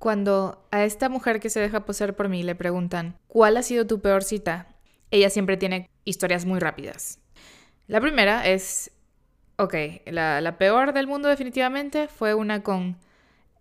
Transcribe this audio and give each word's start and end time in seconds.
Cuando 0.00 0.66
a 0.70 0.84
esta 0.86 1.10
mujer 1.10 1.40
que 1.40 1.50
se 1.50 1.60
deja 1.60 1.84
poseer 1.84 2.16
por 2.16 2.30
mí 2.30 2.42
le 2.42 2.54
preguntan, 2.54 3.18
¿cuál 3.28 3.58
ha 3.58 3.62
sido 3.62 3.86
tu 3.86 4.00
peor 4.00 4.24
cita? 4.24 4.74
Ella 5.10 5.28
siempre 5.28 5.58
tiene 5.58 5.90
historias 6.06 6.46
muy 6.46 6.58
rápidas. 6.58 7.18
La 7.86 8.00
primera 8.00 8.48
es, 8.48 8.92
ok, 9.58 9.74
la, 10.06 10.40
la 10.40 10.56
peor 10.56 10.94
del 10.94 11.06
mundo 11.06 11.28
definitivamente 11.28 12.08
fue 12.08 12.32
una 12.32 12.62
con 12.62 12.96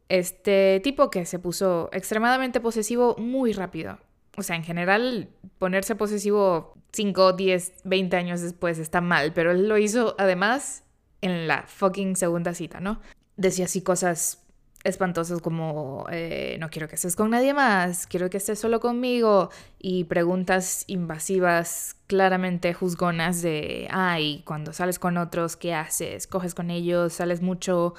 este 0.08 0.80
tipo 0.82 1.12
que 1.12 1.26
se 1.26 1.40
puso 1.40 1.90
extremadamente 1.92 2.62
posesivo 2.62 3.18
muy 3.18 3.52
rápido. 3.52 4.00
O 4.38 4.42
sea, 4.42 4.56
en 4.56 4.64
general, 4.64 5.28
ponerse 5.58 5.96
posesivo 5.96 6.74
5, 6.94 7.34
10, 7.34 7.82
20 7.84 8.16
años 8.16 8.40
después 8.40 8.80
está 8.80 9.02
mal, 9.02 9.34
pero 9.34 9.52
él 9.52 9.68
lo 9.68 9.78
hizo 9.78 10.16
además 10.18 10.86
en 11.20 11.50
la 11.50 11.64
fucking 11.64 12.16
segunda 12.16 12.54
cita, 12.54 12.80
¿no? 12.80 13.02
Decía 13.36 13.66
así 13.66 13.82
cosas 13.82 14.46
espantosas 14.84 15.42
como 15.42 16.06
eh, 16.12 16.58
no 16.60 16.70
quiero 16.70 16.88
que 16.88 16.96
estés 16.96 17.16
con 17.16 17.32
nadie 17.32 17.54
más, 17.54 18.08
quiero 18.08 18.30
que 18.30 18.38
estés 18.38 18.60
solo 18.60 18.80
conmigo 18.80 19.50
y 19.78 20.06
preguntas 20.06 20.86
invasivas 20.88 21.96
claramente 22.08 22.74
juzgonas 22.74 23.42
de, 23.42 23.88
ay, 23.92 24.42
cuando 24.46 24.74
sales 24.74 25.00
con 25.00 25.18
otros, 25.18 25.58
¿qué 25.58 25.74
haces? 25.74 26.28
¿Coges 26.28 26.56
con 26.56 26.72
ellos? 26.72 27.14
¿Sales 27.14 27.42
mucho? 27.42 27.94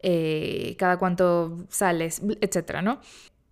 Eh, 0.00 0.74
¿Cada 0.78 0.98
cuánto 0.98 1.58
sales? 1.68 2.22
Etcétera, 2.40 2.82
¿no? 2.82 3.00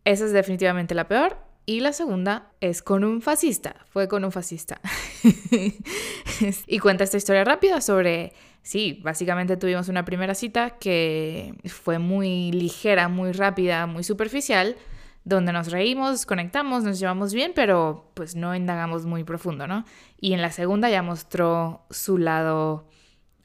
Esa 0.04 0.24
es 0.24 0.32
definitivamente 0.32 0.94
la 0.94 1.06
peor. 1.06 1.49
Y 1.70 1.78
la 1.78 1.92
segunda 1.92 2.50
es 2.60 2.82
con 2.82 3.04
un 3.04 3.22
fascista, 3.22 3.76
fue 3.90 4.08
con 4.08 4.24
un 4.24 4.32
fascista. 4.32 4.80
y 6.66 6.78
cuenta 6.80 7.04
esta 7.04 7.16
historia 7.16 7.44
rápida 7.44 7.80
sobre, 7.80 8.32
sí, 8.60 8.98
básicamente 9.04 9.56
tuvimos 9.56 9.88
una 9.88 10.04
primera 10.04 10.34
cita 10.34 10.70
que 10.80 11.54
fue 11.66 12.00
muy 12.00 12.50
ligera, 12.50 13.06
muy 13.06 13.30
rápida, 13.30 13.86
muy 13.86 14.02
superficial, 14.02 14.74
donde 15.22 15.52
nos 15.52 15.70
reímos, 15.70 16.26
conectamos, 16.26 16.82
nos 16.82 16.98
llevamos 16.98 17.32
bien, 17.32 17.52
pero 17.54 18.10
pues 18.14 18.34
no 18.34 18.56
indagamos 18.56 19.06
muy 19.06 19.22
profundo, 19.22 19.68
¿no? 19.68 19.84
Y 20.20 20.32
en 20.32 20.42
la 20.42 20.50
segunda 20.50 20.90
ya 20.90 21.04
mostró 21.04 21.86
su 21.90 22.18
lado 22.18 22.88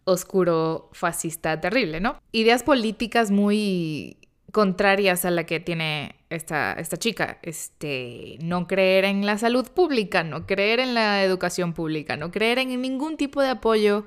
oscuro, 0.03 0.89
fascista, 0.93 1.61
terrible, 1.61 1.99
¿no? 1.99 2.17
Ideas 2.31 2.63
políticas 2.63 3.29
muy 3.29 4.17
contrarias 4.51 5.25
a 5.25 5.29
la 5.29 5.43
que 5.43 5.59
tiene 5.59 6.15
esta, 6.35 6.73
esta 6.73 6.97
chica. 6.97 7.39
Este, 7.41 8.37
no 8.41 8.67
creer 8.67 9.05
en 9.05 9.25
la 9.25 9.37
salud 9.37 9.67
pública, 9.71 10.23
no 10.23 10.45
creer 10.45 10.79
en 10.79 10.93
la 10.93 11.23
educación 11.23 11.73
pública, 11.73 12.17
no 12.17 12.31
creer 12.31 12.59
en 12.59 12.81
ningún 12.81 13.17
tipo 13.17 13.41
de 13.41 13.49
apoyo 13.49 14.05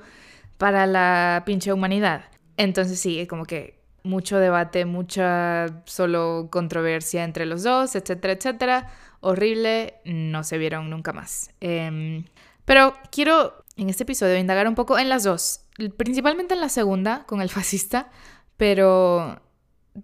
para 0.58 0.86
la 0.86 1.42
pinche 1.46 1.72
humanidad. 1.72 2.24
Entonces 2.56 3.00
sí, 3.00 3.26
como 3.26 3.44
que 3.44 3.78
mucho 4.02 4.38
debate, 4.38 4.84
mucha 4.84 5.66
solo 5.84 6.48
controversia 6.50 7.24
entre 7.24 7.46
los 7.46 7.62
dos, 7.62 7.94
etcétera, 7.94 8.34
etcétera. 8.34 8.92
Horrible, 9.20 9.94
no 10.04 10.44
se 10.44 10.58
vieron 10.58 10.90
nunca 10.90 11.12
más. 11.12 11.50
Em, 11.60 12.24
pero 12.64 12.94
quiero 13.10 13.64
en 13.76 13.88
este 13.90 14.02
episodio 14.02 14.36
indagar 14.36 14.68
un 14.68 14.74
poco 14.74 14.98
en 14.98 15.08
las 15.08 15.24
dos, 15.24 15.60
principalmente 15.96 16.54
en 16.54 16.60
la 16.60 16.68
segunda, 16.68 17.24
con 17.26 17.40
el 17.40 17.48
fascista, 17.50 18.10
pero 18.56 19.40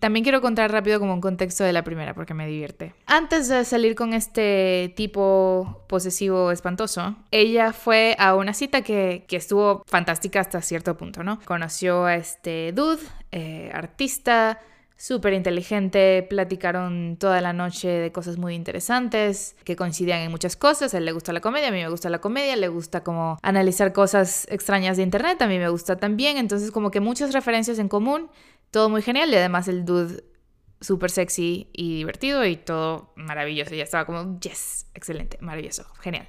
también 0.00 0.25
quiero 0.25 0.41
contar 0.41 0.70
rápido 0.70 0.98
como 1.00 1.14
un 1.14 1.20
contexto 1.20 1.64
de 1.64 1.73
la 1.73 1.84
primera 1.84 2.14
porque 2.14 2.34
me 2.34 2.47
divierte. 2.47 2.95
Antes 3.06 3.48
de 3.48 3.64
salir 3.64 3.95
con 3.95 4.14
este 4.14 4.92
tipo 4.97 5.84
posesivo 5.89 6.51
espantoso, 6.51 7.17
ella 7.31 7.73
fue 7.73 8.17
a 8.19 8.34
una 8.34 8.55
cita 8.55 8.83
que, 8.83 9.25
estuvo 9.31 9.83
fantástica 9.86 10.41
hasta 10.41 10.62
cierto 10.62 10.97
punto, 10.97 11.25
¿no? 11.25 11.41
Conoció 11.45 12.05
a 12.05 12.14
este 12.14 12.73
dude, 12.73 13.03
eh, 13.33 13.70
artista, 13.75 14.61
súper 14.97 15.33
inteligente, 15.33 16.25
platicaron 16.29 17.17
toda 17.19 17.41
la 17.41 17.53
noche 17.53 17.89
de 17.89 18.12
cosas 18.12 18.39
muy 18.39 18.55
interesantes, 18.55 19.56
que 19.64 19.77
coincidían 19.77 20.20
en 20.20 20.31
muchas 20.31 20.56
cosas, 20.56 20.95
a 20.95 20.98
él 20.98 21.05
le 21.05 21.12
gusta 21.12 21.33
la 21.33 21.41
comedia, 21.41 21.69
a 21.69 21.70
mí 21.73 21.79
me 21.79 21.89
gusta 21.89 22.08
la 22.08 22.20
comedia, 22.20 22.56
le 22.56 22.69
gusta 22.69 23.03
como 23.03 23.39
analizar 23.42 23.92
cosas 23.92 24.47
extrañas 24.51 24.96
de 24.96 25.02
internet, 25.02 25.42
a 25.42 25.46
mí 25.46 25.58
me 25.58 25.69
gusta 25.69 25.96
también, 25.96 26.36
entonces 26.36 26.70
como 26.70 26.90
que 26.90 27.01
muchas 27.01 27.33
referencias 27.33 27.79
en 27.79 27.89
común 27.89 28.30
todo 28.74 28.89
muy 28.89 29.02
genial 29.02 29.30
y 29.30 29.36
además 29.36 29.68
el 29.68 29.85
dude 29.85 30.24
súper 30.80 31.08
sexy 31.08 31.70
y 31.73 31.98
divertido 31.98 32.45
y 32.45 32.57
todo 32.57 33.12
maravilloso. 33.14 33.73
Ya 33.73 33.85
estaba 33.85 34.05
como, 34.05 34.40
yes, 34.40 34.90
excelente, 34.95 35.39
maravilloso, 35.40 35.86
genial. 36.01 36.27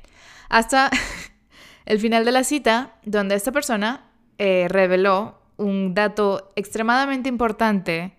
Hasta 0.48 0.92
el 1.88 2.00
final 2.00 2.24
de 2.24 2.32
la 2.32 2.44
cita, 2.44 3.00
donde 3.04 3.34
esta 3.34 3.52
persona 3.52 4.12
eh, 4.38 4.68
reveló 4.70 5.42
un 5.58 5.96
dato 5.96 6.54
extremadamente 6.56 7.30
importante 7.30 8.14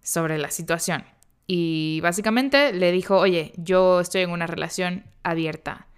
sobre 0.00 0.38
la 0.38 0.52
situación. 0.52 1.02
Y 1.48 1.98
básicamente 2.00 2.72
le 2.72 2.92
dijo, 2.92 3.18
oye, 3.18 3.54
yo 3.56 3.98
estoy 3.98 4.20
en 4.20 4.30
una 4.30 4.46
relación 4.46 5.02
abierta. 5.24 5.88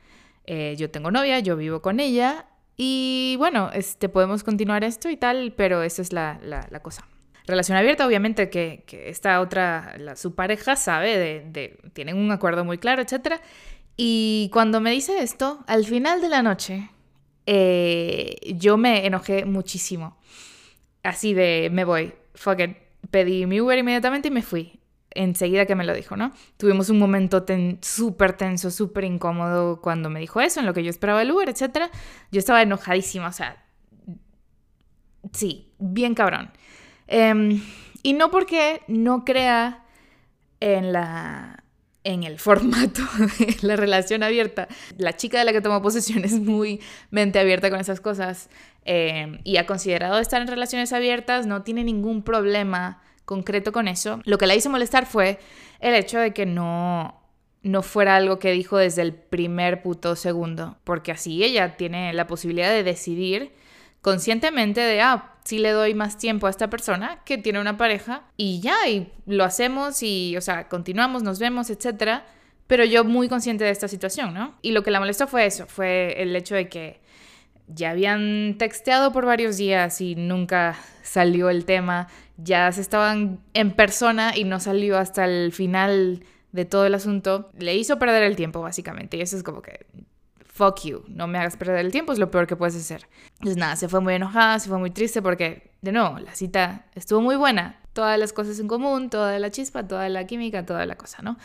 Eh, 0.46 0.76
yo 0.78 0.90
tengo 0.90 1.10
novia, 1.10 1.40
yo 1.40 1.58
vivo 1.58 1.82
con 1.82 2.00
ella 2.00 2.46
y 2.74 3.34
bueno, 3.36 3.68
este, 3.74 4.08
podemos 4.08 4.44
continuar 4.44 4.82
esto 4.82 5.10
y 5.10 5.18
tal, 5.18 5.52
pero 5.54 5.82
esa 5.82 6.00
es 6.00 6.14
la, 6.14 6.40
la 6.42 6.80
cosa 6.80 7.06
relación 7.46 7.78
abierta, 7.78 8.06
obviamente 8.06 8.50
que, 8.50 8.84
esta 9.06 9.40
otra, 9.40 9.96
su 10.16 10.34
pareja 10.34 10.76
sabe, 10.76 11.16
de, 11.16 11.78
tienen 11.92 12.16
un 12.16 12.30
acuerdo 12.32 12.64
muy 12.64 12.78
claro, 12.78 13.02
etc. 13.02 13.40
Y 13.96 14.50
cuando 14.52 14.80
me 14.80 14.90
dice 14.90 15.22
esto, 15.22 15.64
al 15.66 15.84
final 15.84 16.20
de 16.20 16.28
la 16.28 16.42
noche, 16.42 16.90
eh, 17.46 18.36
yo 18.54 18.76
me 18.76 19.06
enojé 19.06 19.44
muchísimo. 19.44 20.18
Así 21.02 21.34
de, 21.34 21.68
me 21.72 21.84
voy, 21.84 22.12
fuck 22.34 22.60
it. 22.60 22.76
Pedí 23.10 23.46
mi 23.46 23.60
Uber 23.60 23.78
inmediatamente 23.78 24.28
y 24.28 24.30
me 24.32 24.42
fui. 24.42 24.80
Enseguida 25.10 25.64
que 25.64 25.76
me 25.76 25.84
lo 25.84 25.94
dijo, 25.94 26.16
¿no? 26.16 26.32
Tuvimos 26.56 26.90
un 26.90 26.98
momento 26.98 27.46
súper 27.80 28.34
tenso, 28.34 28.70
súper 28.70 29.04
incómodo 29.04 29.80
cuando 29.80 30.10
me 30.10 30.20
dijo 30.20 30.40
eso, 30.40 30.60
en 30.60 30.66
lo 30.66 30.74
que 30.74 30.82
yo 30.82 30.90
esperaba 30.90 31.22
el 31.22 31.30
Uber, 31.30 31.48
etc. 31.48 31.90
Yo 32.32 32.38
estaba 32.38 32.60
enojadísima, 32.60 33.28
o 33.28 33.32
sea, 33.32 33.64
sí, 35.32 35.72
bien 35.78 36.14
cabrón. 36.14 36.50
Em, 37.08 37.62
y 38.02 38.12
no 38.12 38.30
porque 38.30 38.82
no 38.88 39.24
crea 39.24 39.84
en 40.60 40.92
la 40.92 41.62
en 42.06 42.22
el 42.22 42.38
formato 42.38 43.02
de 43.38 43.56
la 43.62 43.76
relación 43.76 44.22
abierta. 44.22 44.68
La 44.96 45.16
chica 45.16 45.38
de 45.38 45.44
la 45.44 45.52
que 45.52 45.60
tomó 45.60 45.82
posesión 45.82 46.24
es 46.24 46.40
muy 46.40 46.80
mente 47.10 47.38
abierta 47.38 47.68
con 47.68 47.80
esas 47.80 48.00
cosas 48.00 48.48
em, 48.84 49.40
y 49.42 49.56
ha 49.56 49.66
considerado 49.66 50.18
estar 50.20 50.40
en 50.40 50.48
relaciones 50.48 50.92
abiertas, 50.92 51.46
no 51.46 51.62
tiene 51.62 51.82
ningún 51.82 52.22
problema 52.22 53.02
concreto 53.24 53.72
con 53.72 53.88
eso. 53.88 54.20
Lo 54.24 54.38
que 54.38 54.46
la 54.46 54.54
hizo 54.54 54.70
molestar 54.70 55.04
fue 55.06 55.40
el 55.80 55.94
hecho 55.94 56.20
de 56.20 56.32
que 56.32 56.46
no, 56.46 57.20
no 57.62 57.82
fuera 57.82 58.16
algo 58.16 58.38
que 58.38 58.52
dijo 58.52 58.78
desde 58.78 59.02
el 59.02 59.12
primer 59.12 59.82
puto 59.82 60.14
segundo, 60.14 60.78
porque 60.84 61.10
así 61.10 61.42
ella 61.42 61.76
tiene 61.76 62.12
la 62.12 62.28
posibilidad 62.28 62.70
de 62.70 62.84
decidir 62.84 63.52
conscientemente 64.06 64.80
de, 64.80 65.00
ah, 65.00 65.34
si 65.42 65.58
le 65.58 65.72
doy 65.72 65.92
más 65.92 66.16
tiempo 66.16 66.46
a 66.46 66.50
esta 66.50 66.70
persona 66.70 67.18
que 67.24 67.38
tiene 67.38 67.60
una 67.60 67.76
pareja 67.76 68.22
y 68.36 68.60
ya, 68.60 68.88
y 68.88 69.12
lo 69.26 69.42
hacemos 69.42 70.00
y, 70.00 70.36
o 70.36 70.40
sea, 70.40 70.68
continuamos, 70.68 71.24
nos 71.24 71.40
vemos, 71.40 71.70
etcétera. 71.70 72.24
Pero 72.68 72.84
yo 72.84 73.02
muy 73.02 73.28
consciente 73.28 73.64
de 73.64 73.70
esta 73.70 73.88
situación, 73.88 74.32
¿no? 74.32 74.54
Y 74.62 74.70
lo 74.70 74.84
que 74.84 74.92
la 74.92 75.00
molestó 75.00 75.26
fue 75.26 75.44
eso, 75.44 75.66
fue 75.66 76.22
el 76.22 76.36
hecho 76.36 76.54
de 76.54 76.68
que 76.68 77.00
ya 77.66 77.90
habían 77.90 78.54
texteado 78.58 79.10
por 79.10 79.26
varios 79.26 79.56
días 79.56 80.00
y 80.00 80.14
nunca 80.14 80.78
salió 81.02 81.50
el 81.50 81.64
tema, 81.64 82.06
ya 82.36 82.70
se 82.70 82.82
estaban 82.82 83.40
en 83.54 83.72
persona 83.72 84.36
y 84.36 84.44
no 84.44 84.60
salió 84.60 84.98
hasta 84.98 85.24
el 85.24 85.50
final 85.52 86.22
de 86.52 86.64
todo 86.64 86.86
el 86.86 86.94
asunto. 86.94 87.50
Le 87.58 87.74
hizo 87.74 87.98
perder 87.98 88.22
el 88.22 88.36
tiempo, 88.36 88.60
básicamente, 88.60 89.16
y 89.16 89.22
eso 89.22 89.36
es 89.36 89.42
como 89.42 89.62
que 89.62 89.84
fuck 90.56 90.80
you, 90.84 91.04
no 91.08 91.26
me 91.26 91.38
hagas 91.38 91.56
perder 91.56 91.84
el 91.84 91.92
tiempo, 91.92 92.12
es 92.12 92.18
lo 92.18 92.30
peor 92.30 92.46
que 92.46 92.56
puedes 92.56 92.74
hacer. 92.74 93.06
Entonces 93.34 93.56
nada, 93.56 93.76
se 93.76 93.88
fue 93.88 94.00
muy 94.00 94.14
enojada, 94.14 94.58
se 94.58 94.68
fue 94.68 94.78
muy 94.78 94.90
triste 94.90 95.20
porque, 95.20 95.70
de 95.82 95.92
nuevo, 95.92 96.18
la 96.18 96.34
cita 96.34 96.86
estuvo 96.94 97.20
muy 97.20 97.36
buena, 97.36 97.78
todas 97.92 98.18
las 98.18 98.32
cosas 98.32 98.58
en 98.58 98.66
común, 98.66 99.10
toda 99.10 99.38
la 99.38 99.50
chispa, 99.50 99.86
toda 99.86 100.08
la 100.08 100.26
química, 100.26 100.64
toda 100.64 100.86
la 100.86 100.96
cosa, 100.96 101.22
¿no? 101.22 101.36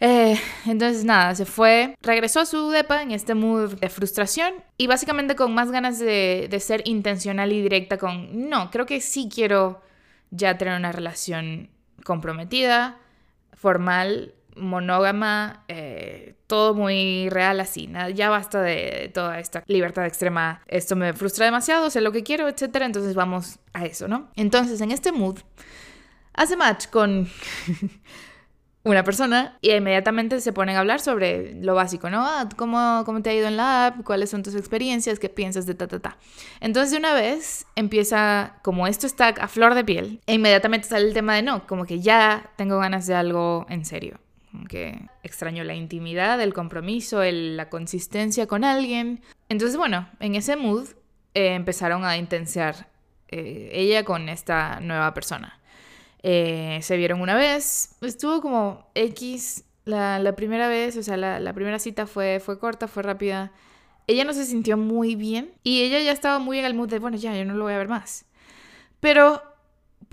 Eh, 0.00 0.38
entonces 0.66 1.04
nada, 1.04 1.34
se 1.34 1.44
fue, 1.44 1.96
regresó 2.02 2.40
a 2.40 2.46
su 2.46 2.70
depa 2.70 3.02
en 3.02 3.10
este 3.10 3.34
mood 3.34 3.74
de 3.74 3.88
frustración 3.88 4.54
y 4.76 4.86
básicamente 4.86 5.34
con 5.34 5.54
más 5.54 5.70
ganas 5.70 5.98
de, 5.98 6.46
de 6.50 6.60
ser 6.60 6.82
intencional 6.84 7.52
y 7.52 7.62
directa 7.62 7.96
con, 7.96 8.48
no, 8.48 8.70
creo 8.70 8.86
que 8.86 9.00
sí 9.00 9.28
quiero 9.32 9.82
ya 10.30 10.58
tener 10.58 10.76
una 10.76 10.92
relación 10.92 11.70
comprometida, 12.04 12.98
formal, 13.52 14.34
monógama, 14.56 15.64
eh, 15.68 16.34
todo 16.46 16.74
muy 16.74 17.28
real 17.30 17.60
así, 17.60 17.90
ya 18.14 18.30
basta 18.30 18.60
de 18.62 19.10
toda 19.12 19.38
esta 19.38 19.64
libertad 19.66 20.06
extrema, 20.06 20.62
esto 20.66 20.96
me 20.96 21.12
frustra 21.12 21.46
demasiado, 21.46 21.90
sé 21.90 22.00
lo 22.00 22.12
que 22.12 22.22
quiero, 22.22 22.48
etc. 22.48 22.76
Entonces 22.82 23.14
vamos 23.14 23.58
a 23.72 23.84
eso, 23.84 24.08
¿no? 24.08 24.30
Entonces 24.36 24.80
en 24.80 24.90
este 24.90 25.12
mood 25.12 25.38
hace 26.34 26.56
match 26.56 26.86
con 26.88 27.28
una 28.84 29.02
persona 29.02 29.56
y 29.62 29.72
inmediatamente 29.72 30.40
se 30.40 30.52
ponen 30.52 30.76
a 30.76 30.80
hablar 30.80 31.00
sobre 31.00 31.54
lo 31.54 31.74
básico, 31.74 32.10
¿no? 32.10 32.24
Ah, 32.24 32.48
¿Cómo, 32.56 33.02
¿Cómo 33.06 33.22
te 33.22 33.30
ha 33.30 33.34
ido 33.34 33.48
en 33.48 33.56
la 33.56 33.86
app? 33.86 34.04
¿Cuáles 34.04 34.30
son 34.30 34.42
tus 34.42 34.54
experiencias? 34.54 35.18
¿Qué 35.18 35.30
piensas 35.30 35.64
de 35.64 35.74
ta, 35.74 35.88
ta, 35.88 36.00
ta? 36.00 36.18
Entonces 36.60 36.90
de 36.90 36.98
una 36.98 37.14
vez 37.14 37.66
empieza, 37.76 38.58
como 38.62 38.86
esto 38.86 39.06
está 39.06 39.28
a 39.28 39.48
flor 39.48 39.74
de 39.74 39.84
piel, 39.84 40.20
e 40.26 40.34
inmediatamente 40.34 40.86
sale 40.86 41.06
el 41.06 41.14
tema 41.14 41.34
de 41.34 41.42
no, 41.42 41.66
como 41.66 41.86
que 41.86 42.00
ya 42.00 42.50
tengo 42.56 42.78
ganas 42.78 43.06
de 43.06 43.14
algo 43.14 43.64
en 43.70 43.86
serio. 43.86 44.18
Que 44.68 45.08
extraño 45.22 45.64
la 45.64 45.74
intimidad, 45.74 46.40
el 46.40 46.54
compromiso, 46.54 47.22
la 47.22 47.68
consistencia 47.68 48.46
con 48.46 48.64
alguien. 48.64 49.22
Entonces, 49.48 49.76
bueno, 49.76 50.08
en 50.20 50.34
ese 50.34 50.56
mood 50.56 50.88
eh, 51.34 51.54
empezaron 51.54 52.04
a 52.04 52.16
intensiar 52.16 52.88
eh, 53.28 53.70
ella 53.72 54.04
con 54.04 54.28
esta 54.28 54.80
nueva 54.80 55.12
persona. 55.14 55.60
Eh, 56.22 56.78
se 56.82 56.96
vieron 56.96 57.20
una 57.20 57.34
vez, 57.34 57.96
estuvo 58.00 58.40
como 58.40 58.90
X 58.94 59.64
la, 59.84 60.34
primera 60.36 60.68
vez, 60.68 60.96
o 60.96 61.02
sea, 61.02 61.16
la, 61.16 61.52
primera 61.52 61.78
cita 61.78 62.06
fue, 62.06 62.40
fue 62.40 62.58
corta, 62.58 62.88
fue 62.88 63.02
rápida. 63.02 63.52
Ella 64.06 64.24
no 64.24 64.32
se 64.32 64.44
sintió 64.44 64.76
muy 64.76 65.16
bien 65.16 65.52
y 65.62 65.82
ella 65.82 66.00
ya 66.00 66.12
estaba 66.12 66.38
muy 66.38 66.58
en 66.58 66.64
el 66.64 66.74
mood 66.74 66.88
de, 66.88 66.98
bueno, 66.98 67.16
ya, 67.16 67.36
yo 67.36 67.44
no 67.44 67.54
lo 67.54 67.64
voy 67.64 67.74
a 67.74 67.78
ver 67.78 67.88
más. 67.88 68.26
Pero 69.00 69.42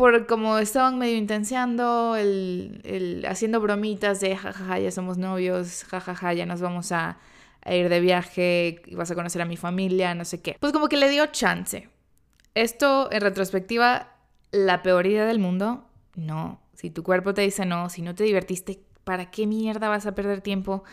por 0.01 0.25
como 0.25 0.57
estaban 0.57 0.97
medio 0.97 1.15
intenseando, 1.15 2.15
el, 2.15 3.23
haciendo 3.29 3.61
bromitas 3.61 4.19
de, 4.19 4.35
jajaja, 4.35 4.79
ya 4.79 4.89
somos 4.89 5.19
novios, 5.19 5.83
jajaja, 5.83 6.33
ya 6.33 6.47
nos 6.47 6.59
vamos 6.59 6.91
a, 6.91 7.19
a 7.61 7.75
ir 7.75 7.87
de 7.87 7.99
viaje, 7.99 8.81
vas 8.93 9.11
a 9.11 9.13
conocer 9.13 9.43
a 9.43 9.45
mi 9.45 9.57
familia, 9.57 10.15
no 10.15 10.25
sé 10.25 10.41
qué. 10.41 10.57
Pues 10.59 10.73
como 10.73 10.89
que 10.89 10.97
le 10.97 11.07
dio 11.07 11.27
chance. 11.27 11.87
Esto, 12.55 13.11
en 13.11 13.21
retrospectiva, 13.21 14.15
la 14.51 14.81
peor 14.81 15.05
idea 15.05 15.27
del 15.27 15.37
mundo 15.37 15.87
no, 16.15 16.59
si 16.73 16.89
tu 16.89 17.03
cuerpo 17.03 17.35
te 17.35 17.43
dice 17.43 17.67
no, 17.67 17.87
si 17.91 18.01
no 18.01 18.15
te 18.15 18.23
divertiste, 18.23 18.81
¿para 19.03 19.29
qué 19.29 19.45
mierda 19.45 19.87
vas 19.87 20.07
a 20.07 20.15
perder 20.15 20.41
tiempo 20.41 20.83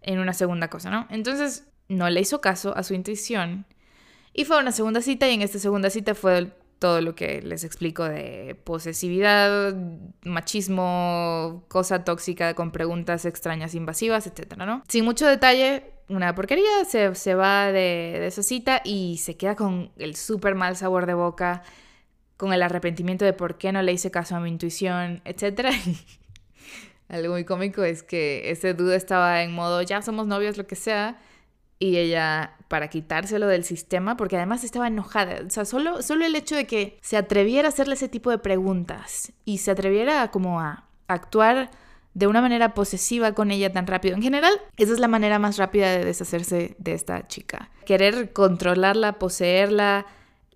en 0.00 0.20
una 0.20 0.32
segunda 0.32 0.70
cosa, 0.70 0.88
no? 0.88 1.06
Entonces, 1.10 1.66
no 1.88 2.08
le 2.08 2.22
hizo 2.22 2.40
caso 2.40 2.74
a 2.74 2.82
su 2.82 2.94
intuición 2.94 3.66
y 4.32 4.46
fue 4.46 4.56
a 4.56 4.60
una 4.60 4.72
segunda 4.72 5.02
cita 5.02 5.28
y 5.28 5.34
en 5.34 5.42
esta 5.42 5.58
segunda 5.58 5.90
cita 5.90 6.14
fue 6.14 6.50
todo 6.84 7.00
lo 7.00 7.14
que 7.14 7.40
les 7.40 7.64
explico 7.64 8.04
de 8.04 8.60
posesividad, 8.62 9.74
machismo, 10.22 11.64
cosa 11.68 12.04
tóxica 12.04 12.52
con 12.52 12.72
preguntas 12.72 13.24
extrañas, 13.24 13.74
invasivas, 13.74 14.26
etcétera, 14.26 14.66
¿no? 14.66 14.82
Sin 14.86 15.06
mucho 15.06 15.26
detalle, 15.26 15.84
una 16.10 16.34
porquería, 16.34 16.84
se, 16.86 17.14
se 17.14 17.34
va 17.34 17.68
de, 17.68 18.18
de, 18.20 18.26
esa 18.26 18.42
cita 18.42 18.82
y 18.84 19.16
se 19.16 19.38
queda 19.38 19.56
con 19.56 19.92
el 19.96 20.14
súper 20.14 20.56
mal 20.56 20.76
sabor 20.76 21.06
de 21.06 21.14
boca 21.14 21.62
con 22.36 22.52
el 22.52 22.62
arrepentimiento 22.62 23.24
de 23.24 23.32
por 23.32 23.56
qué 23.56 23.72
no 23.72 23.80
le 23.80 23.90
hice 23.90 24.10
caso 24.10 24.36
a 24.36 24.40
mi 24.40 24.50
intuición, 24.50 25.22
etc. 25.24 25.70
Algo 27.08 27.32
muy 27.32 27.44
cómico 27.46 27.82
es 27.82 28.02
que 28.02 28.50
ese 28.50 28.74
duda 28.74 28.94
estaba 28.94 29.42
en 29.42 29.54
modo 29.54 29.80
ya 29.80 30.02
somos 30.02 30.26
novios, 30.26 30.58
lo 30.58 30.66
que 30.66 30.76
sea, 30.76 31.18
y 31.78 31.96
ella 31.96 32.56
para 32.68 32.88
quitárselo 32.88 33.46
del 33.46 33.64
sistema, 33.64 34.16
porque 34.16 34.36
además 34.36 34.64
estaba 34.64 34.88
enojada. 34.88 35.42
O 35.46 35.50
sea, 35.50 35.64
solo, 35.64 36.02
solo 36.02 36.24
el 36.24 36.34
hecho 36.34 36.56
de 36.56 36.66
que 36.66 36.98
se 37.02 37.16
atreviera 37.16 37.68
a 37.68 37.70
hacerle 37.70 37.94
ese 37.94 38.08
tipo 38.08 38.30
de 38.30 38.38
preguntas 38.38 39.32
y 39.44 39.58
se 39.58 39.70
atreviera 39.70 40.30
como 40.30 40.60
a 40.60 40.84
actuar 41.06 41.70
de 42.14 42.26
una 42.28 42.40
manera 42.40 42.74
posesiva 42.74 43.32
con 43.32 43.50
ella 43.50 43.72
tan 43.72 43.86
rápido. 43.86 44.14
En 44.14 44.22
general, 44.22 44.54
esa 44.76 44.92
es 44.92 45.00
la 45.00 45.08
manera 45.08 45.38
más 45.38 45.58
rápida 45.58 45.90
de 45.90 46.04
deshacerse 46.04 46.76
de 46.78 46.94
esta 46.94 47.26
chica. 47.26 47.70
Querer 47.84 48.32
controlarla, 48.32 49.14
poseerla, 49.18 50.06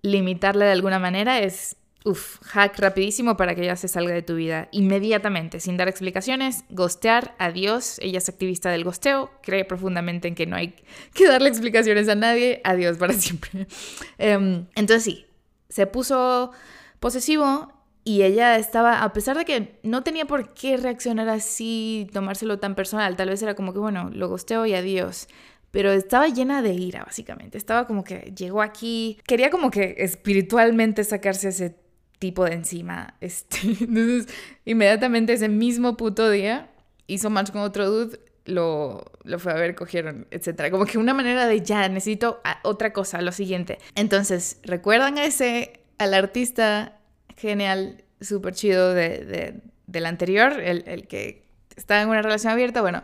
limitarla 0.01 0.65
de 0.65 0.71
alguna 0.71 0.99
manera 0.99 1.39
es, 1.39 1.75
uff, 2.05 2.39
hack 2.43 2.79
rapidísimo 2.79 3.35
para 3.35 3.55
que 3.55 3.63
ella 3.63 3.75
se 3.75 3.87
salga 3.87 4.13
de 4.13 4.21
tu 4.21 4.35
vida 4.35 4.69
inmediatamente, 4.71 5.59
sin 5.59 5.77
dar 5.77 5.87
explicaciones, 5.87 6.63
gostear, 6.69 7.35
adiós, 7.39 7.99
ella 7.99 8.19
es 8.19 8.29
activista 8.29 8.69
del 8.69 8.83
gosteo, 8.83 9.31
cree 9.41 9.65
profundamente 9.65 10.27
en 10.27 10.35
que 10.35 10.45
no 10.45 10.55
hay 10.55 10.75
que 11.13 11.27
darle 11.27 11.49
explicaciones 11.49 12.07
a 12.09 12.15
nadie, 12.15 12.61
adiós 12.63 12.97
para 12.97 13.13
siempre. 13.13 13.67
Em, 14.17 14.65
entonces 14.75 15.03
sí, 15.03 15.25
se 15.69 15.87
puso 15.87 16.51
posesivo 16.99 17.71
y 18.03 18.23
ella 18.23 18.57
estaba, 18.57 19.03
a 19.03 19.13
pesar 19.13 19.37
de 19.37 19.45
que 19.45 19.79
no 19.83 20.03
tenía 20.03 20.25
por 20.25 20.53
qué 20.53 20.77
reaccionar 20.77 21.29
así, 21.29 22.07
tomárselo 22.13 22.59
tan 22.59 22.75
personal, 22.75 23.15
tal 23.15 23.29
vez 23.29 23.41
era 23.41 23.55
como 23.55 23.73
que, 23.73 23.79
bueno, 23.79 24.09
lo 24.13 24.29
gosteo 24.29 24.65
y 24.65 24.73
adiós 24.73 25.27
pero 25.71 25.91
estaba 25.91 26.27
llena 26.27 26.61
de 26.61 26.73
ira, 26.73 27.03
básicamente. 27.03 27.57
Estaba 27.57 27.85
como 27.85 28.03
que 28.03 28.33
llegó 28.35 28.61
aquí, 28.61 29.19
quería 29.27 29.49
como 29.49 29.69
que 29.69 29.95
espiritualmente 29.99 31.03
sacarse 31.03 31.49
ese 31.49 31.75
tipo 32.19 32.45
de 32.45 32.53
encima. 32.53 33.15
Este, 33.21 33.59
entonces, 33.63 34.27
inmediatamente 34.65 35.33
ese 35.33 35.49
mismo 35.49 35.97
puto 35.97 36.29
día 36.29 36.69
hizo 37.07 37.29
match 37.29 37.51
con 37.51 37.61
otro 37.61 37.89
dude, 37.89 38.19
lo, 38.45 39.11
lo 39.23 39.39
fue 39.39 39.51
a 39.51 39.55
ver, 39.55 39.75
cogieron, 39.75 40.27
etc. 40.31 40.69
Como 40.71 40.85
que 40.85 40.97
una 40.97 41.13
manera 41.13 41.47
de 41.47 41.61
ya, 41.61 41.87
necesito 41.87 42.41
otra 42.63 42.93
cosa, 42.93 43.21
lo 43.21 43.31
siguiente. 43.31 43.77
Entonces, 43.95 44.59
¿recuerdan 44.63 45.17
a 45.17 45.25
ese, 45.25 45.81
al 45.97 46.13
artista 46.13 46.99
genial, 47.37 48.03
súper 48.21 48.53
chido 48.53 48.93
de, 48.93 49.61
del 49.87 50.05
anterior, 50.05 50.59
el, 50.59 50.83
el 50.87 51.07
que 51.07 51.45
estaba 51.75 52.01
en 52.01 52.09
una 52.09 52.21
relación 52.21 52.53
abierta? 52.53 52.81
Bueno, 52.81 53.03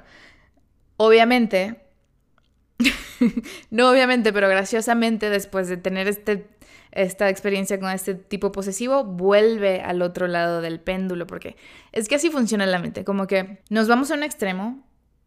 obviamente 0.98 1.86
no, 3.70 3.90
obviamente, 3.90 4.34
pero 4.34 4.50
graciosamente, 4.50 5.30
después 5.30 5.68
de 5.68 5.78
tener 5.78 6.08
este, 6.08 6.48
esta 6.96 7.30
experiencia 7.30 7.80
con 7.80 7.92
este 7.92 8.16
tipo 8.16 8.52
posesivo, 8.52 9.04
vuelve 9.04 9.82
al 9.82 10.02
otro 10.02 10.28
lado 10.28 10.62
del 10.62 10.80
péndulo, 10.80 11.28
porque 11.28 11.58
es 11.92 12.08
que 12.08 12.16
así 12.16 12.30
funciona 12.30 12.66
la 12.66 12.80
mente, 12.80 13.04
como 13.04 13.28
que 13.28 13.60
nos 13.70 13.88
vamos 13.88 14.12
a 14.12 14.16
un 14.16 14.24
extremo 14.24 14.82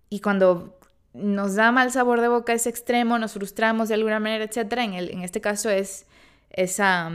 y 0.08 0.20
cuando 0.20 0.78
nos 1.12 1.54
da 1.54 1.70
mal 1.70 1.92
sabor 1.92 2.22
de 2.22 2.28
boca 2.28 2.54
ese 2.54 2.70
extremo, 2.70 3.18
nos 3.18 3.34
frustramos 3.34 3.88
de 3.88 3.94
alguna 3.94 4.18
manera, 4.18 4.44
etc. 4.44 4.72
En, 4.78 4.94
el, 4.94 5.10
en 5.10 5.22
este 5.22 5.40
caso 5.42 5.68
es 5.68 6.06
esa, 6.50 7.10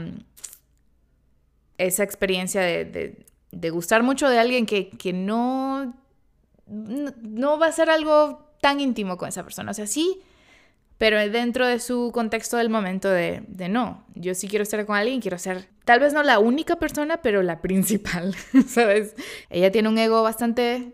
esa 1.76 2.02
experiencia 2.04 2.60
de, 2.60 3.24
de, 3.50 3.70
gustar 3.70 4.04
mucho 4.04 4.28
de 4.28 4.38
alguien 4.38 4.66
que, 4.66 4.90
que 4.90 5.12
no, 5.12 5.94
no 6.66 7.58
va 7.58 7.66
a 7.66 7.72
ser 7.72 7.90
algo 7.90 8.50
tan 8.60 8.78
íntimo 8.80 9.16
con 9.16 9.28
esa 9.28 9.42
persona. 9.42 9.72
O 9.72 9.74
sea, 9.74 9.86
sí 9.86 10.22
pero 10.98 11.18
dentro 11.28 11.66
de 11.66 11.80
su 11.80 12.10
contexto 12.12 12.56
del 12.56 12.70
momento 12.70 13.10
de, 13.10 13.42
de, 13.48 13.68
no, 13.68 14.04
yo 14.14 14.34
sí 14.34 14.48
quiero 14.48 14.62
estar 14.62 14.84
con 14.86 14.96
alguien, 14.96 15.20
quiero 15.20 15.38
ser 15.38 15.68
tal 15.84 16.00
vez 16.00 16.12
no 16.12 16.22
la 16.22 16.38
única 16.38 16.76
persona, 16.76 17.18
pero 17.18 17.42
la 17.42 17.60
principal, 17.60 18.34
¿sabes? 18.68 19.14
Ella 19.50 19.70
tiene 19.70 19.88
un 19.88 19.98
ego 19.98 20.22
bastante 20.22 20.92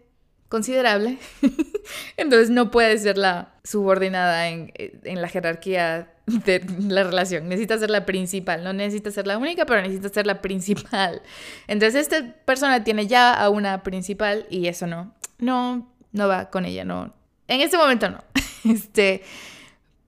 considerable, 0.49 1.19
entonces 2.17 2.51
no 2.51 2.71
puede 2.73 2.99
ser 2.99 3.17
la 3.19 3.55
subordinada 3.63 4.49
en, 4.49 4.73
en, 4.75 5.23
la 5.23 5.29
jerarquía 5.29 6.13
de 6.27 6.65
la 6.89 7.05
relación, 7.05 7.49
necesita 7.49 7.79
ser 7.79 7.91
la 7.91 8.05
principal, 8.05 8.65
no 8.65 8.73
necesita 8.73 9.13
ser 9.13 9.29
la 9.29 9.39
única, 9.39 9.65
pero 9.65 9.81
necesita 9.81 10.09
ser 10.09 10.27
la 10.27 10.43
principal. 10.43 11.23
Entonces 11.69 12.03
esta 12.03 12.35
persona 12.45 12.83
tiene 12.83 13.07
ya 13.07 13.33
a 13.33 13.49
una 13.49 13.85
principal 13.85 14.47
y 14.51 14.67
eso 14.67 14.89
no, 14.89 15.15
no, 15.39 15.89
no 16.11 16.27
va 16.27 16.51
con 16.51 16.65
ella, 16.65 16.85
no, 16.85 17.15
en 17.47 17.61
este 17.61 17.77
momento 17.77 18.11
no. 18.11 18.25
Este, 18.63 19.23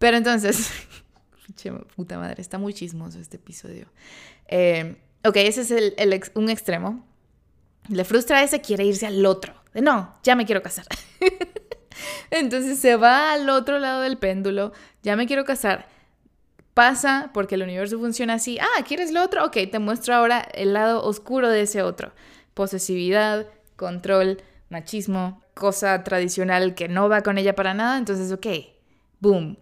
pero 0.02 0.16
entonces, 0.16 0.68
puta 1.94 2.18
madre, 2.18 2.42
está 2.42 2.59
muy 2.59 2.75
chismoso 2.75 3.21
este 3.21 3.37
episodio. 3.37 3.87
Eh, 4.49 4.97
ok, 5.25 5.37
ese 5.37 5.61
es 5.61 5.71
el, 5.71 6.21
un 6.35 6.50
extremo. 6.50 7.06
Le 7.87 8.02
frustra 8.02 8.38
a 8.38 8.42
ese, 8.42 8.61
quiere 8.61 8.85
irse 8.85 9.06
al 9.06 9.25
otro. 9.25 9.54
No, 9.75 10.12
ya 10.25 10.35
me 10.35 10.44
quiero 10.44 10.61
casar. 10.61 10.87
entonces 12.32 12.80
se 12.80 12.97
va 12.97 13.32
al 13.32 13.49
otro 13.49 13.78
lado 13.78 14.00
del 14.00 14.18
péndulo, 14.18 14.73
ya 15.04 15.14
me 15.14 15.28
quiero 15.28 15.44
casar. 15.44 15.87
Pasa 16.75 17.30
porque 17.32 17.54
el 17.54 17.62
universo 17.62 18.00
funciona 18.00 18.35
así. 18.35 18.59
Ah, 18.59 18.82
¿quieres 18.82 19.12
lo 19.12 19.23
otro? 19.23 19.44
Ok, 19.44 19.56
te 19.71 19.78
muestro 19.78 20.16
ahora 20.16 20.40
el 20.40 20.73
lado 20.73 21.04
oscuro 21.04 21.49
de 21.49 21.61
ese 21.61 21.82
otro. 21.82 22.11
Posesividad, 22.54 23.47
control, 23.76 24.42
machismo, 24.68 25.40
cosa 25.54 26.02
tradicional 26.02 26.75
que 26.75 26.88
no 26.88 27.09
va 27.09 27.23
con 27.23 27.38
ella 27.38 27.54
para 27.54 27.73
nada. 27.73 27.99
Entonces, 27.99 28.32
ok, 28.32 28.49
boom, 29.21 29.62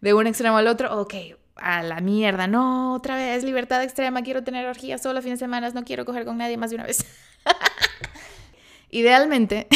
de 0.00 0.14
un 0.14 0.26
extremo 0.26 0.56
al 0.56 0.66
otro, 0.66 1.00
ok, 1.00 1.14
a 1.56 1.82
la 1.82 2.00
mierda, 2.00 2.46
no, 2.46 2.94
otra 2.94 3.16
vez, 3.16 3.44
libertad 3.44 3.82
extrema, 3.82 4.22
quiero 4.22 4.42
tener 4.42 4.66
orgías 4.66 5.02
solo 5.02 5.20
fines 5.22 5.38
de 5.38 5.44
semana, 5.44 5.68
no 5.70 5.84
quiero 5.84 6.04
coger 6.04 6.24
con 6.24 6.38
nadie 6.38 6.56
más 6.56 6.70
de 6.70 6.76
una 6.76 6.86
vez. 6.86 7.04
Idealmente, 8.90 9.68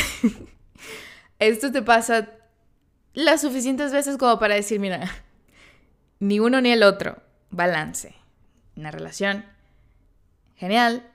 esto 1.39 1.71
te 1.71 1.83
pasa 1.83 2.29
las 3.13 3.43
suficientes 3.43 3.93
veces 3.93 4.17
como 4.17 4.39
para 4.39 4.55
decir, 4.55 4.81
mira, 4.81 5.09
ni 6.19 6.41
uno 6.41 6.61
ni 6.61 6.71
el 6.71 6.83
otro, 6.83 7.23
balance. 7.51 8.15
Una 8.77 8.91
relación 8.91 9.45
genial, 10.57 11.09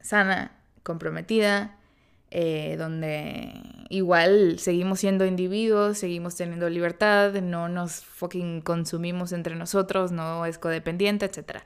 sana, 0.00 0.52
comprometida, 0.82 1.78
eh, 2.34 2.76
donde 2.78 3.52
igual 3.90 4.58
seguimos 4.58 5.00
siendo 5.00 5.26
individuos, 5.26 5.98
seguimos 5.98 6.34
teniendo 6.34 6.70
libertad, 6.70 7.34
no 7.42 7.68
nos 7.68 7.96
fucking 8.00 8.62
consumimos 8.62 9.32
entre 9.32 9.54
nosotros, 9.54 10.12
no 10.12 10.46
es 10.46 10.56
codependiente, 10.56 11.26
etc. 11.26 11.58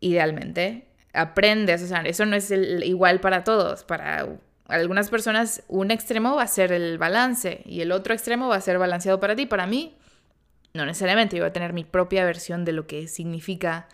Idealmente, 0.00 0.86
aprendes, 1.12 1.82
o 1.82 1.86
sea, 1.86 2.00
eso 2.00 2.24
no 2.24 2.36
es 2.36 2.50
igual 2.50 3.20
para 3.20 3.44
todos, 3.44 3.84
para 3.84 4.26
algunas 4.66 5.10
personas 5.10 5.62
un 5.68 5.90
extremo 5.90 6.36
va 6.36 6.44
a 6.44 6.46
ser 6.46 6.72
el 6.72 6.96
balance 6.96 7.60
y 7.66 7.82
el 7.82 7.92
otro 7.92 8.14
extremo 8.14 8.48
va 8.48 8.56
a 8.56 8.62
ser 8.62 8.78
balanceado 8.78 9.20
para 9.20 9.36
ti. 9.36 9.44
Para 9.44 9.66
mí, 9.66 9.94
no 10.72 10.86
necesariamente, 10.86 11.36
yo 11.36 11.42
voy 11.42 11.50
a 11.50 11.52
tener 11.52 11.74
mi 11.74 11.84
propia 11.84 12.24
versión 12.24 12.64
de 12.64 12.72
lo 12.72 12.86
que 12.86 13.08
significa 13.08 13.88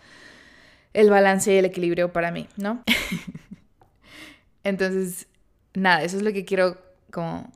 el 0.93 1.11
balance 1.11 1.53
y 1.53 1.57
el 1.57 1.65
equilibrio 1.65 2.13
para 2.13 2.31
mí, 2.31 2.47
¿no? 2.57 2.85
Entonces, 4.63 5.27
nada, 5.75 6.03
eso 6.03 6.17
es 6.17 6.23
lo 6.23 6.33
que 6.33 6.45
quiero 6.45 6.79
como 7.11 7.51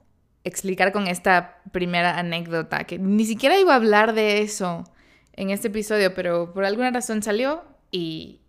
explicar 0.44 0.92
con 0.92 1.06
esta 1.06 1.58
primera 1.72 2.18
anécdota, 2.18 2.84
que 2.84 2.98
ni 2.98 3.24
siquiera 3.24 3.58
iba 3.58 3.72
a 3.72 3.76
hablar 3.76 4.12
de 4.12 4.42
eso 4.42 4.84
en 5.32 5.50
este 5.50 5.68
episodio, 5.68 6.14
pero 6.14 6.52
por 6.52 6.64
alguna 6.64 6.90
razón 6.90 7.22
salió 7.22 7.64
y, 7.90 8.40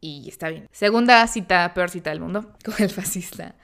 y 0.00 0.28
está 0.28 0.50
bien. 0.50 0.68
Segunda 0.70 1.26
cita, 1.26 1.72
peor 1.74 1.90
cita 1.90 2.10
del 2.10 2.20
mundo, 2.20 2.52
con 2.64 2.74
el 2.78 2.90
fascista. 2.90 3.54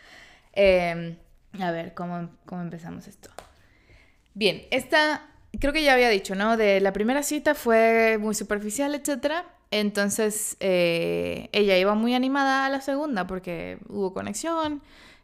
Em, 0.53 1.17
a 1.61 1.71
ver, 1.71 1.95
¿cómo, 1.95 2.31
¿cómo 2.47 2.63
empezamos 2.63 3.07
esto? 3.07 3.31
Bien, 4.35 4.63
esta, 4.71 5.29
creo 5.61 5.73
que 5.73 5.83
ya 5.83 5.95
había 5.95 6.09
dicho, 6.09 6.35
¿no? 6.35 6.57
De 6.57 6.81
la 6.81 6.93
primera 6.93 7.23
cita 7.23 7.55
fue 7.55 8.19
muy 8.19 8.35
superficial, 8.35 8.95
etc. 8.95 9.45
Entonces, 9.71 10.57
eh, 10.61 11.49
ella 11.53 11.77
iba 11.77 11.95
muy 11.95 12.15
animada 12.15 12.67
a 12.67 12.71
la 12.71 12.81
segunda 12.81 13.27
porque 13.27 13.79
hubo 13.89 14.13
conexión, 14.13 14.83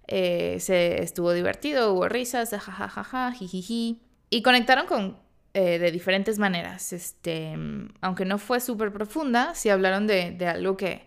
eh, 0.09 0.59
se 0.61 1.03
estuvo 1.03 1.33
divertido, 1.33 1.93
hubo 1.93 2.09
risas, 2.09 2.51
jajajaja, 2.51 3.33
jijiji. 3.33 4.01
Y 4.31 4.43
conectaron 4.43 4.87
con, 4.87 5.19
eh, 5.55 5.79
de 5.79 5.91
diferentes 5.91 6.39
maneras. 6.39 6.93
Este, 6.93 7.57
aunque 8.01 8.25
no 8.25 8.39
fue 8.39 8.61
súper 8.61 8.93
profunda, 8.93 9.55
sí 9.55 9.69
hablaron 9.69 10.07
de, 10.07 10.31
de 10.31 10.47
algo 10.47 10.77
que, 10.77 11.07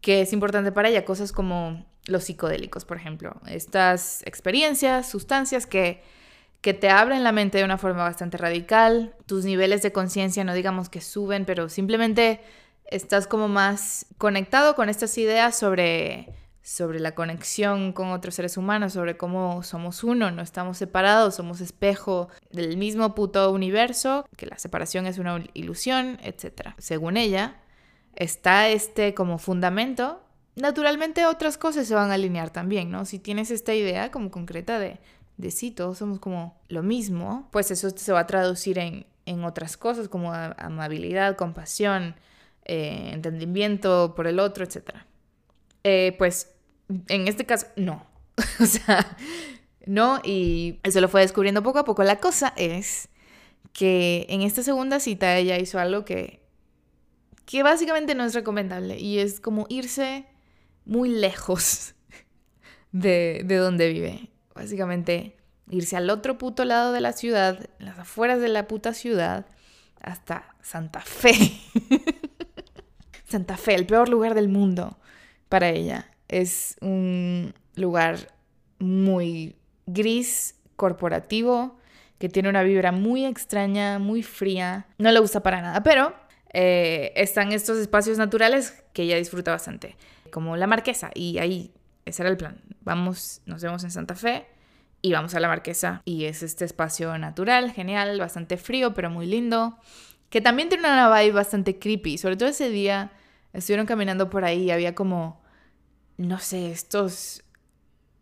que 0.00 0.22
es 0.22 0.32
importante 0.32 0.72
para 0.72 0.88
ella, 0.88 1.04
cosas 1.04 1.32
como 1.32 1.84
los 2.06 2.24
psicodélicos, 2.24 2.84
por 2.84 2.96
ejemplo. 2.96 3.40
Estas 3.46 4.22
experiencias, 4.26 5.08
sustancias 5.08 5.66
que, 5.66 6.02
que 6.60 6.74
te 6.74 6.90
abren 6.90 7.24
la 7.24 7.32
mente 7.32 7.58
de 7.58 7.64
una 7.64 7.78
forma 7.78 8.02
bastante 8.02 8.36
radical. 8.36 9.14
Tus 9.26 9.44
niveles 9.44 9.82
de 9.82 9.92
conciencia 9.92 10.44
no 10.44 10.54
digamos 10.54 10.88
que 10.88 11.00
suben, 11.00 11.44
pero 11.44 11.68
simplemente 11.68 12.40
estás 12.90 13.26
como 13.26 13.48
más 13.48 14.06
conectado 14.18 14.74
con 14.74 14.88
estas 14.88 15.16
ideas 15.16 15.56
sobre 15.56 16.28
sobre 16.70 17.00
la 17.00 17.16
conexión 17.16 17.92
con 17.92 18.12
otros 18.12 18.36
seres 18.36 18.56
humanos, 18.56 18.92
sobre 18.92 19.16
cómo 19.16 19.64
somos 19.64 20.04
uno, 20.04 20.30
no 20.30 20.40
estamos 20.40 20.78
separados, 20.78 21.34
somos 21.34 21.60
espejo 21.60 22.28
del 22.52 22.76
mismo 22.76 23.12
puto 23.16 23.50
universo, 23.50 24.24
que 24.36 24.46
la 24.46 24.56
separación 24.56 25.08
es 25.08 25.18
una 25.18 25.44
ilusión, 25.52 26.20
etc. 26.22 26.74
Según 26.78 27.16
ella, 27.16 27.56
está 28.14 28.68
este 28.68 29.14
como 29.14 29.38
fundamento, 29.38 30.22
naturalmente 30.54 31.26
otras 31.26 31.58
cosas 31.58 31.88
se 31.88 31.94
van 31.96 32.12
a 32.12 32.14
alinear 32.14 32.50
también, 32.50 32.88
¿no? 32.88 33.04
Si 33.04 33.18
tienes 33.18 33.50
esta 33.50 33.74
idea 33.74 34.12
como 34.12 34.30
concreta 34.30 34.78
de, 34.78 35.00
de 35.38 35.50
sí, 35.50 35.72
todos 35.72 35.98
somos 35.98 36.20
como 36.20 36.56
lo 36.68 36.84
mismo, 36.84 37.48
pues 37.50 37.72
eso 37.72 37.90
se 37.90 38.12
va 38.12 38.20
a 38.20 38.26
traducir 38.28 38.78
en, 38.78 39.06
en 39.26 39.42
otras 39.42 39.76
cosas 39.76 40.08
como 40.08 40.32
amabilidad, 40.32 41.34
compasión, 41.34 42.14
eh, 42.64 43.10
entendimiento 43.12 44.14
por 44.14 44.28
el 44.28 44.38
otro, 44.38 44.62
etc. 44.62 44.90
Eh, 45.82 46.14
pues 46.16 46.54
en 47.08 47.28
este 47.28 47.46
caso, 47.46 47.66
no. 47.76 48.06
o 48.60 48.66
sea, 48.66 49.16
no, 49.86 50.20
y 50.24 50.80
eso 50.82 51.00
lo 51.00 51.08
fue 51.08 51.22
descubriendo 51.22 51.62
poco 51.62 51.78
a 51.80 51.84
poco. 51.84 52.02
La 52.02 52.16
cosa 52.16 52.52
es 52.56 53.08
que 53.72 54.26
en 54.28 54.42
esta 54.42 54.62
segunda 54.62 55.00
cita 55.00 55.36
ella 55.36 55.58
hizo 55.58 55.78
algo 55.78 56.04
que, 56.04 56.40
que 57.46 57.62
básicamente 57.62 58.14
no 58.14 58.24
es 58.24 58.34
recomendable 58.34 58.98
y 58.98 59.18
es 59.18 59.40
como 59.40 59.66
irse 59.68 60.26
muy 60.84 61.08
lejos 61.08 61.94
de, 62.92 63.42
de 63.44 63.56
donde 63.56 63.92
vive. 63.92 64.30
Básicamente 64.54 65.36
irse 65.70 65.96
al 65.96 66.10
otro 66.10 66.36
puto 66.36 66.64
lado 66.64 66.92
de 66.92 67.00
la 67.00 67.12
ciudad, 67.12 67.70
en 67.78 67.86
las 67.86 67.98
afueras 67.98 68.40
de 68.40 68.48
la 68.48 68.66
puta 68.66 68.92
ciudad, 68.92 69.46
hasta 70.00 70.54
Santa 70.62 71.00
Fe. 71.00 71.34
Santa 73.28 73.56
Fe, 73.56 73.76
el 73.76 73.86
peor 73.86 74.08
lugar 74.08 74.34
del 74.34 74.48
mundo 74.48 74.98
para 75.48 75.68
ella. 75.68 76.09
Es 76.30 76.76
un 76.80 77.54
lugar 77.74 78.32
muy 78.78 79.56
gris, 79.86 80.54
corporativo, 80.76 81.76
que 82.18 82.28
tiene 82.28 82.48
una 82.48 82.62
vibra 82.62 82.92
muy 82.92 83.24
extraña, 83.24 83.98
muy 83.98 84.22
fría. 84.22 84.86
No 84.98 85.10
le 85.10 85.18
gusta 85.18 85.42
para 85.42 85.60
nada, 85.60 85.82
pero 85.82 86.14
eh, 86.52 87.12
están 87.16 87.50
estos 87.50 87.78
espacios 87.78 88.16
naturales 88.16 88.84
que 88.92 89.02
ella 89.02 89.16
disfruta 89.16 89.50
bastante, 89.50 89.96
como 90.30 90.56
la 90.56 90.68
Marquesa. 90.68 91.10
Y 91.14 91.38
ahí, 91.38 91.74
ese 92.04 92.22
era 92.22 92.30
el 92.30 92.36
plan. 92.36 92.60
Vamos, 92.82 93.42
nos 93.44 93.60
vemos 93.60 93.82
en 93.82 93.90
Santa 93.90 94.14
Fe 94.14 94.46
y 95.02 95.12
vamos 95.12 95.34
a 95.34 95.40
la 95.40 95.48
Marquesa. 95.48 96.02
Y 96.04 96.26
es 96.26 96.44
este 96.44 96.64
espacio 96.64 97.18
natural, 97.18 97.72
genial, 97.72 98.20
bastante 98.20 98.56
frío, 98.56 98.94
pero 98.94 99.10
muy 99.10 99.26
lindo. 99.26 99.78
Que 100.28 100.40
también 100.40 100.68
tiene 100.68 100.86
una 100.86 101.12
vibe 101.12 101.32
bastante 101.32 101.80
creepy. 101.80 102.18
Sobre 102.18 102.36
todo 102.36 102.48
ese 102.48 102.70
día 102.70 103.10
estuvieron 103.52 103.86
caminando 103.86 104.30
por 104.30 104.44
ahí 104.44 104.62
y 104.62 104.70
había 104.70 104.94
como 104.94 105.40
no 106.20 106.38
sé, 106.38 106.70
estos 106.70 107.42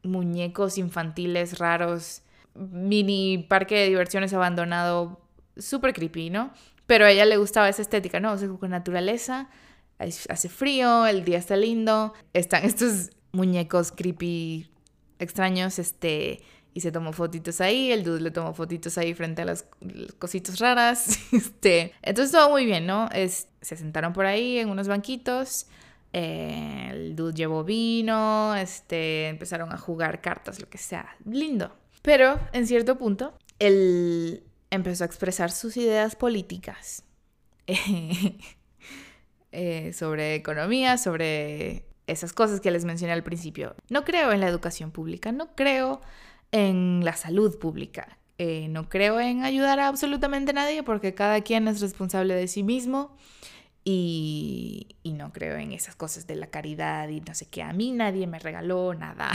muñecos 0.05 0.79
infantiles 0.79 1.59
raros, 1.59 2.23
mini 2.55 3.45
parque 3.49 3.75
de 3.75 3.89
diversiones 3.89 4.33
abandonado, 4.33 5.21
súper 5.57 5.93
creepy, 5.93 6.31
¿no? 6.31 6.53
Pero 6.87 7.07
a 7.07 7.11
ella 7.11 7.25
le 7.25 7.37
gustaba 7.39 7.69
esa 7.69 7.83
estética, 7.83 8.21
¿no? 8.21 8.33
O 8.33 8.39
sea, 8.39 8.49
con 8.49 8.71
naturaleza, 8.71 9.51
hace 9.99 10.49
frío, 10.49 11.07
el 11.07 11.25
día 11.25 11.39
está 11.39 11.57
lindo, 11.57 12.15
están 12.35 12.65
estos 12.65 13.11
muñecos 13.33 13.91
creepy 13.91 14.71
extraños, 15.19 15.81
este, 15.81 16.41
y 16.75 16.81
se 16.81 16.93
tomó 16.93 17.13
fotitos 17.13 17.61
ahí, 17.61 17.91
el 17.91 18.05
dude 18.05 18.21
le 18.21 18.31
tomó 18.31 18.55
fotitos 18.55 18.97
ahí 18.97 19.13
frente 19.13 19.43
a 19.43 19.45
las, 19.45 19.67
cositas 20.21 20.61
raras, 20.61 21.19
este, 21.33 21.95
entonces 22.03 22.31
todo 22.31 22.49
muy 22.51 22.65
bien, 22.65 22.87
¿no? 22.87 23.09
Es, 23.13 23.49
se 23.61 23.77
sentaron 23.77 24.13
por 24.13 24.25
ahí 24.25 24.59
en 24.59 24.71
unos 24.71 24.87
banquitos, 24.87 25.67
el 26.13 27.15
dude 27.17 27.35
llevó 27.35 27.65
vino, 27.65 28.55
este, 28.55 29.29
empezaron 29.29 29.73
a 29.73 29.79
jugar 29.79 30.21
cartas, 30.21 30.61
lo 30.61 30.69
que 30.69 30.79
sea. 30.79 31.17
Lindo. 31.25 31.77
Pero 32.03 32.41
en 32.53 32.67
cierto 32.67 32.97
punto, 32.97 33.35
él 33.59 34.45
empezó 34.71 35.05
a 35.05 35.07
expresar 35.07 35.51
sus 35.51 35.77
ideas 35.77 36.17
políticas 36.17 37.05
eh, 39.53 39.93
sobre 39.93 40.35
economía, 40.35 40.99
sobre 40.99 41.87
esas 42.07 42.33
cosas 42.33 42.61
que 42.61 42.71
les 42.71 42.85
mencioné 42.85 43.13
al 43.13 43.23
principio. 43.23 43.75
No 43.91 44.05
creo 44.05 44.33
en 44.33 44.41
la 44.41 44.49
educación 44.49 44.91
pública, 44.91 45.33
no 45.33 45.55
creo 45.55 46.01
en 46.53 47.05
la 47.05 47.13
salud 47.13 47.59
pública, 47.59 48.19
eh, 48.39 48.69
no 48.69 48.89
creo 48.89 49.21
en 49.21 49.45
ayudar 49.45 49.81
a 49.81 49.89
absolutamente 49.89 50.53
nadie 50.53 50.83
porque 50.83 51.15
cada 51.15 51.41
quien 51.43 51.69
es 51.69 51.81
responsable 51.81 52.35
de 52.35 52.49
sí 52.49 52.63
mismo. 52.63 53.17
Y, 53.91 54.87
no 55.05 55.33
creo 55.33 55.57
en 55.57 55.73
esas 55.73 55.97
cosas 55.97 56.27
de 56.27 56.37
la 56.37 56.49
caridad 56.49 57.09
y 57.09 57.23
no 57.23 57.35
sé 57.35 57.47
qué. 57.47 57.63
A 57.63 57.73
mí 57.73 57.91
nadie 57.91 58.27
me 58.27 58.39
regaló 58.39 58.93
nada. 58.93 59.31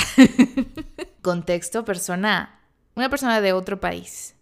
Contexto, 1.23 1.83
persona, 1.83 2.61
una 2.95 3.09
persona 3.09 3.41
de 3.41 3.51
otro 3.51 3.79
país, 3.79 4.35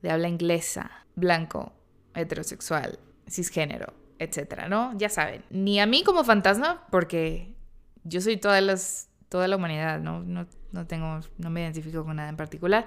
de 0.00 0.12
habla 0.12 0.28
inglesa, 0.28 1.04
blanco, 1.16 1.72
heterosexual, 2.14 3.00
cisgénero, 3.28 3.92
etcétera, 4.20 4.68
¿no? 4.68 4.96
Ya 4.96 5.08
saben, 5.08 5.44
ni 5.50 5.80
a 5.80 5.86
mí 5.86 6.04
como 6.04 6.22
fantasma, 6.22 6.86
porque 6.92 7.56
yo 8.04 8.20
soy 8.20 8.36
todas 8.36 8.62
las, 8.62 9.08
toda 9.28 9.48
la 9.48 9.56
humanidad, 9.56 9.98
¿no? 9.98 10.22
No, 10.22 10.46
no 10.70 10.86
tengo, 10.86 11.18
no 11.36 11.50
me 11.50 11.62
identifico 11.62 12.04
con 12.04 12.14
nada 12.16 12.28
en 12.28 12.36
particular. 12.36 12.86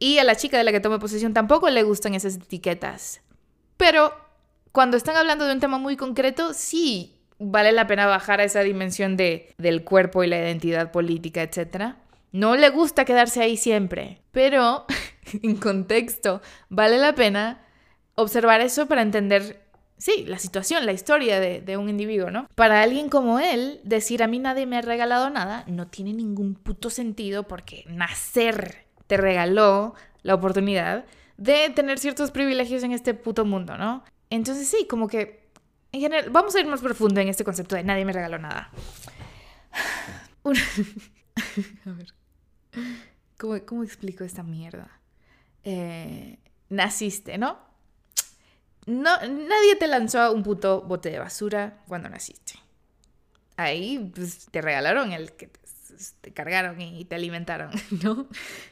Y 0.00 0.18
a 0.18 0.24
la 0.24 0.34
chica 0.34 0.58
de 0.58 0.64
la 0.64 0.72
que 0.72 0.80
tome 0.80 0.98
posesión 0.98 1.32
tampoco 1.32 1.70
le 1.70 1.84
gustan 1.84 2.14
esas 2.14 2.34
etiquetas. 2.34 3.22
Pero 3.76 4.27
cuando 4.72 4.96
están 4.96 5.16
hablando 5.16 5.46
de 5.46 5.52
un 5.52 5.60
tema 5.60 5.78
muy 5.78 5.96
concreto, 5.96 6.52
sí 6.54 7.18
vale 7.38 7.72
la 7.72 7.86
pena 7.86 8.06
bajar 8.06 8.40
a 8.40 8.44
esa 8.44 8.60
dimensión 8.60 9.16
de, 9.16 9.54
del 9.58 9.84
cuerpo 9.84 10.24
y 10.24 10.26
la 10.26 10.38
identidad 10.38 10.90
política, 10.90 11.42
etc. 11.42 11.94
No 12.32 12.56
le 12.56 12.68
gusta 12.70 13.04
quedarse 13.04 13.40
ahí 13.40 13.56
siempre, 13.56 14.20
pero 14.32 14.86
en 15.42 15.56
contexto 15.56 16.42
vale 16.68 16.98
la 16.98 17.14
pena 17.14 17.64
observar 18.14 18.60
eso 18.60 18.86
para 18.86 19.02
entender, 19.02 19.62
sí, 19.96 20.24
la 20.26 20.38
situación, 20.38 20.84
la 20.84 20.92
historia 20.92 21.38
de, 21.38 21.60
de, 21.60 21.76
un 21.76 21.88
individuo, 21.88 22.30
¿no? 22.30 22.48
Para 22.54 22.82
alguien 22.82 23.08
como 23.08 23.38
él, 23.38 23.80
decir 23.84 24.22
a 24.22 24.26
mí 24.26 24.40
nadie 24.40 24.66
me 24.66 24.76
ha 24.76 24.82
regalado 24.82 25.30
nada 25.30 25.64
no 25.68 25.86
tiene 25.86 26.12
ningún 26.12 26.54
puto 26.54 26.90
sentido 26.90 27.44
porque 27.44 27.84
nacer 27.86 28.86
te 29.06 29.16
regaló 29.16 29.94
la 30.22 30.34
oportunidad 30.34 31.04
de 31.36 31.70
tener 31.70 32.00
ciertos 32.00 32.32
privilegios 32.32 32.82
en 32.82 32.92
este 32.92 33.14
puto 33.14 33.44
mundo, 33.44 33.78
¿no? 33.78 34.02
Entonces 34.30 34.68
sí, 34.68 34.86
como 34.88 35.08
que 35.08 35.48
en 35.92 36.00
general, 36.00 36.30
vamos 36.30 36.54
a 36.54 36.60
ir 36.60 36.66
más 36.66 36.80
profundo 36.80 37.20
en 37.20 37.28
este 37.28 37.44
concepto 37.44 37.76
de 37.76 37.84
nadie 37.84 38.04
me 38.04 38.12
regaló 38.12 38.38
nada. 38.38 38.70
a 40.44 41.90
ver, 41.90 42.14
¿cómo, 43.64 43.82
explico 43.82 44.24
esta 44.24 44.42
mierda? 44.42 45.00
Eh, 45.64 46.38
naciste, 46.68 47.38
¿no? 47.38 47.58
¿no? 48.86 49.16
Nadie 49.20 49.76
te 49.78 49.86
lanzó 49.86 50.32
un 50.32 50.42
puto 50.42 50.82
bote 50.82 51.10
de 51.10 51.18
basura 51.18 51.82
cuando 51.86 52.08
naciste. 52.08 52.54
Ahí 53.56 54.12
pues, 54.14 54.46
te 54.50 54.60
regalaron 54.62 55.12
el 55.12 55.32
que 55.32 55.50
te 56.20 56.32
cargaron 56.32 56.80
y 56.80 57.04
te 57.06 57.14
alimentaron, 57.16 57.70
¿no? 58.02 58.28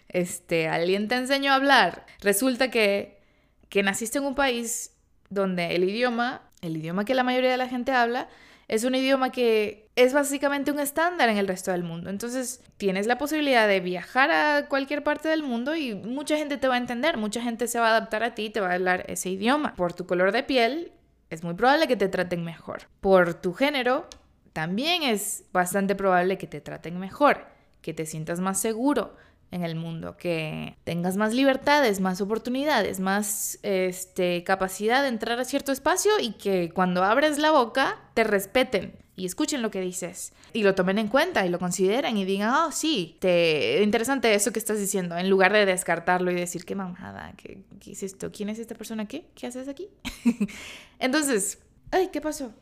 Este, 0.08 0.68
alguien 0.68 1.08
te 1.08 1.16
enseñó 1.16 1.52
a 1.52 1.56
hablar. 1.56 2.06
Resulta 2.20 2.70
que, 2.70 3.20
que 3.68 3.82
naciste 3.82 4.18
en 4.18 4.24
un 4.24 4.34
país 4.34 4.95
donde 5.30 5.74
el 5.74 5.84
idioma, 5.84 6.42
el 6.62 6.76
idioma 6.76 7.04
que 7.04 7.14
la 7.14 7.22
mayoría 7.22 7.50
de 7.50 7.56
la 7.56 7.68
gente 7.68 7.92
habla, 7.92 8.28
es 8.68 8.84
un 8.84 8.94
idioma 8.94 9.30
que 9.30 9.88
es 9.94 10.12
básicamente 10.12 10.72
un 10.72 10.80
estándar 10.80 11.28
en 11.28 11.36
el 11.36 11.46
resto 11.46 11.70
del 11.70 11.84
mundo. 11.84 12.10
Entonces 12.10 12.62
tienes 12.76 13.06
la 13.06 13.16
posibilidad 13.16 13.68
de 13.68 13.80
viajar 13.80 14.30
a 14.30 14.68
cualquier 14.68 15.04
parte 15.04 15.28
del 15.28 15.42
mundo 15.42 15.76
y 15.76 15.94
mucha 15.94 16.36
gente 16.36 16.56
te 16.56 16.68
va 16.68 16.74
a 16.74 16.78
entender, 16.78 17.16
mucha 17.16 17.40
gente 17.40 17.68
se 17.68 17.78
va 17.78 17.88
a 17.88 17.96
adaptar 17.96 18.22
a 18.24 18.34
ti 18.34 18.46
y 18.46 18.50
te 18.50 18.60
va 18.60 18.70
a 18.70 18.74
hablar 18.74 19.04
ese 19.08 19.30
idioma. 19.30 19.74
Por 19.74 19.92
tu 19.92 20.06
color 20.06 20.32
de 20.32 20.42
piel 20.42 20.92
es 21.30 21.44
muy 21.44 21.54
probable 21.54 21.86
que 21.86 21.96
te 21.96 22.08
traten 22.08 22.44
mejor. 22.44 22.88
Por 23.00 23.34
tu 23.34 23.52
género 23.52 24.08
también 24.52 25.02
es 25.02 25.44
bastante 25.52 25.94
probable 25.94 26.38
que 26.38 26.46
te 26.46 26.60
traten 26.60 26.98
mejor, 26.98 27.46
que 27.82 27.94
te 27.94 28.06
sientas 28.06 28.40
más 28.40 28.60
seguro, 28.60 29.14
en 29.50 29.62
el 29.62 29.76
mundo, 29.76 30.16
que 30.16 30.76
tengas 30.84 31.16
más 31.16 31.34
libertades, 31.34 32.00
más 32.00 32.20
oportunidades, 32.20 33.00
más 33.00 33.58
este, 33.62 34.44
capacidad 34.44 35.02
de 35.02 35.08
entrar 35.08 35.38
a 35.38 35.44
cierto 35.44 35.72
espacio 35.72 36.12
y 36.20 36.32
que 36.32 36.70
cuando 36.70 37.04
abres 37.04 37.38
la 37.38 37.52
boca 37.52 37.98
te 38.14 38.24
respeten 38.24 38.94
y 39.14 39.24
escuchen 39.24 39.62
lo 39.62 39.70
que 39.70 39.80
dices 39.80 40.32
y 40.52 40.62
lo 40.62 40.74
tomen 40.74 40.98
en 40.98 41.08
cuenta 41.08 41.46
y 41.46 41.48
lo 41.48 41.58
consideren 41.58 42.16
y 42.16 42.24
digan, 42.24 42.52
oh, 42.54 42.72
sí, 42.72 43.16
te... 43.20 43.82
interesante 43.82 44.34
eso 44.34 44.52
que 44.52 44.58
estás 44.58 44.78
diciendo, 44.78 45.16
en 45.16 45.30
lugar 45.30 45.52
de 45.52 45.64
descartarlo 45.64 46.30
y 46.30 46.34
decir, 46.34 46.64
qué 46.64 46.74
mamada, 46.74 47.32
¿qué, 47.36 47.62
qué 47.80 47.92
es 47.92 48.02
esto? 48.02 48.30
¿Quién 48.30 48.50
es 48.50 48.58
esta 48.58 48.74
persona? 48.74 49.06
¿Qué? 49.06 49.26
¿Qué 49.34 49.46
haces 49.46 49.68
aquí? 49.68 49.88
Entonces, 50.98 51.58
ay, 51.90 52.10
¿qué 52.12 52.20
pasó? 52.20 52.52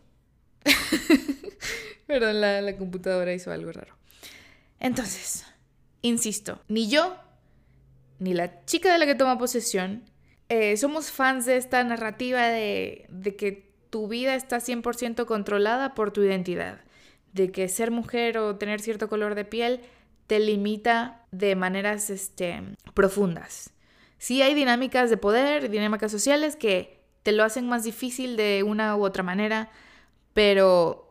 Perdón, 2.06 2.40
la, 2.40 2.60
la 2.60 2.76
computadora 2.76 3.32
hizo 3.32 3.50
algo 3.50 3.72
raro. 3.72 3.96
Entonces, 4.78 5.44
Insisto, 6.04 6.60
ni 6.68 6.90
yo, 6.90 7.16
ni 8.18 8.34
la 8.34 8.62
chica 8.66 8.92
de 8.92 8.98
la 8.98 9.06
que 9.06 9.14
toma 9.14 9.38
posesión, 9.38 10.02
eh, 10.50 10.76
somos 10.76 11.10
fans 11.10 11.46
de 11.46 11.56
esta 11.56 11.82
narrativa 11.82 12.46
de, 12.48 13.06
que 13.38 13.72
tu 13.88 14.06
vida 14.06 14.34
está 14.34 14.58
100% 14.58 15.24
controlada 15.24 15.94
por 15.94 16.10
tu 16.10 16.22
identidad, 16.22 16.84
de 17.32 17.50
que 17.50 17.70
ser 17.70 17.90
mujer 17.90 18.36
o 18.36 18.56
tener 18.56 18.82
cierto 18.82 19.08
color 19.08 19.34
de 19.34 19.46
piel 19.46 19.80
te 20.26 20.40
limita 20.40 21.24
de 21.30 21.56
maneras 21.56 22.10
este, 22.10 22.62
profundas. 22.92 23.72
Sí 24.18 24.42
hay 24.42 24.52
dinámicas 24.52 25.08
de 25.08 25.16
poder, 25.16 25.70
dinámicas 25.70 26.12
sociales 26.12 26.54
que 26.54 27.00
te 27.22 27.32
lo 27.32 27.44
hacen 27.44 27.66
más 27.66 27.82
difícil 27.82 28.36
de 28.36 28.62
una 28.62 28.94
u 28.94 29.06
otra 29.06 29.22
manera, 29.22 29.70
pero 30.34 31.03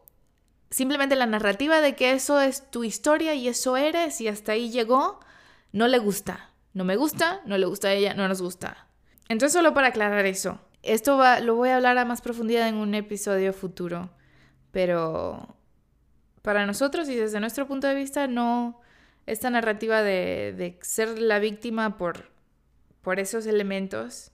simplemente 0.74 1.16
la 1.16 1.28
narrativa 1.28 1.82
de 1.82 1.96
que 1.96 2.14
eso 2.14 2.42
es 2.42 2.70
tu 2.72 2.84
historia 2.84 3.36
y 3.36 3.48
eso 3.48 3.78
eres 3.78 4.20
y 4.22 4.28
hasta 4.28 4.54
ahí 4.54 4.72
llegó, 4.72 5.20
no 5.72 5.88
le 5.88 6.00
gusta. 6.00 6.50
No 6.74 6.84
me 6.84 6.96
gusta, 6.96 7.42
no 7.46 7.58
le 7.58 7.68
gusta 7.68 7.90
a 7.90 7.94
ella, 7.94 8.16
no 8.16 8.28
nos 8.28 8.42
gusta. 8.42 8.88
Entonces 9.30 9.54
solo 9.54 9.76
para 9.76 9.90
aclarar 9.90 10.26
eso, 10.26 10.60
esto 10.82 11.18
va, 11.18 11.40
lo 11.40 11.56
voy 11.56 11.70
a 11.70 11.76
hablar 11.76 12.00
a 12.00 12.06
más 12.06 12.22
profundidad 12.22 12.68
en 12.68 12.76
un 12.76 12.96
episodio 12.96 13.54
futuro, 13.54 14.10
pero 14.72 15.56
para 16.42 16.66
nosotros 16.66 17.08
y 17.10 17.16
desde 17.16 17.40
nuestro 17.40 17.68
punto 17.68 17.88
de 17.88 17.94
vista 17.94 18.26
no, 18.26 18.82
esta 19.28 19.52
narrativa 19.52 20.02
de, 20.02 20.80
ser 20.82 21.20
la 21.20 21.38
víctima 21.38 21.98
por, 21.98 22.32
por 23.04 23.20
esos 23.20 23.46
elementos, 23.46 24.32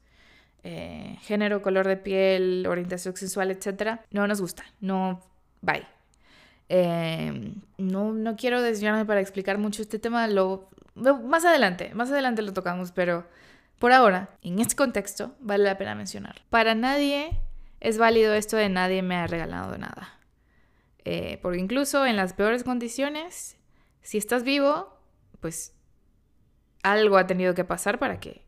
eh, 0.63 1.17
género, 1.21 1.61
color 1.61 1.87
de 1.87 1.97
piel, 1.97 2.65
orientación 2.67 3.15
sexual, 3.17 3.51
etc., 3.51 3.99
no 4.11 4.27
nos 4.27 4.39
gusta, 4.39 4.63
no, 4.79 5.21
bye. 5.61 5.98
Em, 6.69 7.55
no, 7.77 8.13
no 8.13 8.35
quiero 8.35 8.61
desviarme 8.61 9.03
para 9.05 9.21
explicar 9.21 9.57
mucho 9.57 9.81
este 9.81 9.97
tema, 9.97 10.27
lo, 10.27 10.69
más 10.95 11.43
adelante, 11.43 11.91
más 11.95 12.11
adelante 12.11 12.43
lo 12.43 12.53
tocamos, 12.53 12.91
pero 12.91 13.25
por 13.79 13.91
ahora, 13.91 14.37
en 14.43 14.59
este 14.59 14.75
contexto, 14.75 15.35
vale 15.39 15.63
la 15.63 15.77
pena 15.77 15.95
mencionar. 15.95 16.43
Para 16.49 16.75
nadie 16.75 17.41
es 17.79 17.97
válido 17.97 18.33
esto 18.33 18.55
de 18.57 18.69
nadie 18.69 19.01
me 19.01 19.15
ha 19.15 19.25
regalado 19.25 19.77
nada. 19.77 20.19
Eh, 21.05 21.39
porque 21.41 21.59
incluso 21.59 22.05
en 22.05 22.15
las 22.15 22.33
peores 22.33 22.63
condiciones, 22.63 23.57
si 24.01 24.17
estás 24.17 24.43
vivo, 24.43 24.95
pues 25.39 25.73
algo 26.83 27.17
ha 27.17 27.25
tenido 27.25 27.55
que 27.55 27.63
pasar 27.63 27.97
para 27.97 28.19
que 28.19 28.45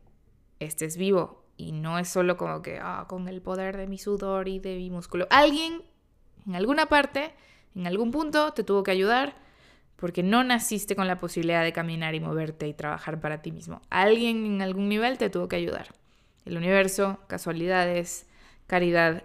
estés 0.60 0.96
vivo. 0.96 1.44
Y 1.56 1.72
no 1.72 1.98
es 1.98 2.08
solo 2.08 2.36
como 2.36 2.62
que, 2.62 2.78
ah, 2.80 3.06
con 3.08 3.26
el 3.26 3.42
poder 3.42 3.76
de 3.76 3.86
mi 3.86 3.98
sudor 3.98 4.48
y 4.48 4.58
de 4.58 4.76
mi 4.76 4.90
músculo. 4.90 5.26
Alguien, 5.30 5.82
en 6.46 6.54
alguna 6.54 6.86
parte, 6.86 7.34
en 7.74 7.86
algún 7.86 8.10
punto 8.10 8.52
te 8.52 8.64
tuvo 8.64 8.82
que 8.82 8.90
ayudar 8.90 9.34
porque 9.96 10.22
no 10.22 10.42
naciste 10.42 10.96
con 10.96 11.06
la 11.06 11.20
posibilidad 11.20 11.62
de 11.62 11.72
caminar 11.72 12.14
y 12.14 12.20
moverte 12.20 12.66
y 12.66 12.74
trabajar 12.74 13.20
para 13.20 13.40
ti 13.40 13.52
mismo. 13.52 13.80
Alguien 13.88 14.44
en 14.46 14.62
algún 14.62 14.88
nivel 14.88 15.16
te 15.16 15.30
tuvo 15.30 15.46
que 15.46 15.56
ayudar. 15.56 15.94
El 16.44 16.56
universo, 16.56 17.20
casualidades, 17.28 18.26
caridad 18.66 19.22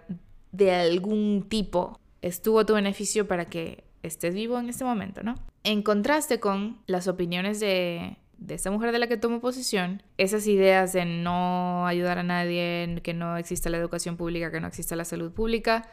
de 0.52 0.74
algún 0.74 1.46
tipo 1.48 1.98
estuvo 2.22 2.60
a 2.60 2.66
tu 2.66 2.74
beneficio 2.74 3.26
para 3.26 3.46
que 3.46 3.82
estés 4.02 4.34
vivo 4.34 4.58
en 4.58 4.68
este 4.68 4.84
momento, 4.84 5.22
¿no? 5.22 5.34
En 5.64 5.82
contraste 5.82 6.38
con 6.38 6.78
las 6.86 7.08
opiniones 7.08 7.58
de, 7.58 8.16
de 8.38 8.54
esta 8.54 8.70
mujer 8.70 8.92
de 8.92 9.00
la 9.00 9.08
que 9.08 9.16
tomo 9.16 9.40
posición, 9.40 10.02
esas 10.16 10.46
ideas 10.46 10.92
de 10.92 11.04
no 11.04 11.86
ayudar 11.86 12.18
a 12.18 12.22
nadie, 12.22 13.00
que 13.02 13.14
no 13.14 13.36
exista 13.36 13.68
la 13.68 13.78
educación 13.78 14.16
pública, 14.16 14.52
que 14.52 14.60
no 14.60 14.68
exista 14.68 14.96
la 14.96 15.04
salud 15.04 15.32
pública, 15.32 15.88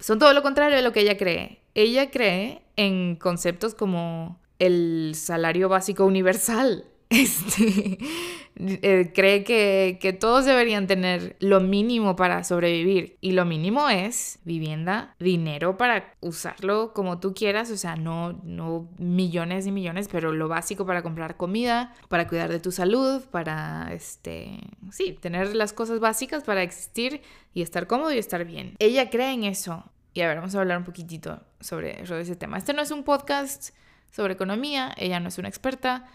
son 0.00 0.18
todo 0.18 0.32
lo 0.32 0.42
contrario 0.42 0.76
de 0.76 0.82
lo 0.82 0.92
que 0.92 1.00
ella 1.00 1.16
cree. 1.16 1.60
Ella 1.74 2.10
cree 2.10 2.62
en 2.76 3.16
conceptos 3.16 3.74
como 3.74 4.40
el 4.58 5.12
salario 5.14 5.68
básico 5.68 6.04
universal. 6.04 6.84
Este, 7.12 7.98
eh, 8.56 9.12
cree 9.12 9.42
que, 9.42 9.98
que, 10.00 10.12
todos 10.12 10.44
deberían 10.44 10.86
tener 10.86 11.36
lo 11.40 11.60
mínimo 11.60 12.14
para 12.14 12.44
sobrevivir. 12.44 13.16
Y 13.20 13.32
lo 13.32 13.44
mínimo 13.44 13.88
es 13.88 14.38
vivienda, 14.44 15.16
dinero 15.18 15.76
para 15.76 16.14
usarlo 16.20 16.92
como 16.92 17.18
tú 17.18 17.34
quieras. 17.34 17.68
O 17.72 17.76
sea, 17.76 17.96
no, 17.96 18.34
no 18.44 18.88
millones 18.98 19.66
y 19.66 19.72
millones, 19.72 20.06
pero 20.06 20.32
lo 20.32 20.46
básico 20.46 20.86
para 20.86 21.02
comprar 21.02 21.36
comida, 21.36 21.94
para 22.08 22.28
cuidar 22.28 22.48
de 22.48 22.60
tu 22.60 22.70
salud, 22.70 23.22
para, 23.32 23.92
este, 23.92 24.60
sí, 24.92 25.18
tener 25.20 25.56
las 25.56 25.72
cosas 25.72 25.98
básicas 25.98 26.44
para 26.44 26.62
existir 26.62 27.22
y 27.54 27.62
estar 27.62 27.88
cómodo 27.88 28.12
y 28.12 28.18
estar 28.18 28.44
bien. 28.44 28.76
Ella 28.78 29.10
cree 29.10 29.32
en 29.32 29.42
eso. 29.42 29.84
Y 30.14 30.20
a 30.20 30.28
ver, 30.28 30.36
vamos 30.36 30.54
a 30.54 30.60
hablar 30.60 30.78
un 30.78 30.84
poquitito 30.84 31.40
sobre, 31.58 32.06
sobre 32.06 32.22
ese 32.22 32.36
tema. 32.36 32.56
Este 32.56 32.72
no 32.72 32.82
es 32.82 32.92
un 32.92 33.02
podcast 33.02 33.70
sobre 34.12 34.34
economía, 34.34 34.94
ella 34.96 35.18
no 35.18 35.28
es 35.28 35.38
una 35.38 35.48
experta. 35.48 36.06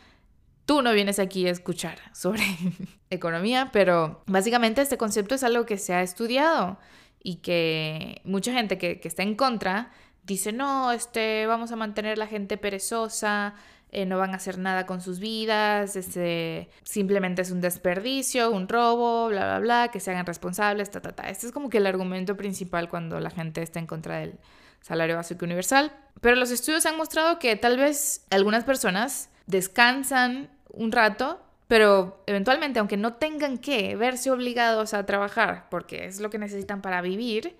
Tú 0.65 0.81
no 0.81 0.93
vienes 0.93 1.19
aquí 1.19 1.47
a 1.47 1.51
escuchar 1.51 1.99
sobre 2.13 2.43
economía, 3.09 3.69
pero 3.71 4.23
básicamente 4.25 4.81
este 4.81 4.97
concepto 4.97 5.35
es 5.35 5.43
algo 5.43 5.65
que 5.65 5.77
se 5.77 5.93
ha 5.93 6.01
estudiado 6.01 6.79
y 7.21 7.37
que 7.37 8.21
mucha 8.23 8.51
gente 8.51 8.77
que, 8.77 8.99
está 9.03 9.23
en 9.23 9.35
contra 9.35 9.91
dice, 10.23 10.51
no, 10.51 10.91
este, 10.91 11.45
vamos 11.45 11.71
a 11.71 11.75
mantener 11.75 12.17
la 12.17 12.25
gente 12.25 12.57
perezosa, 12.57 13.53
eh, 13.91 14.07
no 14.07 14.17
van 14.17 14.31
a 14.31 14.37
hacer 14.37 14.57
nada 14.57 14.87
con 14.87 15.01
sus 15.01 15.19
vidas, 15.19 15.95
este, 15.95 16.69
simplemente 16.83 17.43
es 17.43 17.51
un 17.51 17.61
desperdicio, 17.61 18.49
un 18.49 18.67
robo, 18.67 19.27
bla, 19.27 19.45
bla, 19.45 19.59
bla, 19.59 19.87
que 19.89 19.99
se 19.99 20.11
hagan 20.11 20.25
responsables, 20.25 20.89
ta, 20.89 20.99
ta, 20.99 21.11
ta. 21.13 21.29
Este 21.29 21.45
es 21.45 21.51
como 21.51 21.69
que 21.69 21.77
el 21.77 21.85
argumento 21.85 22.35
principal 22.35 22.89
cuando 22.89 23.19
la 23.19 23.29
gente 23.29 23.61
está 23.61 23.79
en 23.79 23.85
contra 23.85 24.17
del 24.17 24.39
salario 24.81 25.15
básico 25.15 25.45
universal. 25.45 25.91
Pero 26.21 26.35
los 26.35 26.51
estudios 26.51 26.85
han 26.85 26.97
mostrado 26.97 27.39
que 27.39 27.55
tal 27.55 27.77
vez 27.77 28.25
algunas 28.31 28.63
personas 28.63 29.29
descansan 29.47 30.49
un 30.75 30.91
rato, 30.91 31.41
pero 31.67 32.23
eventualmente, 32.27 32.79
aunque 32.79 32.97
no 32.97 33.13
tengan 33.13 33.57
que 33.57 33.95
verse 33.95 34.29
obligados 34.31 34.93
a 34.93 35.05
trabajar, 35.05 35.67
porque 35.69 36.05
es 36.05 36.19
lo 36.19 36.29
que 36.29 36.37
necesitan 36.37 36.81
para 36.81 37.01
vivir, 37.01 37.55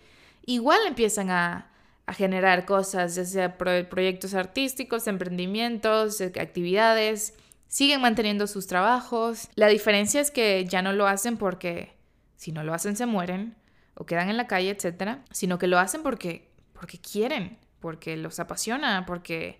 igual 0.45 0.79
empiezan 0.87 1.31
a 1.31 1.71
a 2.07 2.13
generar 2.13 2.65
cosas, 2.65 3.15
ya 3.15 3.25
sea 3.25 3.57
proyectos 3.57 4.33
artísticos, 4.35 5.07
emprendimientos, 5.07 6.21
eh, 6.21 6.31
actividades, 6.39 7.33
siguen 7.67 8.01
manteniendo 8.01 8.47
sus 8.47 8.67
trabajos. 8.67 9.49
La 9.55 9.67
diferencia 9.67 10.21
es 10.21 10.29
que 10.29 10.65
ya 10.65 10.81
no 10.81 10.93
lo 10.93 11.07
hacen 11.07 11.37
porque 11.37 11.95
si 12.35 12.51
no 12.51 12.63
lo 12.63 12.73
hacen 12.73 12.95
se 12.95 13.05
mueren 13.05 13.55
o 13.95 14.05
quedan 14.05 14.29
en 14.29 14.37
la 14.37 14.47
calle, 14.47 14.69
etc., 14.69 15.19
sino 15.31 15.57
que 15.57 15.67
lo 15.67 15.79
hacen 15.79 16.03
porque, 16.03 16.51
porque 16.73 16.99
quieren, 16.99 17.57
porque 17.79 18.17
los 18.17 18.39
apasiona, 18.39 19.05
porque 19.07 19.59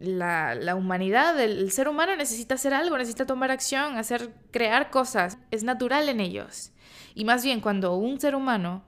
la, 0.00 0.54
la 0.54 0.74
humanidad, 0.76 1.38
el, 1.38 1.70
ser 1.70 1.86
humano 1.86 2.16
necesita 2.16 2.54
hacer 2.54 2.72
algo, 2.72 2.96
necesita 2.96 3.26
tomar 3.26 3.50
acción, 3.50 3.98
hacer, 3.98 4.32
crear 4.50 4.90
cosas. 4.90 5.36
Es 5.50 5.62
natural 5.62 6.08
en 6.08 6.20
ellos. 6.20 6.72
Y 7.14 7.24
más 7.24 7.44
bien 7.44 7.60
cuando 7.60 7.94
un 7.94 8.18
ser 8.18 8.34
humano 8.34 8.82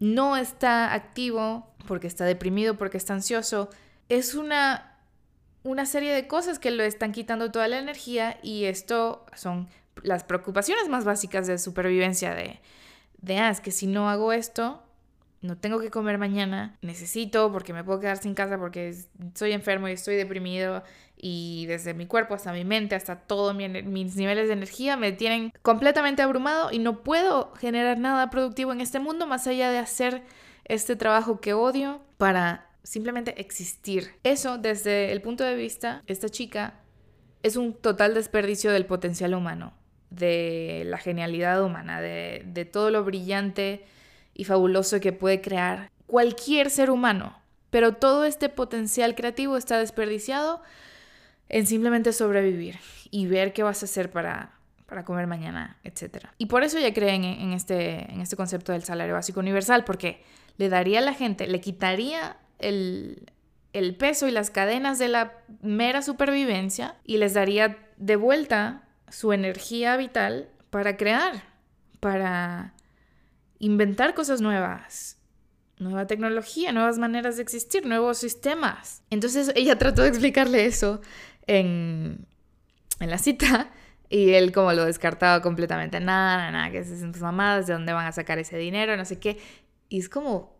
no 0.00 0.36
está 0.36 0.92
activo 0.94 1.72
porque 1.86 2.08
está 2.08 2.24
deprimido, 2.24 2.76
porque 2.76 2.96
está 2.96 3.14
ansioso, 3.14 3.70
es 4.08 4.34
una, 4.34 4.98
una 5.62 5.86
serie 5.86 6.12
de 6.12 6.26
cosas 6.26 6.58
que 6.58 6.72
lo 6.72 6.82
están 6.82 7.12
quitando 7.12 7.52
toda 7.52 7.68
la 7.68 7.78
energía 7.78 8.38
y 8.42 8.64
esto 8.64 9.24
son 9.34 9.68
las 10.02 10.24
preocupaciones 10.24 10.88
más 10.88 11.04
básicas 11.04 11.46
de 11.46 11.58
supervivencia 11.58 12.34
de, 12.34 12.60
de 13.18 13.38
ah, 13.38 13.50
es 13.50 13.60
que 13.60 13.70
si 13.70 13.86
no 13.86 14.10
hago 14.10 14.32
esto, 14.32 14.82
no 15.42 15.58
tengo 15.58 15.80
que 15.80 15.90
comer 15.90 16.18
mañana, 16.18 16.78
necesito 16.82 17.50
porque 17.52 17.72
me 17.72 17.82
puedo 17.82 17.98
quedar 17.98 18.18
sin 18.18 18.34
casa 18.34 18.58
porque 18.58 18.94
soy 19.34 19.52
enfermo 19.52 19.88
y 19.88 19.92
estoy 19.92 20.14
deprimido 20.14 20.84
y 21.16 21.66
desde 21.66 21.94
mi 21.94 22.06
cuerpo 22.06 22.34
hasta 22.34 22.52
mi 22.52 22.64
mente, 22.64 22.94
hasta 22.94 23.16
todos 23.16 23.54
mis 23.54 24.16
niveles 24.16 24.46
de 24.46 24.54
energía 24.54 24.96
me 24.96 25.10
tienen 25.10 25.52
completamente 25.62 26.22
abrumado 26.22 26.70
y 26.70 26.78
no 26.78 27.02
puedo 27.02 27.52
generar 27.54 27.98
nada 27.98 28.30
productivo 28.30 28.72
en 28.72 28.80
este 28.80 29.00
mundo 29.00 29.26
más 29.26 29.48
allá 29.48 29.70
de 29.72 29.78
hacer 29.78 30.22
este 30.64 30.94
trabajo 30.94 31.40
que 31.40 31.54
odio 31.54 32.00
para 32.18 32.70
simplemente 32.84 33.40
existir. 33.40 34.12
Eso 34.22 34.58
desde 34.58 35.10
el 35.10 35.22
punto 35.22 35.42
de 35.42 35.56
vista, 35.56 36.02
esta 36.06 36.28
chica 36.28 36.74
es 37.42 37.56
un 37.56 37.74
total 37.74 38.14
desperdicio 38.14 38.70
del 38.70 38.86
potencial 38.86 39.34
humano, 39.34 39.74
de 40.10 40.84
la 40.86 40.98
genialidad 40.98 41.64
humana, 41.64 42.00
de, 42.00 42.44
de 42.46 42.64
todo 42.64 42.90
lo 42.90 43.02
brillante 43.02 43.84
y 44.34 44.44
fabuloso 44.44 45.00
que 45.00 45.12
puede 45.12 45.40
crear 45.40 45.90
cualquier 46.06 46.70
ser 46.70 46.90
humano. 46.90 47.38
Pero 47.70 47.94
todo 47.94 48.24
este 48.24 48.48
potencial 48.48 49.14
creativo 49.14 49.56
está 49.56 49.78
desperdiciado 49.78 50.62
en 51.48 51.66
simplemente 51.66 52.12
sobrevivir 52.12 52.78
y 53.10 53.26
ver 53.26 53.52
qué 53.52 53.62
vas 53.62 53.82
a 53.82 53.86
hacer 53.86 54.10
para, 54.10 54.52
para 54.86 55.04
comer 55.04 55.26
mañana, 55.26 55.78
etc. 55.84 56.26
Y 56.38 56.46
por 56.46 56.64
eso 56.64 56.78
ya 56.78 56.92
creen 56.92 57.24
en, 57.24 57.52
este, 57.52 58.12
en 58.12 58.20
este 58.20 58.36
concepto 58.36 58.72
del 58.72 58.84
salario 58.84 59.14
básico 59.14 59.40
universal, 59.40 59.84
porque 59.84 60.22
le 60.58 60.68
daría 60.68 60.98
a 60.98 61.02
la 61.02 61.14
gente, 61.14 61.46
le 61.46 61.60
quitaría 61.60 62.36
el, 62.58 63.30
el 63.72 63.96
peso 63.96 64.28
y 64.28 64.30
las 64.32 64.50
cadenas 64.50 64.98
de 64.98 65.08
la 65.08 65.32
mera 65.62 66.02
supervivencia 66.02 66.96
y 67.04 67.18
les 67.18 67.34
daría 67.34 67.78
de 67.96 68.16
vuelta 68.16 68.82
su 69.08 69.32
energía 69.32 69.96
vital 69.96 70.48
para 70.70 70.96
crear, 70.96 71.42
para 72.00 72.74
inventar 73.62 74.12
cosas 74.14 74.40
nuevas, 74.40 75.18
nueva 75.78 76.08
tecnología, 76.08 76.72
nuevas 76.72 76.98
maneras 76.98 77.36
de 77.36 77.42
existir, 77.42 77.86
nuevos 77.86 78.18
sistemas. 78.18 79.04
Entonces 79.08 79.52
ella 79.54 79.78
trató 79.78 80.02
de 80.02 80.08
explicarle 80.08 80.66
eso 80.66 81.00
en, 81.46 82.26
la 82.98 83.18
cita 83.18 83.70
y 84.10 84.30
él 84.30 84.50
como 84.50 84.72
lo 84.72 84.84
descartaba 84.84 85.40
completamente. 85.42 86.00
Nada, 86.00 86.50
nada, 86.50 86.72
que 86.72 86.82
se 86.82 86.98
sus 86.98 87.20
mamadas, 87.20 87.68
de 87.68 87.74
dónde 87.74 87.92
van 87.92 88.06
a 88.06 88.12
sacar 88.12 88.40
ese 88.40 88.58
dinero, 88.58 88.96
no 88.96 89.04
sé 89.04 89.20
qué. 89.20 89.38
Y 89.88 90.00
es 90.00 90.08
como, 90.08 90.56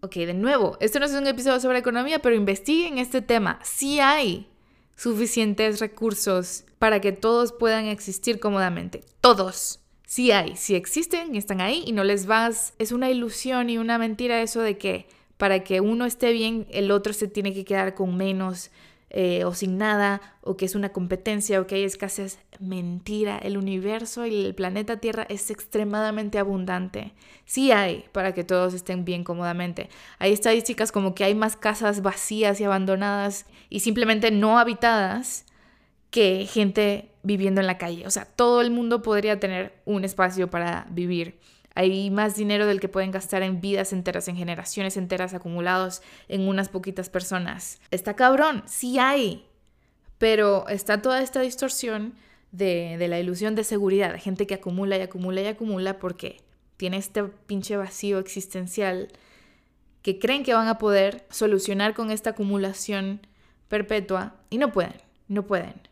ok, 0.00 0.14
de 0.14 0.34
nuevo, 0.34 0.78
esto 0.80 0.98
no 1.00 1.04
es 1.04 1.12
un 1.12 1.26
episodio 1.26 1.60
sobre 1.60 1.78
economía, 1.78 2.20
pero 2.20 2.34
investiguen 2.34 2.96
este 2.96 3.20
tema. 3.20 3.60
Sí 3.62 4.00
hay 4.00 4.48
suficientes 4.96 5.80
recursos 5.80 6.64
para 6.78 7.02
que 7.02 7.12
todos 7.12 7.52
puedan 7.52 7.84
existir 7.84 8.40
cómodamente. 8.40 9.04
Todos 9.20 9.80
sí 10.08 10.32
hay, 10.32 10.56
sí 10.56 10.74
existen 10.74 11.36
están 11.36 11.60
ahí 11.60 11.84
y 11.86 11.92
no 11.92 12.02
les 12.02 12.24
vas, 12.24 12.72
es 12.78 12.92
una 12.92 13.10
ilusión 13.10 13.68
y 13.68 13.76
una 13.76 13.98
mentira 13.98 14.40
eso 14.40 14.62
de 14.62 14.78
que 14.78 15.06
para 15.36 15.62
que 15.62 15.82
uno 15.82 16.06
esté 16.06 16.32
bien, 16.32 16.66
el 16.70 16.90
otro 16.90 17.12
se 17.12 17.28
tiene 17.28 17.52
que 17.52 17.66
quedar 17.66 17.94
con 17.94 18.16
menos 18.16 18.70
eh, 19.10 19.44
o 19.44 19.54
sin 19.54 19.78
nada, 19.78 20.20
o 20.42 20.56
que 20.56 20.64
es 20.64 20.74
una 20.74 20.90
competencia, 20.90 21.60
o 21.60 21.66
que 21.66 21.76
hay 21.76 21.84
escasez. 21.84 22.38
Mentira, 22.58 23.38
el 23.38 23.56
universo 23.56 24.26
y 24.26 24.46
el 24.46 24.54
planeta 24.54 24.96
Tierra 24.98 25.26
es 25.28 25.50
extremadamente 25.50 26.38
abundante. 26.38 27.14
Sí 27.44 27.70
hay 27.70 28.04
para 28.12 28.34
que 28.34 28.44
todos 28.44 28.74
estén 28.74 29.04
bien 29.04 29.24
cómodamente. 29.24 29.88
Hay 30.18 30.32
estadísticas 30.32 30.90
como 30.90 31.14
que 31.14 31.24
hay 31.24 31.34
más 31.34 31.56
casas 31.56 32.02
vacías 32.02 32.60
y 32.60 32.64
abandonadas 32.64 33.46
y 33.70 33.80
simplemente 33.80 34.30
no 34.30 34.58
habitadas 34.58 35.46
que 36.10 36.46
gente 36.46 37.10
viviendo 37.22 37.60
en 37.60 37.66
la 37.66 37.78
calle. 37.78 38.06
O 38.06 38.10
sea, 38.10 38.24
todo 38.24 38.60
el 38.60 38.70
mundo 38.70 39.02
podría 39.02 39.38
tener 39.38 39.74
un 39.84 40.04
espacio 40.04 40.48
para 40.48 40.86
vivir. 40.90 41.38
Hay 41.74 42.10
más 42.10 42.36
dinero 42.36 42.66
del 42.66 42.80
que 42.80 42.88
pueden 42.88 43.10
gastar 43.10 43.42
en 43.42 43.60
vidas 43.60 43.92
enteras, 43.92 44.26
en 44.28 44.36
generaciones 44.36 44.96
enteras 44.96 45.34
acumulados 45.34 46.02
en 46.28 46.48
unas 46.48 46.68
poquitas 46.68 47.08
personas. 47.10 47.80
Está 47.90 48.14
cabrón, 48.14 48.62
sí 48.66 48.98
hay. 48.98 49.44
Pero 50.16 50.66
está 50.68 51.02
toda 51.02 51.22
esta 51.22 51.40
distorsión 51.40 52.14
de, 52.50 52.96
de 52.98 53.08
la 53.08 53.20
ilusión 53.20 53.54
de 53.54 53.62
seguridad, 53.62 54.12
de 54.12 54.18
gente 54.18 54.46
que 54.46 54.54
acumula 54.54 54.96
y 54.96 55.02
acumula 55.02 55.42
y 55.42 55.46
acumula 55.46 55.98
porque 55.98 56.40
tiene 56.76 56.96
este 56.96 57.24
pinche 57.24 57.76
vacío 57.76 58.18
existencial 58.18 59.08
que 60.02 60.18
creen 60.18 60.42
que 60.42 60.54
van 60.54 60.68
a 60.68 60.78
poder 60.78 61.26
solucionar 61.30 61.94
con 61.94 62.10
esta 62.10 62.30
acumulación 62.30 63.20
perpetua 63.68 64.36
y 64.48 64.58
no 64.58 64.72
pueden, 64.72 64.94
no 65.28 65.46
pueden. 65.46 65.87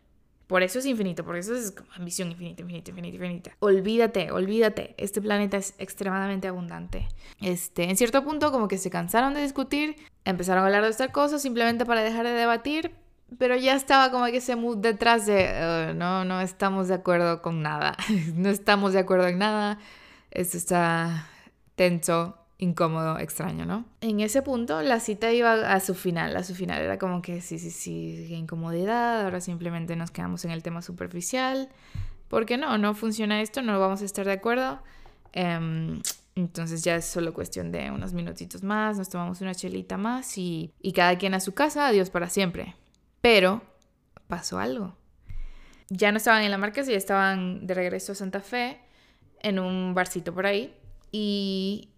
Por 0.47 0.63
eso 0.63 0.79
es 0.79 0.85
infinito, 0.85 1.25
por 1.25 1.35
eso 1.35 1.53
es 1.53 1.71
como 1.71 1.91
ambición 1.93 2.31
infinita, 2.31 2.61
infinita, 2.61 2.91
infinita, 2.91 3.15
infinita. 3.17 3.51
Olvídate, 3.59 4.31
olvídate. 4.31 4.95
Este 4.97 5.21
planeta 5.21 5.57
es 5.57 5.75
extremadamente 5.77 6.47
abundante. 6.47 7.09
Este, 7.41 7.83
en 7.83 7.97
cierto 7.97 8.23
punto, 8.23 8.51
como 8.51 8.69
que 8.69 8.77
se 8.77 8.89
cansaron 8.89 9.33
de 9.33 9.41
discutir, 9.41 9.97
empezaron 10.23 10.63
a 10.63 10.67
hablar 10.67 10.83
de 10.83 10.89
esta 10.89 11.09
cosa 11.11 11.37
simplemente 11.37 11.85
para 11.85 12.01
dejar 12.01 12.25
de 12.25 12.31
debatir, 12.31 12.95
pero 13.37 13.57
ya 13.57 13.75
estaba 13.75 14.09
como 14.09 14.25
que 14.27 14.37
ese 14.37 14.55
mood 14.55 14.77
detrás 14.77 15.25
de 15.25 15.93
no, 15.95 16.23
no 16.23 16.39
estamos 16.39 16.87
de 16.87 16.93
acuerdo 16.93 17.41
con 17.41 17.61
nada. 17.61 17.97
no 18.33 18.49
estamos 18.49 18.93
de 18.93 18.99
acuerdo 18.99 19.27
en 19.27 19.39
nada. 19.39 19.79
Esto 20.31 20.55
está 20.55 21.27
tenso 21.75 22.46
incómodo, 22.57 23.19
extraño, 23.19 23.65
¿no? 23.65 23.85
En 24.01 24.19
ese 24.19 24.41
punto 24.41 24.81
la 24.81 24.99
cita 24.99 25.31
iba 25.31 25.71
a 25.71 25.79
su 25.79 25.93
final, 25.93 26.35
a 26.35 26.43
su 26.43 26.55
final 26.55 26.81
era 26.81 26.97
como 26.97 27.21
que 27.21 27.41
sí, 27.41 27.59
sí, 27.59 27.69
sí, 27.69 28.33
incomodidad, 28.33 29.23
ahora 29.23 29.41
simplemente 29.41 29.95
nos 29.95 30.11
quedamos 30.11 30.43
en 30.45 30.51
el 30.51 30.63
tema 30.63 30.81
superficial, 30.81 31.69
porque 32.29 32.57
no, 32.57 32.77
no 32.77 32.93
funciona 32.93 33.41
esto, 33.41 33.61
no 33.61 33.79
vamos 33.79 34.01
a 34.01 34.05
estar 34.05 34.25
de 34.25 34.33
acuerdo. 34.33 34.81
Em, 35.33 36.01
entonces 36.35 36.83
ya 36.83 36.95
es 36.95 37.05
solo 37.05 37.33
cuestión 37.33 37.71
de 37.71 37.91
unos 37.91 38.13
minutitos 38.13 38.63
más, 38.63 38.97
nos 38.97 39.09
tomamos 39.09 39.41
una 39.41 39.53
chelita 39.53 39.97
más 39.97 40.37
y, 40.37 40.73
y 40.81 40.93
cada 40.93 41.17
quien 41.17 41.33
a 41.33 41.39
su 41.39 41.53
casa, 41.53 41.87
adiós 41.87 42.09
para 42.09 42.29
siempre. 42.29 42.75
Pero 43.21 43.61
pasó 44.27 44.59
algo. 44.59 44.95
Ya 45.89 46.11
no 46.11 46.17
estaban 46.17 46.43
en 46.43 46.51
la 46.51 46.57
marquesa, 46.57 46.91
ya 46.91 46.97
estaban 46.97 47.65
de 47.65 47.73
regreso 47.73 48.11
a 48.11 48.15
Santa 48.15 48.41
Fe, 48.41 48.79
en 49.41 49.59
un 49.59 49.93
barcito 49.93 50.33
por 50.33 50.45
ahí. 50.45 50.75
Y 51.11 51.89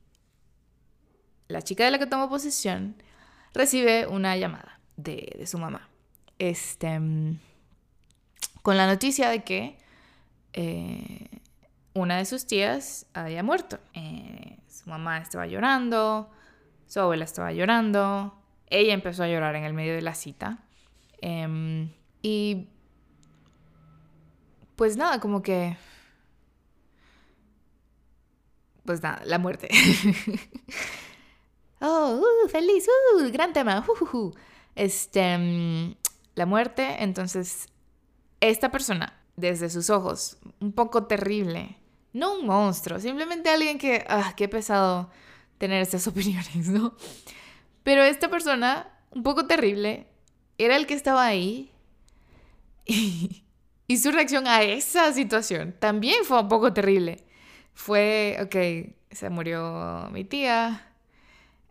la 1.50 1.64
chica 1.64 1.84
de 1.84 1.92
la 1.92 2.00
que 2.00 2.06
tomó 2.06 2.30
posesión 2.30 2.96
recibe 3.54 4.08
una 4.08 4.38
llamada 4.38 4.80
de, 4.96 5.44
su 5.46 5.58
mamá. 5.58 5.90
Este, 6.38 7.02
con 8.62 8.78
la 8.78 8.88
noticia 8.88 9.30
de 9.30 9.44
que 9.44 9.78
eh, 10.54 11.42
una 11.94 12.18
de 12.18 12.26
sus 12.26 12.46
tías 12.46 13.08
había 13.14 13.44
muerto. 13.44 13.80
Eh, 13.96 14.60
su 14.70 14.90
mamá 14.90 15.18
estaba 15.18 15.48
llorando, 15.48 16.30
su 16.88 17.00
abuela 17.00 17.26
estaba 17.26 17.52
llorando, 17.52 18.40
ella 18.68 18.94
empezó 18.94 19.24
a 19.24 19.28
llorar 19.28 19.56
en 19.56 19.64
el 19.64 19.74
medio 19.74 19.96
de 19.96 20.04
la 20.04 20.14
cita. 20.14 20.60
Em, 21.20 21.92
y 22.22 22.68
pues 24.76 24.96
nada, 24.96 25.20
como 25.20 25.42
que... 25.42 25.76
Pues 28.86 29.02
nada, 29.02 29.22
la 29.26 29.40
muerte. 29.40 29.68
oh, 31.82 32.22
uh, 32.22 32.50
feliz, 32.50 32.88
uh, 32.88 33.32
gran 33.32 33.54
tema, 33.54 33.86
uh, 33.88 34.32
este, 34.76 35.38
mm, 35.38 35.96
la 36.36 36.46
muerte, 36.46 37.04
entonces, 37.04 37.68
esta 38.40 38.72
persona, 38.72 39.22
desde 39.36 39.70
sus 39.70 39.90
ojos, 39.90 40.38
un 40.60 40.72
poco 40.72 41.06
terrible, 41.06 41.78
no 42.14 42.40
un 42.40 42.46
monstruo, 42.46 43.00
simplemente 43.00 43.50
alguien 43.50 43.78
que, 43.78 44.06
ah, 44.08 44.34
qué 44.36 44.48
pesado 44.48 45.10
tener 45.58 45.82
estas 45.82 46.08
opiniones, 46.12 46.70
¿no? 46.70 46.96
Pero 47.84 48.04
esta 48.04 48.30
persona, 48.30 48.92
un 49.12 49.24
poco 49.24 49.48
terrible, 49.48 50.08
era 50.58 50.76
el 50.76 50.86
que 50.88 50.94
estaba 50.94 51.26
ahí 51.26 51.72
y, 52.86 53.44
y 53.88 53.98
su 53.98 54.12
reacción 54.12 54.48
a 54.48 54.62
esa 54.62 55.12
situación 55.14 55.76
también 55.80 56.24
fue 56.26 56.42
un 56.42 56.50
poco 56.50 56.74
terrible. 56.74 57.24
Fue, 57.74 58.38
ok, 58.42 59.16
se 59.16 59.30
murió 59.30 60.10
mi 60.12 60.26
tía, 60.26 60.89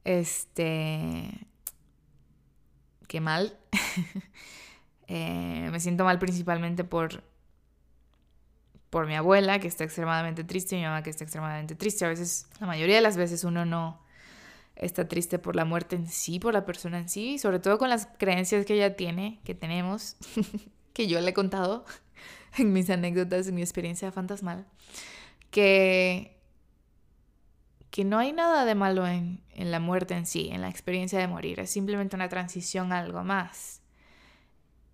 este. 0.08 1.46
Qué 3.06 3.20
mal. 3.20 3.58
Eh, 5.10 5.70
me 5.72 5.80
siento 5.80 6.04
mal 6.04 6.18
principalmente 6.18 6.84
por. 6.84 7.24
Por 8.90 9.06
mi 9.06 9.14
abuela, 9.14 9.58
que 9.58 9.66
está 9.66 9.84
extremadamente 9.84 10.44
triste, 10.44 10.76
y 10.76 10.80
mi 10.80 10.84
mamá, 10.84 11.02
que 11.02 11.08
está 11.08 11.24
extremadamente 11.24 11.74
triste. 11.74 12.04
A 12.04 12.08
veces, 12.08 12.46
la 12.60 12.66
mayoría 12.66 12.96
de 12.96 13.00
las 13.00 13.16
veces, 13.16 13.42
uno 13.44 13.64
no 13.64 14.02
está 14.76 15.08
triste 15.08 15.38
por 15.38 15.56
la 15.56 15.64
muerte 15.64 15.96
en 15.96 16.08
sí, 16.08 16.38
por 16.38 16.52
la 16.52 16.66
persona 16.66 16.98
en 16.98 17.08
sí, 17.08 17.38
sobre 17.38 17.58
todo 17.58 17.78
con 17.78 17.88
las 17.88 18.06
creencias 18.18 18.66
que 18.66 18.74
ella 18.74 18.96
tiene, 18.96 19.40
que 19.44 19.54
tenemos, 19.54 20.16
que 20.92 21.06
yo 21.06 21.22
le 21.22 21.30
he 21.30 21.34
contado 21.34 21.86
en 22.58 22.74
mis 22.74 22.90
anécdotas, 22.90 23.48
en 23.48 23.54
mi 23.54 23.62
experiencia 23.62 24.12
fantasmal, 24.12 24.66
que 25.50 26.37
que 27.90 28.04
no 28.04 28.18
hay 28.18 28.32
nada 28.32 28.64
de 28.64 28.74
malo 28.74 29.06
en, 29.06 29.42
la 29.54 29.80
muerte 29.80 30.14
en 30.14 30.26
sí, 30.26 30.48
en 30.52 30.60
la 30.60 30.68
experiencia 30.68 31.18
de 31.18 31.26
morir, 31.26 31.60
es 31.60 31.70
simplemente 31.70 32.16
una 32.16 32.28
transición 32.28 32.92
a 32.92 32.98
algo 32.98 33.24
más. 33.24 33.80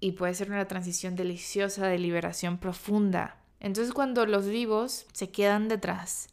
Y 0.00 0.12
puede 0.12 0.34
ser 0.34 0.50
una 0.50 0.66
transición 0.66 1.16
deliciosa 1.16 1.86
de 1.86 1.98
liberación 1.98 2.58
profunda. 2.58 3.36
Entonces 3.60 3.92
cuando 3.94 4.26
los 4.26 4.46
vivos 4.46 5.06
se 5.12 5.30
quedan 5.30 5.68
detrás, 5.68 6.28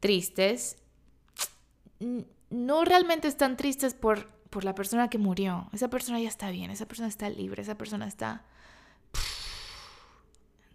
tristes, 0.00 0.76
no 2.50 2.84
realmente 2.84 3.28
están 3.28 3.56
tristes 3.56 3.94
por, 3.94 4.28
por 4.50 4.64
la 4.64 4.74
persona 4.74 5.08
que 5.08 5.18
murió. 5.18 5.68
Esa 5.72 5.88
persona 5.88 6.20
ya 6.20 6.28
está 6.28 6.50
bien, 6.50 6.70
esa 6.70 6.86
persona 6.86 7.08
está 7.08 7.30
libre, 7.30 7.62
esa 7.62 7.76
persona 7.76 8.06
está 8.06 8.44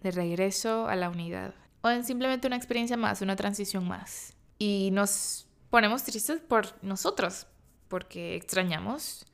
de 0.02 0.12
regreso 0.12 0.88
a 0.88 0.96
la 0.96 1.10
unidad. 1.10 1.54
O 1.82 1.90
en 1.90 2.04
simplemente 2.04 2.48
una 2.48 2.56
experiencia 2.56 2.98
más, 2.98 3.22
una 3.22 3.36
transición 3.36 3.88
más. 3.88 4.37
Y 4.58 4.90
nos 4.92 5.48
ponemos 5.70 6.04
tristes 6.04 6.40
por 6.42 6.82
nosotros, 6.84 7.48
porque 7.88 8.36
extrañamos, 8.36 9.26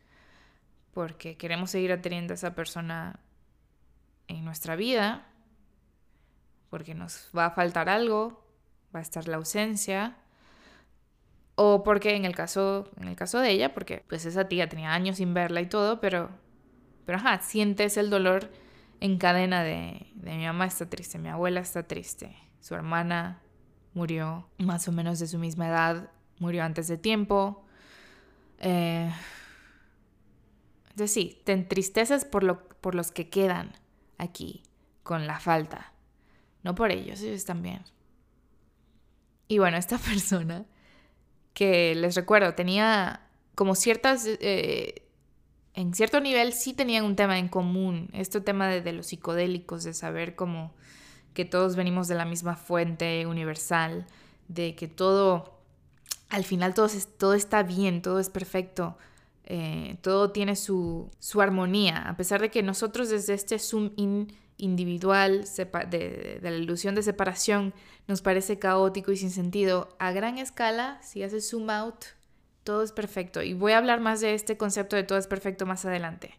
porque 0.94 1.38
queremos 1.38 1.72
seguir 1.72 1.92
atendiendo 1.92 2.34
a 2.34 2.36
esa 2.36 2.56
persona 2.56 3.20
en 4.28 4.44
nuestra 4.46 4.76
vida, 4.76 5.28
porque 6.70 6.96
nos 6.96 7.30
va 7.38 7.48
a 7.48 7.52
faltar 7.52 7.90
algo, 7.90 8.46
va 8.96 9.00
a 9.00 9.04
estar 9.04 9.28
la 9.28 9.38
ausencia, 9.38 10.18
o 11.56 11.84
porque 11.84 12.16
en 12.16 12.26
el 12.26 12.36
caso, 12.36 12.90
en 13.00 13.08
el 13.08 13.16
caso 13.16 13.40
de 13.40 13.52
ella, 13.52 13.74
porque 13.74 14.04
pues 14.08 14.26
esa 14.26 14.48
tía 14.48 14.68
tenía 14.70 14.94
años 14.94 15.18
sin 15.18 15.34
verla 15.34 15.62
y 15.62 15.68
todo, 15.68 16.00
pero, 16.00 16.30
pero 17.06 17.20
ajá, 17.20 17.42
sientes 17.42 17.98
el 17.98 18.10
dolor 18.10 18.52
en 19.00 19.18
cadena 19.18 19.64
de, 19.64 20.08
de 20.16 20.36
mi 20.36 20.46
mamá 20.46 20.66
está 20.66 20.90
triste, 20.90 21.20
mi 21.20 21.30
abuela 21.30 21.60
está 21.60 21.84
triste, 21.84 22.36
su 22.60 22.74
hermana 22.74 23.42
murió 23.93 24.47
más 24.58 24.88
o 24.88 24.91
menos 24.91 25.19
de 25.19 25.27
su 25.27 25.38
misma 25.38 25.67
edad, 25.67 26.10
murió 26.39 26.63
antes 26.63 26.88
de 26.88 26.97
tiempo. 26.97 27.65
Eh, 28.60 29.12
entonces 30.91 31.12
sí, 31.12 31.41
te 31.43 31.53
entristeces 31.53 32.25
por, 32.25 32.43
lo, 32.43 32.67
por 32.67 32.95
los 32.95 33.12
que 33.12 33.29
quedan 33.29 33.73
aquí, 34.17 34.63
con 35.03 35.27
la 35.27 35.39
falta. 35.39 35.93
No 36.63 36.75
por 36.75 36.91
ellos, 36.91 37.21
ellos 37.21 37.45
también. 37.45 37.82
Y 39.47 39.60
bueno, 39.60 39.77
esta 39.77 39.97
persona 39.99 40.65
que 41.53 41.93
les 41.95 42.15
recuerdo, 42.15 42.53
tenía 42.56 43.21
como 43.56 43.75
ciertas, 43.75 44.25
eh, 44.27 45.03
en 45.75 45.93
cierto 45.93 46.19
nivel 46.19 46.53
sí 46.53 46.73
tenían 46.73 47.06
un 47.06 47.15
tema 47.15 47.38
en 47.38 47.47
común, 47.47 48.10
este 48.13 48.41
tema 48.41 48.67
de, 48.67 48.93
los 48.93 49.08
psicodélicos, 49.08 49.84
de 49.84 49.93
saber 49.93 50.36
como 50.36 50.73
que 51.34 51.46
todos 51.46 51.76
venimos 51.76 52.08
de 52.08 52.15
la 52.15 52.26
misma 52.26 52.56
fuente 52.56 53.26
universal, 53.26 54.06
de 54.48 54.76
que 54.76 54.88
todo, 54.88 55.60
al 56.30 56.43
final 56.43 56.74
todo, 56.74 56.88
todo 57.17 57.34
está 57.34 57.63
bien, 57.63 58.02
todo 58.02 58.19
es 58.19 58.30
perfecto, 58.30 58.98
eh, 59.46 59.98
todo 60.02 60.32
tiene 60.32 60.56
su, 60.56 61.10
su, 61.19 61.41
armonía, 61.41 62.08
a 62.08 62.15
pesar 62.15 62.41
de 62.41 62.50
que 62.50 62.63
nosotros 62.63 63.10
desde 63.10 63.34
este 63.34 63.60
zoom 63.60 63.91
in 63.98 64.28
individual, 64.58 65.46
de, 65.89 66.39
la 66.41 66.52
ilusión 66.52 66.96
de 66.96 67.04
separación, 67.04 67.74
nos 68.08 68.22
parece 68.22 68.60
caótico 68.60 69.12
y 69.12 69.17
sin 69.17 69.32
sentido. 69.32 69.89
A 70.00 70.12
gran 70.12 70.38
escala, 70.38 71.00
si 71.02 71.24
haces 71.24 71.50
zoom 71.50 71.69
out, 71.69 72.06
todo 72.63 72.84
es 72.84 72.91
perfecto. 72.91 73.41
Y 73.41 73.54
voy 73.54 73.74
a 73.74 73.78
hablar 73.78 74.00
más 74.00 74.22
de 74.22 74.34
este 74.34 74.56
concepto 74.58 74.96
de 74.96 75.04
todo 75.04 75.17
es 75.17 75.28
perfecto 75.28 75.65
más 75.65 75.86
adelante. 75.86 76.38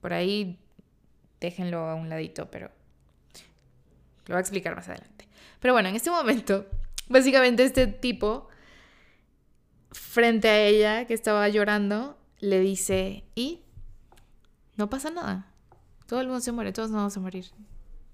Por 0.00 0.12
ahí 0.12 0.58
déjenlo 1.40 1.78
a 1.88 1.94
un 1.94 2.08
ladito, 2.08 2.50
pero 2.50 2.70
lo 4.26 4.34
voy 4.34 4.38
a 4.38 4.40
explicar 4.40 4.74
más 4.76 4.88
adelante. 4.88 5.28
Pero 5.60 5.74
bueno, 5.74 5.88
en 5.88 5.96
este 5.96 6.10
momento, 6.10 6.66
básicamente 7.08 7.64
este 7.64 7.86
tipo, 7.86 8.48
frente 9.92 10.48
a 10.48 10.58
ella 10.60 11.06
que 11.06 11.14
estaba 11.14 11.48
llorando, 11.48 12.18
le 12.40 12.60
dice, 12.60 13.24
¿y? 13.34 13.62
No 14.76 14.90
pasa 14.90 15.10
nada. 15.10 15.52
Todo 16.06 16.20
el 16.20 16.26
mundo 16.26 16.40
se 16.40 16.52
muere, 16.52 16.72
todos 16.72 16.90
nos 16.90 16.98
vamos 16.98 17.16
a 17.16 17.20
morir. 17.20 17.46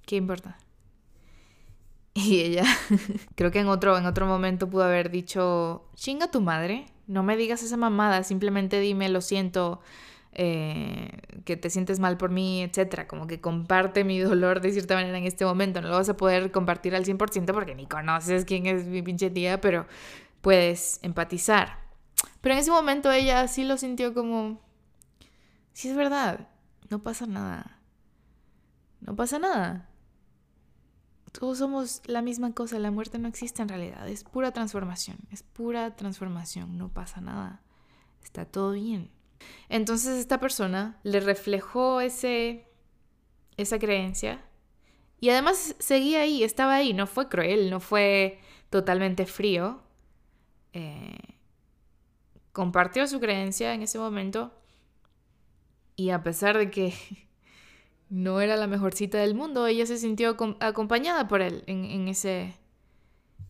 ¿Qué 0.07 0.17
importa? 0.17 0.59
Y 2.15 2.41
ella, 2.41 2.65
creo 3.35 3.51
que 3.51 3.61
en 3.61 3.69
otro, 3.69 3.97
en 3.97 4.07
otro 4.07 4.27
momento 4.27 4.69
pudo 4.69 4.85
haber 4.85 5.11
dicho, 5.11 5.89
chinga 5.95 6.31
tu 6.31 6.41
madre, 6.41 6.87
no 7.07 7.23
me 7.23 7.37
digas 7.37 7.63
esa 7.63 7.77
mamada, 7.77 8.23
simplemente 8.23 8.81
dime, 8.81 9.09
lo 9.09 9.21
siento, 9.21 9.81
eh, 10.33 11.11
que 11.45 11.57
te 11.57 11.71
sientes 11.71 12.01
mal 12.01 12.17
por 12.17 12.31
mí, 12.31 12.63
etc. 12.63 13.07
Como 13.07 13.27
que 13.27 13.41
comparte 13.41 14.05
mi 14.05 14.19
dolor 14.19 14.61
de 14.61 14.73
cierta 14.73 14.95
manera 14.95 15.19
en 15.19 15.25
este 15.25 15.45
momento. 15.45 15.81
No 15.81 15.89
lo 15.89 15.97
vas 15.97 16.09
a 16.09 16.17
poder 16.17 16.51
compartir 16.51 16.95
al 16.95 17.05
100% 17.05 17.53
porque 17.53 17.75
ni 17.75 17.87
conoces 17.87 18.45
quién 18.45 18.67
es 18.67 18.87
mi 18.87 19.03
pinche 19.03 19.31
tía, 19.31 19.61
pero 19.61 19.87
puedes 20.41 20.99
empatizar. 21.03 21.79
Pero 22.41 22.55
en 22.55 22.61
ese 22.61 22.71
momento 22.71 23.11
ella 23.13 23.47
sí 23.49 23.65
lo 23.65 23.77
sintió 23.77 24.15
como, 24.15 24.61
sí 25.73 25.89
es 25.89 25.97
verdad, 25.97 26.49
no 26.91 27.03
pasa 27.03 27.27
nada 27.27 27.83
no 29.03 29.17
pasa 29.17 29.39
nada. 29.39 29.89
Todos 31.33 31.59
somos 31.59 32.03
la 32.07 32.23
misma 32.23 32.53
cosa, 32.53 32.79
la 32.79 32.91
muerte 32.91 33.19
no 33.19 33.29
existe 33.29 33.63
en 33.63 33.69
realidad, 33.69 34.09
es 34.09 34.23
pura 34.23 34.53
transformación, 34.53 35.19
es 35.31 35.43
pura 35.43 35.97
transformación, 35.97 36.77
no 36.77 36.89
pasa 36.89 37.21
nada, 37.21 37.63
está 38.23 38.45
todo 38.45 38.73
bien. 38.73 39.11
Entonces 39.69 40.19
esta 40.19 40.39
persona 40.41 40.99
le 41.03 41.21
reflejó 41.21 42.01
ese, 42.01 42.67
esa 43.57 43.79
creencia 43.79 44.45
y 45.23 45.31
además 45.31 45.77
seguía 45.79 46.23
ahí, 46.23 46.43
estaba 46.43 46.75
ahí, 46.75 46.95
no 46.95 47.07
fue 47.07 47.29
cruel, 47.29 47.71
no 47.71 47.79
fue 47.79 48.41
totalmente 48.71 49.25
frío. 49.25 49.81
Eh, 50.73 51.17
compartió 52.53 53.07
su 53.07 53.21
creencia 53.21 53.73
en 53.73 53.83
ese 53.83 54.01
momento 54.01 54.53
y 55.95 56.11
a 56.11 56.25
pesar 56.25 56.59
de 56.59 56.73
que 56.73 56.93
no 58.11 58.41
era 58.41 58.57
la 58.57 58.67
mejor 58.67 58.95
cita 58.95 59.19
del 59.19 59.37
mundo, 59.37 59.69
ella 59.69 59.87
se 59.87 59.97
sintió 59.97 60.37
acompañada 60.59 61.29
por 61.29 61.41
él 61.41 61.63
en, 61.69 62.09
ese, 62.09 62.57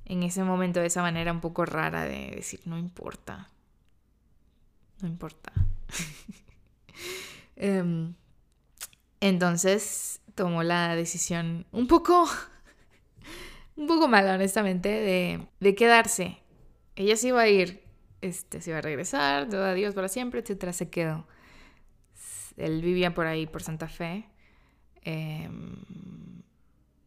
en 0.05 0.23
ese 0.23 0.45
momento 0.45 0.81
de 0.81 0.87
esa 0.87 1.01
manera 1.01 1.33
un 1.33 1.41
poco 1.41 1.65
rara 1.65 2.05
de 2.05 2.33
decir, 2.37 2.61
no 2.67 2.77
importa, 2.79 3.49
no 5.01 5.09
importa. 5.09 5.53
Em, 7.57 8.15
entonces 9.21 10.21
tomó 10.35 10.65
la 10.65 10.97
decisión 10.97 11.65
un 11.71 11.87
poco, 11.87 12.27
un 13.77 13.87
poco 13.87 14.09
mala, 14.09 14.35
honestamente, 14.35 14.89
de, 14.89 15.47
de, 15.61 15.75
quedarse. 15.77 16.39
Ella 16.97 17.17
se 17.17 17.29
iba 17.29 17.43
a 17.43 17.49
ir, 17.49 17.85
este, 18.21 18.61
se 18.61 18.71
iba 18.71 18.79
a 18.79 18.83
regresar, 18.83 19.49
todo 19.49 19.65
adiós 19.65 19.95
para 19.95 20.09
siempre, 20.09 20.41
etcétera, 20.41 20.73
se 20.73 20.91
quedó. 20.91 21.25
Él 22.57 22.83
vivía 22.83 23.15
por 23.15 23.27
ahí, 23.27 23.47
por 23.47 23.63
Santa 23.63 23.89
Fe. 23.89 24.27
Em, 25.03 25.77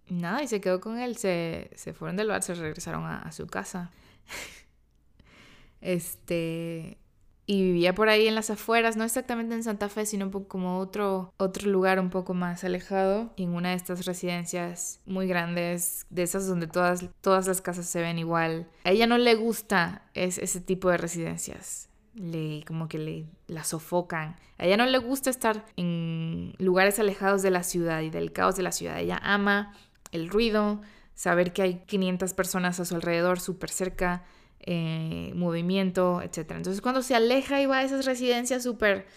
nada, 0.10 0.44
y 0.44 0.48
se 0.48 0.62
quedó 0.62 0.80
con 0.80 1.00
él. 1.00 1.18
Se, 1.18 1.70
fueron 1.98 2.16
del 2.16 2.28
bar, 2.28 2.44
se 2.44 2.54
regresaron 2.54 3.06
a, 3.06 3.32
su 3.32 3.48
casa. 3.48 3.92
este. 5.82 6.98
Y 7.48 7.62
vivía 7.62 7.94
por 7.94 8.10
ahí 8.10 8.28
en 8.28 8.36
las 8.36 8.50
afueras, 8.50 8.98
no 8.98 9.04
exactamente 9.04 9.54
en 9.54 9.64
Santa 9.64 9.88
Fe, 9.90 10.06
sino 10.06 10.32
como 10.48 10.80
otro, 10.80 11.34
otro 11.38 11.70
lugar 11.70 12.00
un 12.00 12.10
poco 12.10 12.34
más 12.34 12.64
alejado, 12.64 13.34
en 13.38 13.54
una 13.54 13.70
de 13.70 13.76
estas 13.76 14.06
residencias 14.06 15.00
muy 15.06 15.28
grandes, 15.28 16.08
de 16.10 16.24
esas 16.24 16.48
donde 16.48 16.68
todas, 16.68 17.06
todas 17.22 17.48
las 17.48 17.62
casas 17.62 17.86
se 17.86 18.02
ven 18.02 18.18
igual. 18.18 18.68
A 18.84 18.92
ella 18.92 19.06
no 19.06 19.18
le 19.18 19.36
gusta 19.36 20.04
ese 20.14 20.60
tipo 20.62 20.90
de 20.90 20.98
residencias 20.98 21.90
le 22.16 22.64
como 22.66 22.88
que 22.88 22.98
le 22.98 23.26
la 23.48 23.64
sofocan. 23.64 24.36
A 24.58 24.66
ella 24.66 24.78
no 24.78 24.86
le 24.86 24.98
gusta 24.98 25.30
estar 25.30 25.66
en 25.76 26.54
lugares 26.58 26.98
alejados 27.00 27.42
de 27.42 27.52
la 27.52 27.64
ciudad 27.64 28.02
y 28.02 28.10
del 28.10 28.32
caos 28.32 28.56
de 28.56 28.64
la 28.64 28.72
ciudad. 28.72 29.00
Ella 29.00 29.20
ama 29.22 29.74
el 30.12 30.30
ruido, 30.30 30.82
saber 31.14 31.54
que 31.54 31.62
hay 31.62 31.84
500 31.86 32.34
personas 32.34 32.80
a 32.80 32.86
su 32.86 32.96
alrededor, 32.96 33.40
súper 33.40 33.70
cerca, 33.70 34.24
eh, 34.66 35.32
movimiento, 35.36 36.22
etc. 36.22 36.52
Entonces 36.52 36.82
cuando 36.82 37.02
se 37.02 37.16
aleja 37.16 37.62
y 37.62 37.66
va 37.66 37.80
a 37.80 37.84
esas 37.84 38.06
residencias 38.06 38.64
súper... 38.64 39.08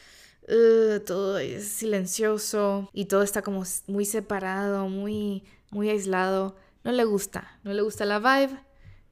Uh, 0.51 1.01
todo 1.01 1.37
es 1.39 1.69
silencioso 1.69 2.89
y 2.95 3.05
todo 3.05 3.23
está 3.23 3.43
como 3.43 3.65
muy 3.87 4.07
separado, 4.07 4.89
muy, 4.89 5.45
muy 5.71 5.91
aislado. 5.91 6.57
No 6.85 6.93
le 6.93 7.05
gusta, 7.05 7.59
no 7.65 7.75
le 7.75 7.83
gusta 7.83 8.07
la 8.07 8.19
vibe, 8.19 8.59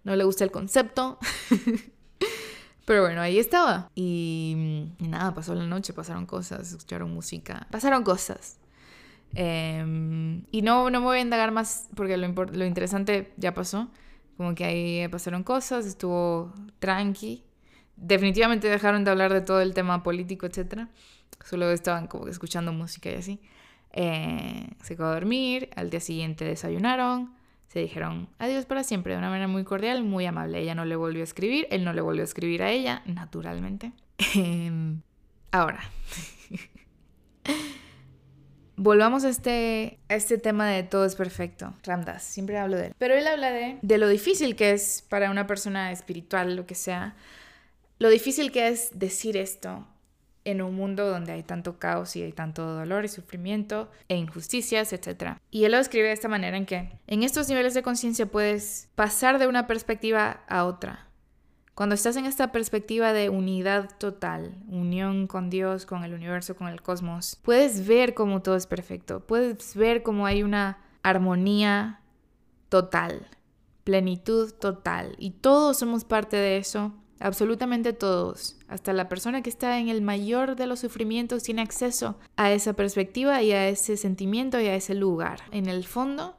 no 0.03 0.16
le 0.16 0.25
gusta 0.25 0.44
el 0.44 0.51
concepto. 0.51 1.18
Pero 2.87 3.03
bueno, 3.03 3.20
ahí 3.20 3.38
estaba. 3.38 3.90
Y, 3.94 4.87
nada, 5.01 5.35
pasó 5.35 5.55
la 5.55 5.66
noche, 5.66 5.92
pasaron 5.92 6.25
cosas, 6.25 6.70
escucharon 6.70 7.12
música, 7.12 7.66
pasaron 7.70 8.05
cosas. 8.05 8.59
Em, 9.35 10.44
y 10.53 10.62
no, 10.62 10.88
no 10.88 11.01
me 11.01 11.07
voy 11.07 11.18
a 11.18 11.20
indagar 11.20 11.51
más 11.51 11.88
porque 11.96 12.16
lo, 12.16 12.29
lo 12.29 12.64
interesante 12.64 13.35
ya 13.37 13.53
pasó. 13.53 13.90
Como 14.37 14.55
que 14.55 14.64
ahí 14.64 15.09
pasaron 15.09 15.42
cosas, 15.42 15.87
estuvo 15.87 16.53
tranqui. 16.79 17.44
Definitivamente 17.96 18.68
dejaron 18.68 19.05
de 19.05 19.11
hablar 19.11 19.33
de 19.33 19.40
todo 19.40 19.61
el 19.61 19.72
tema 19.72 20.03
político, 20.03 20.46
etc. 20.46 20.88
Solo 21.44 21.70
estaban 21.70 22.07
como 22.07 22.29
escuchando 22.29 22.72
música 22.72 23.11
y 23.11 23.14
así. 23.14 23.40
Eh, 23.92 24.68
se 24.83 24.94
quedó 24.94 25.07
a 25.07 25.14
dormir, 25.14 25.70
al 25.75 25.88
día 25.88 26.01
siguiente 26.01 26.44
desayunaron, 26.44 27.35
se 27.68 27.81
dijeron 27.81 28.29
adiós 28.38 28.66
para 28.66 28.85
siempre 28.85 29.14
de 29.14 29.18
una 29.18 29.31
manera 29.31 29.49
muy 29.49 29.64
cordial, 29.64 30.05
muy 30.05 30.27
amable. 30.27 30.61
Ella 30.61 30.75
no 30.75 30.85
le 30.85 30.96
volvió 30.96 31.22
a 31.22 31.25
escribir, 31.25 31.66
él 31.70 31.85
no 31.85 31.94
le 31.94 32.03
volvió 32.03 32.20
a 32.20 32.25
escribir 32.25 32.62
a 32.62 32.70
ella, 32.70 33.03
naturalmente. 33.07 33.92
Em, 34.35 35.01
ahora, 35.51 35.81
volvamos 38.77 39.25
a 39.25 39.29
este, 39.29 39.99
a 40.09 40.15
este 40.15 40.39
tema 40.39 40.69
de 40.69 40.83
todo 40.83 41.05
es 41.05 41.17
perfecto. 41.17 41.75
Ramdas, 41.83 42.23
siempre 42.23 42.59
hablo 42.59 42.77
de 42.77 42.87
él. 42.89 42.95
Pero 42.99 43.15
él 43.15 43.27
habla 43.27 43.51
de, 43.51 43.79
de 43.83 43.99
lo 43.99 44.09
difícil 44.09 44.57
que 44.57 44.73
es 44.73 45.05
para 45.09 45.31
una 45.31 45.47
persona 45.47 45.93
espiritual, 45.93 46.57
lo 46.57 46.67
que 46.67 46.75
sea, 46.75 47.15
lo 47.99 48.09
difícil 48.09 48.53
que 48.53 48.69
es 48.69 48.99
decir 48.99 49.37
esto 49.37 49.87
en 50.47 50.62
un 50.62 50.77
mundo 50.77 51.11
donde 51.11 51.33
hay 51.33 51.43
tanto 51.43 51.79
caos 51.79 52.15
y 52.15 52.23
hay 52.23 52.33
tanto 52.33 52.65
dolor 52.65 53.05
y 53.05 53.09
sufrimiento 53.09 53.91
e 54.09 54.17
injusticias, 54.17 54.93
etc. 54.93 55.39
Y 55.51 55.65
él 55.65 55.73
lo 55.73 55.79
describe 55.79 56.07
de 56.07 56.12
esta 56.12 56.29
manera 56.29 56.57
en 56.57 56.67
que 56.67 56.89
en 57.09 57.25
estos 57.25 57.49
niveles 57.49 57.75
de 57.75 57.83
conciencia 57.83 58.27
puedes 58.27 58.89
pasar 58.95 59.41
de 59.41 59.49
una 59.49 59.67
perspectiva 59.67 60.45
a 60.47 60.65
otra. 60.65 61.06
Cuando 61.77 61.95
estás 61.95 62.17
en 62.17 62.25
esta 62.25 62.53
perspectiva 62.53 63.12
de 63.12 63.29
unidad 63.29 63.91
total, 63.99 64.57
unión 64.67 65.27
con 65.27 65.51
Dios, 65.51 65.85
con 65.85 66.05
el 66.05 66.15
universo, 66.15 66.57
con 66.57 66.69
el 66.69 66.81
cosmos, 66.81 67.39
puedes 67.43 67.87
ver 67.87 68.15
cómo 68.15 68.41
todo 68.41 68.57
es 68.57 68.67
perfecto, 68.67 69.21
puedes 69.21 69.77
ver 69.77 70.03
cómo 70.03 70.25
hay 70.25 70.43
una 70.43 70.79
armonía 71.03 72.01
total, 72.71 73.29
plenitud 73.85 74.55
total, 74.55 75.17
y 75.19 75.33
todos 75.33 75.79
somos 75.79 76.05
parte 76.05 76.39
de 76.39 76.57
eso 76.57 76.95
Absolutamente 77.19 77.95
todos, 77.95 78.57
hasta 78.69 78.93
la 78.93 79.09
persona 79.09 79.41
que 79.41 79.49
está 79.49 79.79
en 79.79 79.89
el 79.89 80.03
mayor 80.03 80.55
de 80.55 80.67
los 80.67 80.81
sufrimientos 80.81 81.43
tiene 81.43 81.62
acceso 81.62 82.19
a 82.37 82.53
esa 82.53 82.75
perspectiva 82.75 83.43
y 83.43 83.53
a 83.53 83.69
ese 83.69 83.97
sentimiento 83.97 84.61
y 84.61 84.67
a 84.67 84.75
ese 84.75 84.95
lugar. 84.95 85.41
En 85.51 85.67
el 85.67 85.85
fondo, 85.85 86.37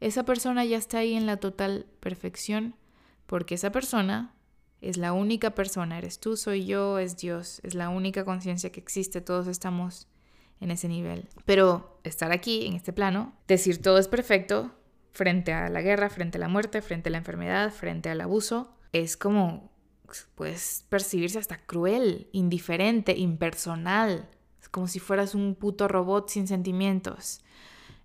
esa 0.00 0.24
persona 0.24 0.64
ya 0.64 0.78
está 0.78 0.98
ahí 0.98 1.14
en 1.14 1.26
la 1.26 1.36
total 1.36 1.86
perfección 2.00 2.74
porque 3.26 3.54
esa 3.56 3.70
persona 3.70 4.33
es 4.84 4.96
la 4.96 5.12
única 5.12 5.54
persona, 5.54 5.98
eres 5.98 6.20
tú, 6.20 6.36
soy 6.36 6.66
yo, 6.66 6.98
es 6.98 7.16
Dios, 7.16 7.60
es 7.62 7.74
la 7.74 7.88
única 7.88 8.24
conciencia 8.24 8.70
que 8.70 8.80
existe, 8.80 9.20
todos 9.20 9.46
estamos 9.46 10.08
en 10.60 10.70
ese 10.70 10.88
nivel. 10.88 11.28
Pero 11.44 12.00
estar 12.04 12.32
aquí, 12.32 12.66
en 12.66 12.74
este 12.74 12.92
plano, 12.92 13.34
decir 13.48 13.80
todo 13.80 13.98
es 13.98 14.08
perfecto 14.08 14.74
frente 15.12 15.52
a 15.52 15.68
la 15.68 15.80
guerra, 15.80 16.10
frente 16.10 16.38
a 16.38 16.40
la 16.40 16.48
muerte, 16.48 16.82
frente 16.82 17.08
a 17.08 17.12
la 17.12 17.18
enfermedad, 17.18 17.72
frente 17.72 18.10
al 18.10 18.20
abuso, 18.20 18.76
es 18.92 19.16
como 19.16 19.72
puedes 20.34 20.84
percibirse 20.88 21.38
hasta 21.38 21.58
cruel, 21.58 22.28
indiferente, 22.32 23.16
impersonal. 23.16 24.28
Como 24.70 24.88
si 24.88 24.98
fueras 24.98 25.34
un 25.34 25.54
puto 25.54 25.88
robot 25.88 26.28
sin 26.28 26.48
sentimientos. 26.48 27.40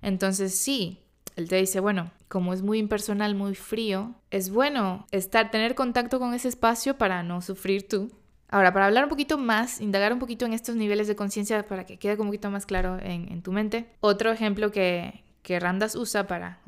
Entonces 0.02 0.56
sí, 0.56 1.04
él 1.40 1.50
te 1.50 1.56
dice, 1.56 1.80
bueno, 1.80 2.12
como 2.28 2.54
es 2.54 2.62
muy 2.62 2.78
impersonal, 2.78 3.34
muy 3.34 3.56
frío, 3.56 4.16
es 4.30 4.52
bueno 4.52 5.08
estar, 5.12 5.52
tener 5.52 5.74
contacto 5.74 6.20
con 6.20 6.34
ese 6.34 6.48
espacio 6.48 6.98
para 6.98 7.24
no 7.24 7.42
sufrir 7.42 7.88
tú. 7.88 8.12
Ahora, 8.50 8.74
para 8.74 8.86
hablar 8.86 9.06
un 9.06 9.10
poquito 9.10 9.38
más, 9.38 9.82
indagar 9.82 10.14
un 10.14 10.20
poquito 10.20 10.46
en 10.46 10.54
estos 10.54 10.76
niveles 10.76 11.08
de 11.08 11.16
conciencia 11.16 11.68
para 11.68 11.86
que 11.86 11.98
quede 11.98 12.20
un 12.20 12.28
poquito 12.28 12.50
más 12.52 12.66
claro 12.66 12.98
en, 13.02 13.42
tu 13.42 13.52
mente, 13.52 13.90
otro 14.00 14.32
ejemplo 14.32 14.72
que, 14.72 15.24
que 15.42 15.60
Randas 15.60 15.96
usa 15.96 16.28
para 16.28 16.60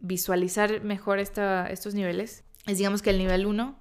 visualizar 0.00 0.82
mejor 0.82 1.18
estos 1.18 1.94
niveles 1.94 2.44
es 2.66 2.78
digamos 2.78 3.00
que 3.00 3.10
el 3.10 3.18
nivel 3.18 3.46
1 3.46 3.78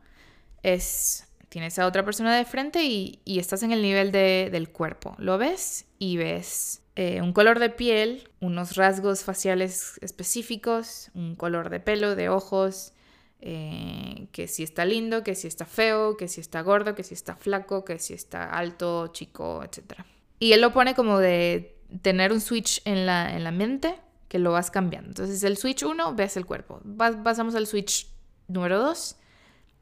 es, 0.64 1.28
tienes 1.50 1.78
a 1.80 1.88
otra 1.88 2.06
persona 2.06 2.36
de 2.36 2.46
frente 2.46 2.84
y, 2.84 3.20
estás 3.26 3.64
en 3.64 3.72
el 3.72 3.82
nivel 3.82 4.12
del 4.12 4.70
cuerpo. 4.70 5.16
Lo 5.18 5.38
ves 5.38 5.86
y 6.00 6.18
ves 6.18 6.82
eh, 6.96 7.22
un 7.22 7.34
color 7.34 7.60
de 7.60 7.70
piel, 7.70 8.30
unos 8.40 8.76
rasgos 8.76 9.24
faciales 9.24 10.00
específicos, 10.02 11.12
un 11.14 11.36
color 11.36 11.70
de 11.70 11.80
pelo, 11.80 12.16
de 12.16 12.30
ojos, 12.30 12.94
eh, 13.42 14.28
que 14.32 14.48
si 14.48 14.64
está 14.64 14.86
lindo, 14.86 15.24
que 15.24 15.36
si 15.36 15.48
está 15.48 15.66
feo, 15.66 16.16
que 16.16 16.28
si 16.28 16.40
está 16.40 16.62
gordo, 16.62 16.96
que 16.96 17.04
si 17.04 17.14
está 17.14 17.36
flaco, 17.36 17.84
que 17.84 18.00
si 18.00 18.14
está 18.14 18.50
alto, 18.50 19.08
chico, 19.08 19.62
etc. 19.64 20.00
Y 20.40 20.54
él 20.54 20.62
lo 20.62 20.72
pone 20.72 20.96
como 20.96 21.20
de 21.20 21.78
tener 22.02 22.32
un 22.32 22.40
switch 22.40 22.82
en 22.86 23.06
la, 23.06 23.36
en 23.36 23.44
la 23.44 23.52
mente 23.52 23.96
que 24.30 24.40
lo 24.40 24.54
vas 24.54 24.72
cambiando. 24.72 25.10
Entonces 25.10 25.44
el 25.44 25.58
switch 25.58 25.84
1 25.84 26.16
ves 26.16 26.38
el 26.38 26.46
cuerpo. 26.46 26.82
pasamos 26.98 27.56
al 27.56 27.68
switch 27.68 28.08
número 28.48 28.80
2 28.80 29.18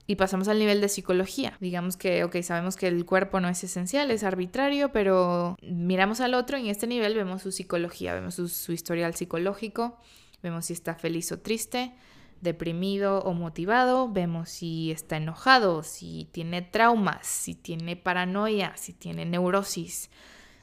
y 0.06 0.16
pasamos 0.16 0.48
al 0.48 0.60
nivel 0.60 0.82
de 0.82 0.90
psicología. 0.90 1.58
Digamos 1.60 1.96
que, 1.96 2.24
ok, 2.24 2.42
sabemos 2.42 2.76
que 2.76 2.88
el 2.88 3.06
cuerpo 3.06 3.40
no 3.40 3.48
es 3.48 3.64
esencial, 3.64 4.12
es 4.12 4.24
arbitrario, 4.24 4.92
pero 4.92 5.56
miramos 5.62 6.20
al 6.20 6.34
otro 6.34 6.58
y 6.58 6.62
en 6.62 6.68
este 6.68 6.88
nivel 6.88 7.16
vemos 7.16 7.42
su 7.42 7.52
psicología, 7.52 8.14
vemos 8.14 8.36
su, 8.36 8.72
historial 8.72 9.16
psicológico, 9.16 9.98
vemos 10.42 10.66
si 10.66 10.74
está 10.74 10.96
feliz 10.96 11.32
o 11.32 11.40
triste, 11.40 11.94
deprimido 12.42 13.20
o 13.20 13.34
motivado, 13.34 14.10
vemos 14.10 14.50
si 14.50 14.92
está 14.92 15.16
enojado, 15.18 15.84
si 15.84 16.28
tiene 16.34 16.62
traumas, 16.62 17.26
si 17.26 17.56
tiene 17.56 17.96
paranoia, 17.96 18.76
si 18.76 18.92
tiene 18.92 19.26
neurosis 19.26 20.10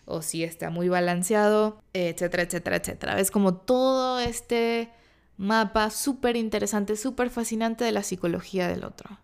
o 0.04 0.20
si 0.20 0.44
está 0.44 0.68
muy 0.68 0.90
balanceado, 0.90 1.80
etcétera, 1.94 2.42
etcétera, 2.42 2.76
etcétera. 2.76 3.18
Es 3.18 3.30
como 3.30 3.54
todo 3.54 4.18
este 4.20 4.90
mapa 5.38 5.88
súper 5.88 6.36
interesante, 6.36 6.96
súper 6.96 7.30
fascinante 7.30 7.84
de 7.84 7.92
la 7.92 8.02
psicología 8.02 8.68
del 8.68 8.84
otro. 8.84 9.18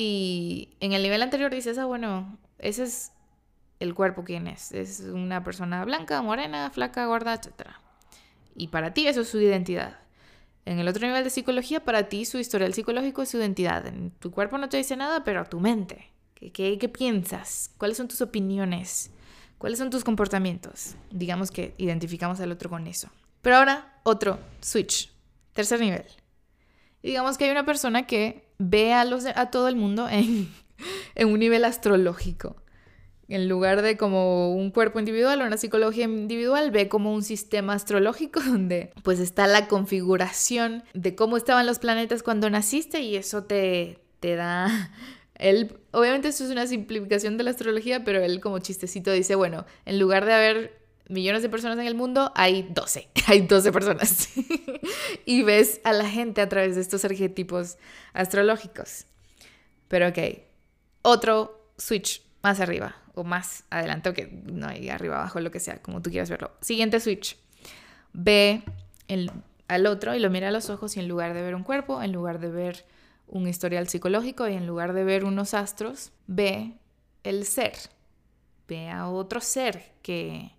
Y 0.00 0.76
en 0.78 0.92
el 0.92 1.02
nivel 1.02 1.22
anterior 1.22 1.52
dices, 1.52 1.76
ah, 1.76 1.84
bueno, 1.84 2.38
ese 2.60 2.84
es 2.84 3.10
el 3.80 3.96
cuerpo 3.96 4.22
quién 4.22 4.46
es. 4.46 4.70
Es 4.70 5.00
una 5.00 5.42
persona 5.42 5.84
blanca, 5.84 6.22
morena, 6.22 6.70
flaca, 6.70 7.06
gorda, 7.06 7.34
etc. 7.34 7.70
Y 8.54 8.68
para 8.68 8.94
ti 8.94 9.08
eso 9.08 9.22
es 9.22 9.28
su 9.28 9.40
identidad. 9.40 9.98
En 10.66 10.78
el 10.78 10.86
otro 10.86 11.04
nivel 11.04 11.24
de 11.24 11.30
psicología, 11.30 11.84
para 11.84 12.08
ti 12.08 12.26
su 12.26 12.38
historial 12.38 12.74
psicológico 12.74 13.22
es 13.22 13.30
su 13.30 13.38
identidad. 13.38 13.88
En 13.88 14.12
tu 14.12 14.30
cuerpo 14.30 14.56
no 14.56 14.68
te 14.68 14.76
dice 14.76 14.94
nada, 14.96 15.24
pero 15.24 15.44
tu 15.46 15.58
mente. 15.58 16.12
¿Qué, 16.34 16.52
qué, 16.52 16.78
qué 16.78 16.88
piensas? 16.88 17.72
¿Cuáles 17.76 17.96
son 17.96 18.06
tus 18.06 18.20
opiniones? 18.20 19.10
¿Cuáles 19.58 19.80
son 19.80 19.90
tus 19.90 20.04
comportamientos? 20.04 20.94
Digamos 21.10 21.50
que 21.50 21.74
identificamos 21.76 22.38
al 22.38 22.52
otro 22.52 22.70
con 22.70 22.86
eso. 22.86 23.10
Pero 23.42 23.56
ahora, 23.56 23.98
otro 24.04 24.38
switch. 24.60 25.10
Tercer 25.54 25.80
nivel. 25.80 26.06
digamos 27.02 27.36
que 27.36 27.46
hay 27.46 27.50
una 27.50 27.66
persona 27.66 28.06
que 28.06 28.47
ve 28.58 28.92
a, 28.92 29.04
los, 29.04 29.26
a 29.26 29.50
todo 29.50 29.68
el 29.68 29.76
mundo 29.76 30.08
en, 30.08 30.48
en 31.14 31.28
un 31.28 31.38
nivel 31.38 31.64
astrológico. 31.64 32.56
En 33.28 33.46
lugar 33.46 33.82
de 33.82 33.98
como 33.98 34.54
un 34.54 34.70
cuerpo 34.70 34.98
individual 34.98 35.42
o 35.42 35.46
una 35.46 35.58
psicología 35.58 36.04
individual, 36.04 36.70
ve 36.70 36.88
como 36.88 37.12
un 37.12 37.22
sistema 37.22 37.74
astrológico 37.74 38.40
donde 38.46 38.92
pues 39.02 39.18
está 39.20 39.46
la 39.46 39.68
configuración 39.68 40.82
de 40.94 41.14
cómo 41.14 41.36
estaban 41.36 41.66
los 41.66 41.78
planetas 41.78 42.22
cuando 42.22 42.48
naciste 42.48 43.00
y 43.00 43.16
eso 43.16 43.44
te, 43.44 43.98
te 44.20 44.34
da 44.34 44.90
él, 45.34 45.76
obviamente 45.92 46.28
esto 46.28 46.44
es 46.44 46.50
una 46.50 46.66
simplificación 46.66 47.36
de 47.36 47.44
la 47.44 47.50
astrología, 47.50 48.02
pero 48.02 48.22
él 48.22 48.40
como 48.40 48.58
chistecito 48.58 49.12
dice, 49.12 49.34
bueno, 49.34 49.66
en 49.86 49.98
lugar 49.98 50.24
de 50.24 50.34
haber 50.34 50.77
millones 51.08 51.42
de 51.42 51.48
personas 51.48 51.78
en 51.78 51.86
el 51.86 51.94
mundo, 51.94 52.32
hay 52.34 52.68
12, 52.70 53.08
hay 53.26 53.40
12 53.42 53.72
personas. 53.72 54.28
y 55.24 55.42
ves 55.42 55.80
a 55.84 55.92
la 55.92 56.08
gente 56.08 56.40
a 56.40 56.48
través 56.48 56.76
de 56.76 56.82
estos 56.82 57.04
arquetipos 57.04 57.78
astrológicos. 58.12 59.06
Pero 59.88 60.08
ok, 60.08 60.18
otro 61.02 61.72
switch 61.76 62.22
más 62.42 62.60
arriba 62.60 62.96
o 63.14 63.24
más 63.24 63.64
adelante, 63.70 64.12
que 64.14 64.26
no 64.26 64.68
hay 64.68 64.90
arriba, 64.90 65.16
abajo, 65.16 65.40
lo 65.40 65.50
que 65.50 65.60
sea, 65.60 65.82
como 65.82 66.02
tú 66.02 66.10
quieras 66.10 66.30
verlo. 66.30 66.52
Siguiente 66.60 67.00
switch. 67.00 67.36
Ve 68.12 68.62
el, 69.08 69.30
al 69.66 69.86
otro 69.86 70.14
y 70.14 70.20
lo 70.20 70.30
mira 70.30 70.48
a 70.48 70.52
los 70.52 70.70
ojos 70.70 70.96
y 70.96 71.00
en 71.00 71.08
lugar 71.08 71.34
de 71.34 71.42
ver 71.42 71.54
un 71.54 71.62
cuerpo, 71.62 72.02
en 72.02 72.12
lugar 72.12 72.38
de 72.38 72.50
ver 72.50 72.86
un 73.26 73.48
historial 73.48 73.88
psicológico 73.88 74.48
y 74.48 74.54
en 74.54 74.66
lugar 74.66 74.92
de 74.92 75.04
ver 75.04 75.24
unos 75.24 75.54
astros, 75.54 76.12
ve 76.26 76.74
el 77.24 77.44
ser. 77.44 77.74
Ve 78.68 78.88
a 78.88 79.08
otro 79.08 79.40
ser 79.40 79.92
que 80.02 80.52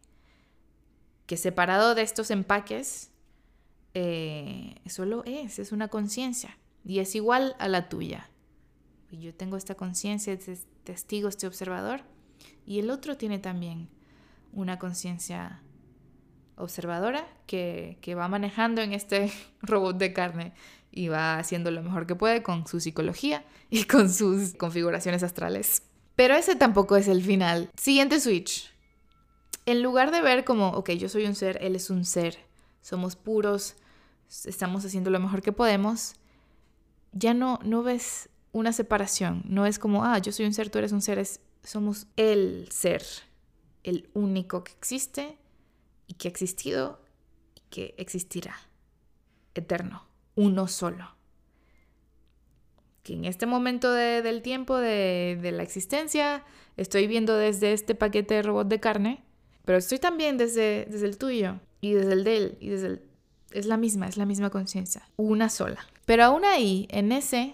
que 1.30 1.38
separado 1.38 1.94
de 1.94 2.02
estos 2.02 2.32
empaques, 2.32 3.12
eh, 3.94 4.74
solo 4.88 5.22
es, 5.26 5.60
es 5.60 5.72
una 5.72 5.88
conciencia 5.88 6.58
y 6.84 6.98
es 6.98 7.14
igual 7.14 7.56
a 7.60 7.68
la 7.68 7.88
tuya. 7.88 8.32
Y 9.12 9.20
yo 9.20 9.36
tengo 9.36 9.56
esta 9.56 9.76
conciencia, 9.76 10.34
este 10.34 10.58
testigo, 10.84 11.30
este 11.30 11.46
observador, 11.46 12.02
y 12.66 12.80
el 12.80 12.90
otro 12.90 13.16
tiene 13.16 13.38
también 13.38 13.90
una 14.54 14.80
conciencia 14.80 15.62
observadora 16.56 17.28
que, 17.46 18.00
que 18.02 18.16
va 18.16 18.28
manejando 18.28 18.82
en 18.82 18.94
este 18.94 19.32
robot 19.62 20.00
de 20.00 20.14
carne 20.14 20.54
y 20.92 21.10
va 21.10 21.38
haciendo 21.38 21.70
lo 21.70 21.84
mejor 21.84 22.08
que 22.08 22.16
puede 22.16 22.42
con 22.42 22.66
su 22.66 22.80
psicología 22.80 23.46
y 23.70 23.84
con 23.84 24.12
sus 24.12 24.56
configuraciones 24.56 25.22
astrales. 25.22 25.84
Pero 26.16 26.34
ese 26.34 26.56
tampoco 26.56 26.96
es 26.98 27.08
el 27.08 27.22
final. 27.22 27.70
Siguiente 27.78 28.20
switch 28.20 28.79
en 29.72 29.84
lugar 29.84 30.12
de 30.12 30.22
ver 30.22 30.46
como, 30.46 30.70
ok, 30.70 30.92
yo 30.92 31.10
soy 31.10 31.26
un 31.26 31.36
ser, 31.36 31.58
él 31.62 31.76
es 31.76 31.90
un 31.90 32.06
ser, 32.06 32.38
somos 32.82 33.16
puros, 33.16 33.76
estamos 34.46 34.86
haciendo 34.86 35.10
lo 35.10 35.20
mejor 35.20 35.42
que 35.42 35.52
podemos, 35.52 36.16
ya 37.12 37.34
no, 37.34 37.60
no 37.64 37.84
ves 37.84 38.30
una 38.52 38.74
separación, 38.74 39.44
no 39.46 39.66
es 39.66 39.80
como, 39.80 40.06
ah, 40.06 40.18
yo 40.20 40.32
soy 40.32 40.46
un 40.46 40.54
ser, 40.54 40.70
tú 40.70 40.80
eres 40.80 40.92
un 40.92 41.02
ser, 41.02 41.20
es, 41.20 41.42
somos 41.64 42.08
el 42.16 42.68
ser, 42.72 43.04
el 43.84 44.10
único 44.14 44.64
que 44.64 44.72
existe 44.72 45.38
y 46.08 46.14
que 46.14 46.28
ha 46.28 46.32
existido 46.32 47.02
y 47.56 47.62
que 47.70 47.96
existirá, 47.98 48.56
eterno, 49.54 50.06
uno 50.36 50.68
solo. 50.68 51.16
Que 53.04 53.14
en 53.14 53.26
este 53.26 53.46
momento 53.46 53.92
del 53.92 54.42
tiempo 54.42 54.78
de, 54.78 55.38
de 55.42 55.52
la 55.52 55.64
existencia 55.64 56.44
estoy 56.76 57.08
viendo 57.08 57.36
desde 57.36 57.74
este 57.74 57.96
paquete 57.96 58.36
de 58.36 58.42
robot 58.42 58.68
de 58.68 58.80
carne, 58.80 59.24
pero 59.70 59.78
estoy 59.78 60.00
también 60.00 60.40
desde, 60.40 60.88
desde 60.90 61.06
el 61.06 61.20
tuyo 61.20 61.60
y 61.80 61.92
desde 61.92 62.14
el 62.14 62.24
de 62.24 62.38
él 62.38 62.58
y 62.60 62.70
desde. 62.70 63.04
Es 63.52 63.68
la 63.68 63.78
misma, 63.78 64.08
es 64.08 64.18
la 64.18 64.26
misma 64.26 64.50
conciencia, 64.50 65.08
una 65.16 65.48
sola. 65.48 65.86
Pero 66.06 66.24
aún 66.24 66.44
ahí, 66.44 66.88
en 66.90 67.12
ese, 67.12 67.54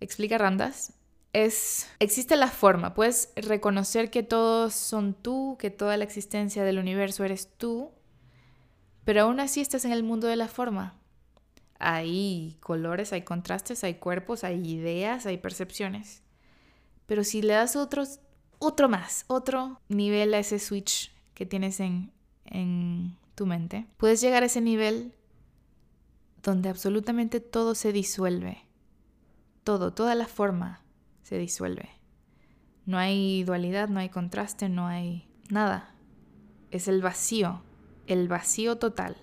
explica 0.00 0.36
Randas, 0.36 0.94
es, 1.32 1.88
existe 2.00 2.34
la 2.34 2.48
forma, 2.48 2.94
puedes 2.94 3.32
reconocer 3.36 4.10
que 4.10 4.24
todos 4.24 4.74
son 4.74 5.14
tú, 5.14 5.56
que 5.60 5.70
toda 5.70 5.96
la 5.96 6.02
existencia 6.02 6.64
del 6.64 6.80
universo 6.80 7.22
eres 7.22 7.48
tú, 7.56 7.92
pero 9.04 9.22
aún 9.22 9.38
así 9.38 9.60
estás 9.60 9.84
en 9.84 9.92
el 9.92 10.02
mundo 10.02 10.26
de 10.26 10.34
la 10.34 10.48
forma. 10.48 10.98
Hay 11.78 12.56
colores, 12.58 13.12
hay 13.12 13.22
contrastes, 13.22 13.84
hay 13.84 13.94
cuerpos, 13.94 14.42
hay 14.42 14.60
ideas, 14.68 15.24
hay 15.26 15.38
percepciones. 15.38 16.24
Pero 17.06 17.22
si 17.22 17.42
le 17.42 17.52
das 17.52 17.76
otros, 17.76 18.18
otro 18.58 18.88
más, 18.88 19.24
otro 19.28 19.80
nivel 19.88 20.34
a 20.34 20.40
ese 20.40 20.58
switch 20.58 21.11
que 21.42 21.46
tienes 21.46 21.80
en, 21.80 22.12
en 22.44 23.16
tu 23.34 23.46
mente, 23.46 23.88
puedes 23.96 24.20
llegar 24.20 24.44
a 24.44 24.46
ese 24.46 24.60
nivel 24.60 25.12
donde 26.40 26.68
absolutamente 26.68 27.40
todo 27.40 27.74
se 27.74 27.92
disuelve. 27.92 28.58
Todo, 29.64 29.92
toda 29.92 30.14
la 30.14 30.28
forma 30.28 30.84
se 31.24 31.38
disuelve. 31.38 31.88
No 32.86 32.96
hay 32.96 33.42
dualidad, 33.42 33.88
no 33.88 33.98
hay 33.98 34.08
contraste, 34.08 34.68
no 34.68 34.86
hay 34.86 35.28
nada. 35.50 35.92
Es 36.70 36.86
el 36.86 37.02
vacío, 37.02 37.64
el 38.06 38.28
vacío 38.28 38.78
total. 38.78 39.16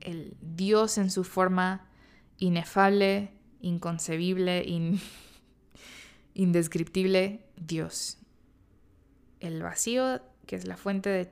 El 0.00 0.36
Dios 0.42 0.98
en 0.98 1.10
su 1.10 1.24
forma 1.24 1.88
inefable, 2.36 3.32
inconcebible, 3.62 4.66
indescriptible 6.34 7.46
Dios. 7.56 8.18
El 9.40 9.62
vacío 9.62 10.20
que 10.44 10.56
es 10.56 10.66
la 10.66 10.76
fuente 10.76 11.08
de 11.10 11.26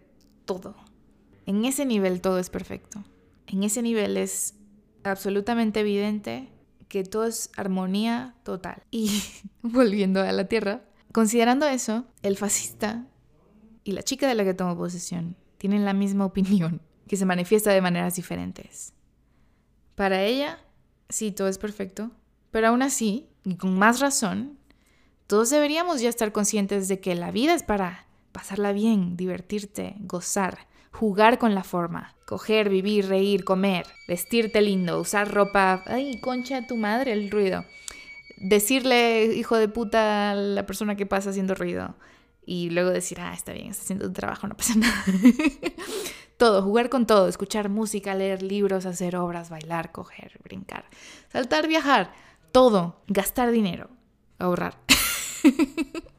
todo. 0.44 0.76
En 1.46 1.64
ese 1.64 1.84
nivel 1.84 2.20
todo 2.20 2.38
es 2.38 2.50
perfecto. 2.50 3.02
En 3.46 3.64
ese 3.64 3.82
nivel 3.82 4.16
es 4.16 4.54
absolutamente 5.04 5.80
evidente 5.80 6.48
que 6.88 7.04
todo 7.04 7.24
es 7.24 7.50
armonía 7.56 8.34
total. 8.42 8.82
Y 8.90 9.22
volviendo 9.62 10.20
a 10.20 10.32
la 10.32 10.44
Tierra, 10.46 10.82
considerando 11.12 11.66
eso, 11.66 12.04
el 12.22 12.36
fascista 12.36 13.06
y 13.84 13.92
la 13.92 14.02
chica 14.02 14.28
de 14.28 14.34
la 14.34 14.44
que 14.44 14.54
tomó 14.54 14.76
posesión 14.76 15.36
tienen 15.58 15.84
la 15.84 15.92
misma 15.92 16.26
opinión, 16.26 16.82
que 17.08 17.16
se 17.16 17.24
manifiesta 17.24 17.70
de 17.70 17.80
maneras 17.80 18.16
diferentes. 18.16 18.94
Para 19.94 20.22
ella, 20.22 20.58
sí, 21.08 21.32
todo 21.32 21.48
es 21.48 21.58
perfecto, 21.58 22.10
pero 22.50 22.68
aún 22.68 22.82
así, 22.82 23.28
y 23.44 23.56
con 23.56 23.78
más 23.78 24.00
razón, 24.00 24.58
todos 25.26 25.50
deberíamos 25.50 26.00
ya 26.00 26.08
estar 26.08 26.32
conscientes 26.32 26.88
de 26.88 27.00
que 27.00 27.14
la 27.14 27.30
vida 27.30 27.54
es 27.54 27.62
para 27.62 28.06
pasarla 28.32 28.72
bien, 28.72 29.16
divertirte, 29.16 29.94
gozar, 30.00 30.66
jugar 30.90 31.38
con 31.38 31.54
la 31.54 31.64
forma, 31.64 32.14
coger, 32.26 32.68
vivir, 32.68 33.08
reír, 33.08 33.44
comer, 33.44 33.86
vestirte 34.08 34.60
lindo, 34.60 35.00
usar 35.00 35.32
ropa, 35.32 35.82
ay, 35.86 36.20
concha 36.20 36.66
tu 36.66 36.76
madre 36.76 37.12
el 37.12 37.30
ruido. 37.30 37.64
Decirle 38.36 39.26
hijo 39.26 39.56
de 39.56 39.68
puta 39.68 40.32
a 40.32 40.34
la 40.34 40.66
persona 40.66 40.96
que 40.96 41.06
pasa 41.06 41.30
haciendo 41.30 41.54
ruido 41.54 41.94
y 42.44 42.70
luego 42.70 42.90
decir, 42.90 43.20
ah, 43.20 43.34
está 43.34 43.52
bien, 43.52 43.68
está 43.68 43.82
haciendo 43.82 44.06
tu 44.06 44.12
trabajo, 44.12 44.46
no 44.46 44.56
pasa 44.56 44.74
nada. 44.76 45.04
todo, 46.36 46.62
jugar 46.62 46.88
con 46.88 47.06
todo, 47.06 47.28
escuchar 47.28 47.68
música, 47.68 48.14
leer 48.14 48.42
libros, 48.42 48.86
hacer 48.86 49.16
obras, 49.16 49.48
bailar, 49.50 49.92
coger, 49.92 50.40
brincar, 50.42 50.84
saltar, 51.28 51.68
viajar, 51.68 52.12
todo, 52.50 53.02
gastar 53.06 53.50
dinero, 53.50 53.90
ahorrar. 54.38 54.78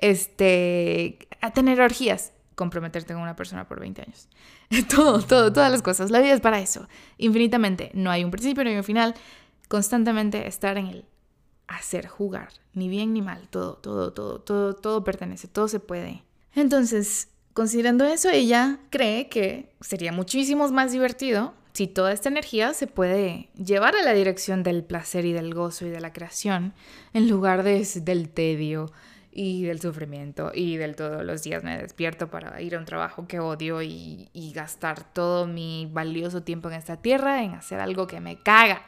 este, 0.00 1.18
a 1.40 1.52
tener 1.52 1.80
orgías, 1.80 2.32
comprometerte 2.54 3.14
con 3.14 3.22
una 3.22 3.36
persona 3.36 3.66
por 3.66 3.80
20 3.80 4.02
años. 4.02 4.28
todo, 4.88 5.20
todo, 5.20 5.52
todas 5.52 5.70
las 5.70 5.82
cosas. 5.82 6.10
La 6.10 6.20
vida 6.20 6.34
es 6.34 6.40
para 6.40 6.60
eso, 6.60 6.88
infinitamente. 7.18 7.90
No 7.94 8.10
hay 8.10 8.24
un 8.24 8.30
principio, 8.30 8.64
no 8.64 8.70
hay 8.70 8.76
un 8.76 8.84
final. 8.84 9.14
Constantemente 9.68 10.46
estar 10.46 10.78
en 10.78 10.86
el 10.86 11.04
hacer, 11.66 12.06
jugar, 12.06 12.48
ni 12.74 12.88
bien 12.88 13.12
ni 13.12 13.22
mal, 13.22 13.48
todo, 13.48 13.76
todo, 13.76 14.12
todo, 14.12 14.40
todo, 14.40 14.74
todo 14.74 15.04
pertenece, 15.04 15.48
todo 15.48 15.68
se 15.68 15.80
puede. 15.80 16.22
Entonces, 16.54 17.28
considerando 17.52 18.04
eso, 18.04 18.28
ella 18.30 18.78
cree 18.90 19.28
que 19.28 19.74
sería 19.80 20.12
muchísimo 20.12 20.68
más 20.68 20.92
divertido 20.92 21.54
si 21.72 21.88
toda 21.88 22.12
esta 22.12 22.28
energía 22.28 22.72
se 22.72 22.86
puede 22.86 23.48
llevar 23.56 23.96
a 23.96 24.02
la 24.02 24.12
dirección 24.12 24.62
del 24.62 24.84
placer 24.84 25.24
y 25.24 25.32
del 25.32 25.54
gozo 25.54 25.86
y 25.86 25.90
de 25.90 26.00
la 26.00 26.12
creación, 26.12 26.72
en 27.12 27.28
lugar 27.28 27.64
de, 27.64 27.84
del 28.02 28.28
tedio, 28.28 28.92
y 29.36 29.64
del 29.64 29.80
sufrimiento 29.80 30.52
y 30.54 30.76
del 30.76 30.94
todos 30.94 31.24
los 31.24 31.42
días 31.42 31.64
me 31.64 31.76
despierto 31.76 32.30
para 32.30 32.62
ir 32.62 32.76
a 32.76 32.78
un 32.78 32.84
trabajo 32.84 33.26
que 33.26 33.40
odio 33.40 33.82
y, 33.82 34.30
gastar 34.54 35.12
todo 35.12 35.48
mi 35.48 35.88
valioso 35.92 36.44
tiempo 36.44 36.68
en 36.68 36.76
esta 36.76 37.02
tierra 37.02 37.42
en 37.42 37.54
hacer 37.54 37.80
algo 37.80 38.06
que 38.06 38.20
me 38.20 38.40
caga. 38.40 38.86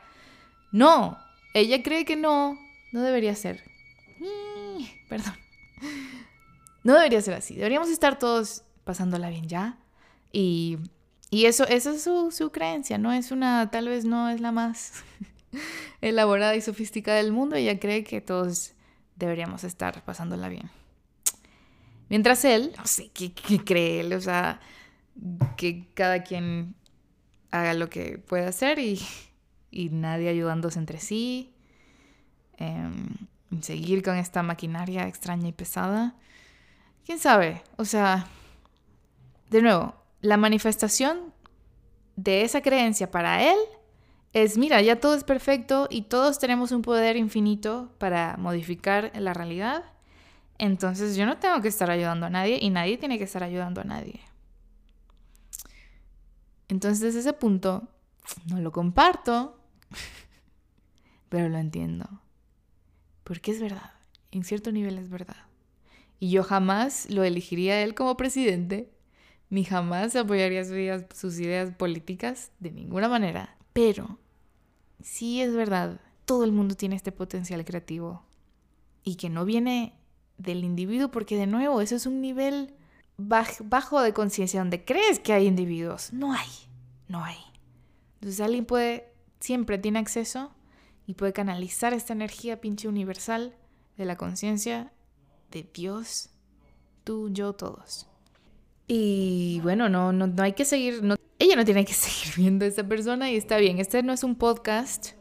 No, 0.71 1.19
ella 1.53 1.83
cree 1.83 2.05
que 2.05 2.15
no, 2.15 2.57
no 2.93 3.03
debería 3.03 3.35
ser. 3.35 3.65
Perdón. 5.09 5.35
No 6.85 6.95
debería 6.95 7.21
ser 7.21 7.35
así. 7.35 7.57
Deberíamos 7.57 7.89
estar 7.89 8.17
todos 8.17 8.63
pasándola 8.85 9.29
bien 9.29 9.49
ya. 9.49 9.79
Y, 10.31 10.79
y 11.29 11.47
eso, 11.47 11.67
eso 11.67 11.91
es 11.91 12.03
su, 12.03 12.31
su 12.31 12.53
creencia, 12.53 12.99
no 12.99 13.13
es 13.13 13.33
una, 13.33 13.69
tal 13.73 13.89
vez 13.89 14.05
no 14.05 14.29
es 14.29 14.41
la 14.41 14.53
más 14.53 15.03
elaborada 16.01 16.55
y 16.55 16.61
sofisticada 16.61 17.17
del 17.17 17.33
mundo. 17.33 17.57
Ella 17.57 17.81
cree 17.81 18.05
que 18.05 18.21
todos 18.21 18.76
deberíamos 19.17 19.65
estar 19.65 20.03
pasándola 20.05 20.49
bien. 20.49 20.71
Mientras 22.09 22.45
él, 22.45 22.73
no 22.77 22.87
sé 22.87 23.11
qué, 23.11 23.33
cree 23.65 24.01
él, 24.01 24.13
o 24.13 24.21
sea, 24.21 24.61
que 25.57 25.89
cada 25.95 26.23
quien 26.23 26.75
haga 27.51 27.75
lo 27.75 27.89
que 27.91 28.19
pueda 28.19 28.49
hacer 28.49 28.79
y, 28.79 29.01
nadie 29.91 30.29
ayudándose 30.29 30.79
entre 30.79 31.01
sí. 31.01 31.53
Em, 32.59 33.09
seguir 33.61 34.03
con 34.03 34.17
esta 34.17 34.43
maquinaria 34.43 35.07
extraña 35.07 35.49
y 35.49 35.53
pesada. 35.53 36.15
¿Quién 37.05 37.19
sabe? 37.19 37.63
O 37.77 37.85
sea, 37.85 38.27
de 39.51 39.63
nuevo, 39.63 39.95
la 40.21 40.37
manifestación 40.37 41.35
de 42.17 42.43
esa 42.43 42.63
creencia 42.63 43.11
para 43.11 43.43
él 43.43 43.59
es, 44.37 44.59
mira, 44.59 44.83
ya 44.83 45.01
todo 45.01 45.15
es 45.15 45.25
perfecto 45.25 45.89
y 45.91 46.03
todos 46.03 46.39
tenemos 46.39 46.71
un 46.71 46.83
poder 46.83 47.17
infinito 47.17 47.95
para 47.97 48.37
modificar 48.37 49.11
la 49.19 49.33
realidad. 49.33 49.85
Entonces 50.59 51.17
yo 51.17 51.25
no 51.25 51.39
tengo 51.39 51.63
que 51.63 51.69
estar 51.69 51.91
ayudando 51.91 52.27
a 52.27 52.31
nadie 52.31 52.59
y 52.61 52.69
nadie 52.69 52.99
tiene 52.99 53.17
que 53.17 53.25
estar 53.25 53.43
ayudando 53.43 53.81
a 53.81 53.85
nadie. 53.85 54.21
Entonces 56.69 57.15
ese 57.15 57.33
punto 57.33 57.89
no 58.45 58.61
lo 58.61 58.73
comparto, 58.73 59.59
pero 61.31 61.49
lo 61.49 61.57
entiendo. 61.57 62.07
Porque 63.25 63.53
es 63.53 63.61
verdad, 63.61 63.95
en 64.33 64.45
cierto 64.45 64.71
nivel 64.71 64.99
es 64.99 65.09
verdad. 65.09 65.47
Y 66.21 66.29
yo 66.29 66.45
jamás 66.45 67.09
lo 67.09 67.25
elegiría 67.25 67.73
a 67.73 67.81
él 67.81 67.95
como 67.95 68.19
presidente, 68.19 68.93
ni 69.49 69.65
jamás 69.65 70.15
apoyaría 70.15 70.63
sus 70.63 70.75
ideas, 70.75 71.07
sus 71.15 71.39
ideas 71.41 71.75
políticas 71.75 72.53
de 72.61 72.71
ninguna 72.71 73.09
manera. 73.09 73.57
Pero 73.73 74.19
sí 75.03 75.41
es 75.41 75.55
verdad, 75.55 76.01
todo 76.25 76.45
el 76.45 76.53
mundo 76.53 76.75
tiene 76.75 76.97
este 76.97 77.13
potencial 77.13 77.65
creativo 77.65 78.25
y 79.03 79.17
que 79.17 79.31
no 79.31 79.45
viene 79.45 79.95
del 80.39 80.65
individuo 80.65 81.11
porque 81.11 81.37
de 81.37 81.47
nuevo 81.47 81.81
eso 81.81 81.97
es 81.97 82.07
un 82.07 82.21
nivel 82.21 82.75
bajo 83.17 84.03
de 84.03 84.13
conciencia 84.13 84.61
donde 84.61 84.85
crees 84.85 85.19
que 85.19 85.33
hay 85.33 85.47
individuos. 85.47 86.13
No 86.13 86.33
hay, 86.33 86.49
no 87.09 87.25
hay. 87.25 87.39
Entonces 88.17 88.41
alguien 88.41 88.67
puede, 88.67 89.13
siempre 89.41 89.79
tiene 89.79 89.99
acceso 89.99 90.53
y 91.07 91.15
puede 91.15 91.33
canalizar 91.33 91.95
esta 91.95 92.13
energía 92.13 92.61
pinche 92.61 92.89
universal 92.89 93.55
de 93.97 94.05
la 94.05 94.17
conciencia 94.17 94.93
de 95.51 95.69
Dios, 95.73 96.31
tú, 97.05 97.31
yo, 97.31 97.53
todos. 97.55 98.09
Y 98.89 99.61
bueno, 99.63 99.89
no, 99.89 100.13
no, 100.13 100.27
no 100.27 100.43
hay 100.43 100.53
que 100.53 100.65
seguir, 100.65 101.03
no 101.57 101.65
tiene 101.65 101.85
que 101.85 101.95
seguir 101.95 102.35
viendo 102.37 102.65
a 102.65 102.69
esa 102.69 102.85
persona 102.85 103.31
y 103.31 103.37
está 103.37 103.57
bien. 103.59 103.79
Este 103.79 104.03
no 104.03 104.13
es 104.13 104.23
un 104.23 104.37
podcast 104.37 105.13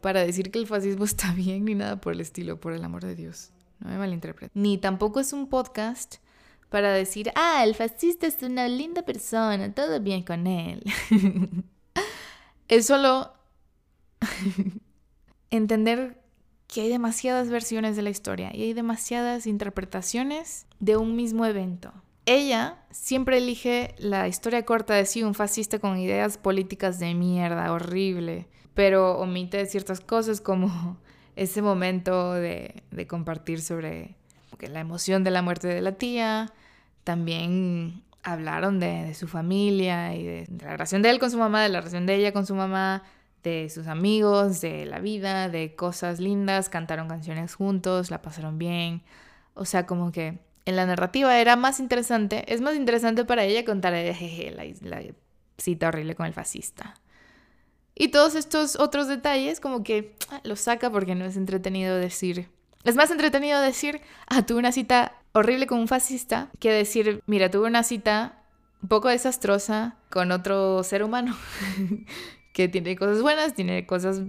para 0.00 0.24
decir 0.24 0.50
que 0.50 0.58
el 0.58 0.66
fascismo 0.66 1.04
está 1.04 1.32
bien 1.32 1.64
ni 1.64 1.74
nada 1.74 2.00
por 2.00 2.12
el 2.12 2.20
estilo, 2.20 2.60
por 2.60 2.72
el 2.72 2.84
amor 2.84 3.04
de 3.04 3.14
Dios. 3.14 3.50
No 3.80 3.90
me 3.90 3.98
malinterpreten. 3.98 4.50
Ni 4.54 4.78
tampoco 4.78 5.20
es 5.20 5.32
un 5.32 5.48
podcast 5.48 6.16
para 6.70 6.92
decir, 6.92 7.30
ah, 7.36 7.62
el 7.64 7.74
fascista 7.74 8.26
es 8.26 8.42
una 8.42 8.66
linda 8.68 9.02
persona, 9.02 9.72
todo 9.72 10.00
bien 10.00 10.22
con 10.22 10.46
él. 10.46 10.82
es 12.68 12.86
solo 12.86 13.32
entender 15.50 16.20
que 16.66 16.82
hay 16.82 16.88
demasiadas 16.88 17.48
versiones 17.48 17.94
de 17.94 18.02
la 18.02 18.10
historia 18.10 18.50
y 18.54 18.62
hay 18.62 18.72
demasiadas 18.72 19.46
interpretaciones 19.46 20.66
de 20.80 20.96
un 20.96 21.14
mismo 21.14 21.46
evento. 21.46 21.92
Ella 22.26 22.78
siempre 22.90 23.38
elige 23.38 23.94
la 23.98 24.28
historia 24.28 24.64
corta 24.64 24.94
de 24.94 25.04
sí, 25.04 25.22
un 25.22 25.34
fascista 25.34 25.78
con 25.78 25.98
ideas 25.98 26.38
políticas 26.38 26.98
de 26.98 27.14
mierda, 27.14 27.70
horrible, 27.70 28.48
pero 28.72 29.18
omite 29.18 29.66
ciertas 29.66 30.00
cosas 30.00 30.40
como 30.40 30.96
ese 31.36 31.60
momento 31.60 32.32
de, 32.32 32.82
compartir 33.08 33.60
sobre 33.60 34.16
la 34.60 34.80
emoción 34.80 35.22
de 35.24 35.30
la 35.30 35.42
muerte 35.42 35.68
de 35.68 35.82
la 35.82 35.92
tía, 35.92 36.52
también 37.04 38.02
hablaron 38.22 38.80
de, 38.80 39.12
su 39.12 39.28
familia 39.28 40.14
y 40.14 40.24
de, 40.24 40.48
la 40.62 40.72
relación 40.72 41.02
de 41.02 41.10
él 41.10 41.18
con 41.18 41.30
su 41.30 41.36
mamá, 41.36 41.62
de 41.62 41.68
la 41.68 41.80
relación 41.80 42.06
de 42.06 42.14
ella 42.14 42.32
con 42.32 42.46
su 42.46 42.54
mamá, 42.54 43.02
de 43.42 43.68
sus 43.68 43.86
amigos, 43.86 44.62
de 44.62 44.86
la 44.86 45.00
vida, 45.00 45.50
de 45.50 45.76
cosas 45.76 46.20
lindas, 46.20 46.70
cantaron 46.70 47.08
canciones 47.08 47.54
juntos, 47.54 48.10
la 48.10 48.22
pasaron 48.22 48.56
bien. 48.56 49.02
O 49.52 49.66
sea, 49.66 49.84
como 49.84 50.10
que 50.10 50.38
en 50.64 50.76
la 50.76 50.86
narrativa 50.86 51.38
era 51.38 51.56
más 51.56 51.80
interesante, 51.80 52.44
es 52.52 52.60
más 52.60 52.74
interesante 52.76 53.24
para 53.24 53.44
ella 53.44 53.64
contar 53.64 53.94
jeje, 53.94 54.50
la, 54.50 54.64
la 54.88 55.02
cita 55.58 55.88
horrible 55.88 56.14
con 56.14 56.26
el 56.26 56.32
fascista. 56.32 56.94
Y 57.94 58.08
todos 58.08 58.34
estos 58.34 58.76
otros 58.76 59.06
detalles 59.06 59.60
como 59.60 59.84
que 59.84 60.16
ah, 60.30 60.40
los 60.42 60.60
saca 60.60 60.90
porque 60.90 61.14
no 61.14 61.24
es 61.24 61.36
entretenido 61.36 61.96
decir... 61.96 62.48
Es 62.82 62.96
más 62.96 63.10
entretenido 63.10 63.60
decir, 63.60 64.02
ah, 64.26 64.44
tuve 64.44 64.58
una 64.58 64.72
cita 64.72 65.14
horrible 65.32 65.66
con 65.66 65.78
un 65.78 65.88
fascista, 65.88 66.50
que 66.58 66.70
decir, 66.70 67.22
mira, 67.26 67.50
tuve 67.50 67.66
una 67.66 67.82
cita 67.82 68.42
un 68.82 68.88
poco 68.88 69.08
desastrosa 69.08 69.96
con 70.10 70.32
otro 70.32 70.82
ser 70.82 71.02
humano 71.02 71.34
que 72.52 72.68
tiene 72.68 72.94
cosas 72.96 73.22
buenas, 73.22 73.54
tiene 73.54 73.86
cosas 73.86 74.20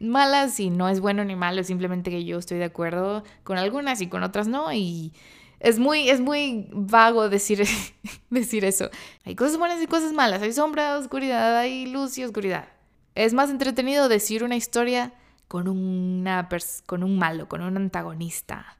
malas 0.00 0.58
y 0.60 0.70
no 0.70 0.88
es 0.88 1.00
bueno 1.00 1.24
ni 1.24 1.36
malo, 1.36 1.62
simplemente 1.64 2.10
que 2.10 2.24
yo 2.24 2.38
estoy 2.38 2.58
de 2.58 2.64
acuerdo 2.64 3.24
con 3.42 3.58
algunas 3.58 4.00
y 4.00 4.08
con 4.08 4.22
otras 4.22 4.48
no 4.48 4.72
y 4.72 5.12
es 5.60 5.78
muy, 5.78 6.10
es 6.10 6.20
muy 6.20 6.68
vago 6.72 7.28
decir, 7.28 7.66
decir 8.30 8.64
eso. 8.64 8.90
Hay 9.24 9.34
cosas 9.34 9.56
buenas 9.56 9.82
y 9.82 9.86
cosas 9.86 10.12
malas, 10.12 10.42
hay 10.42 10.52
sombra, 10.52 10.98
oscuridad, 10.98 11.56
hay 11.56 11.86
luz 11.86 12.18
y 12.18 12.24
oscuridad. 12.24 12.68
Es 13.14 13.32
más 13.32 13.50
entretenido 13.50 14.08
decir 14.08 14.44
una 14.44 14.56
historia 14.56 15.14
con, 15.48 15.68
una 15.68 16.48
con 16.86 17.02
un 17.02 17.18
malo, 17.18 17.48
con 17.48 17.62
un 17.62 17.76
antagonista. 17.76 18.76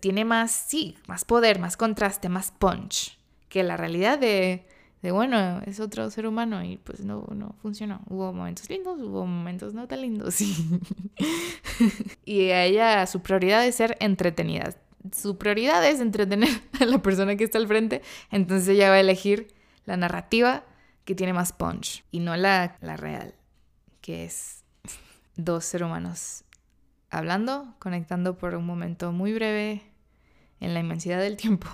tiene 0.00 0.24
más, 0.24 0.50
sí, 0.50 0.96
más 1.06 1.24
poder, 1.24 1.58
más 1.60 1.76
contraste, 1.76 2.28
más 2.28 2.50
punch 2.50 3.18
que 3.48 3.62
la 3.62 3.76
realidad 3.76 4.18
de, 4.18 4.66
de, 5.06 5.12
bueno, 5.12 5.62
es 5.66 5.78
otro 5.78 6.10
ser 6.10 6.26
humano 6.26 6.64
y 6.64 6.78
pues 6.78 7.00
no, 7.00 7.24
no 7.32 7.54
funcionó. 7.62 8.00
Hubo 8.08 8.32
momentos 8.32 8.68
lindos, 8.68 9.00
hubo 9.00 9.24
momentos 9.24 9.72
no 9.72 9.86
tan 9.86 10.00
lindos. 10.00 10.40
y 12.24 12.50
a 12.50 12.64
ella 12.64 13.06
su 13.06 13.20
prioridad 13.20 13.64
es 13.64 13.76
ser 13.76 13.96
entretenida 14.00 14.74
su 15.14 15.38
prioridad 15.38 15.86
es 15.86 16.00
entretener 16.00 16.48
a 16.80 16.84
la 16.84 16.98
persona 16.98 17.36
que 17.36 17.44
está 17.44 17.58
al 17.58 17.68
frente, 17.68 18.02
entonces 18.32 18.68
ella 18.68 18.88
va 18.88 18.96
a 18.96 19.00
elegir 19.00 19.54
la 19.84 19.96
narrativa 19.96 20.64
que 21.04 21.14
tiene 21.14 21.32
más 21.32 21.52
punch 21.52 22.04
y 22.10 22.18
no 22.18 22.36
la, 22.36 22.76
la 22.80 22.96
real, 22.96 23.34
que 24.00 24.24
es 24.24 24.64
dos 25.36 25.64
seres 25.64 25.86
humanos 25.86 26.42
hablando, 27.08 27.76
conectando 27.78 28.36
por 28.36 28.56
un 28.56 28.66
momento 28.66 29.12
muy 29.12 29.32
breve 29.32 29.82
en 30.58 30.74
la 30.74 30.80
inmensidad 30.80 31.20
del 31.20 31.36
tiempo 31.36 31.68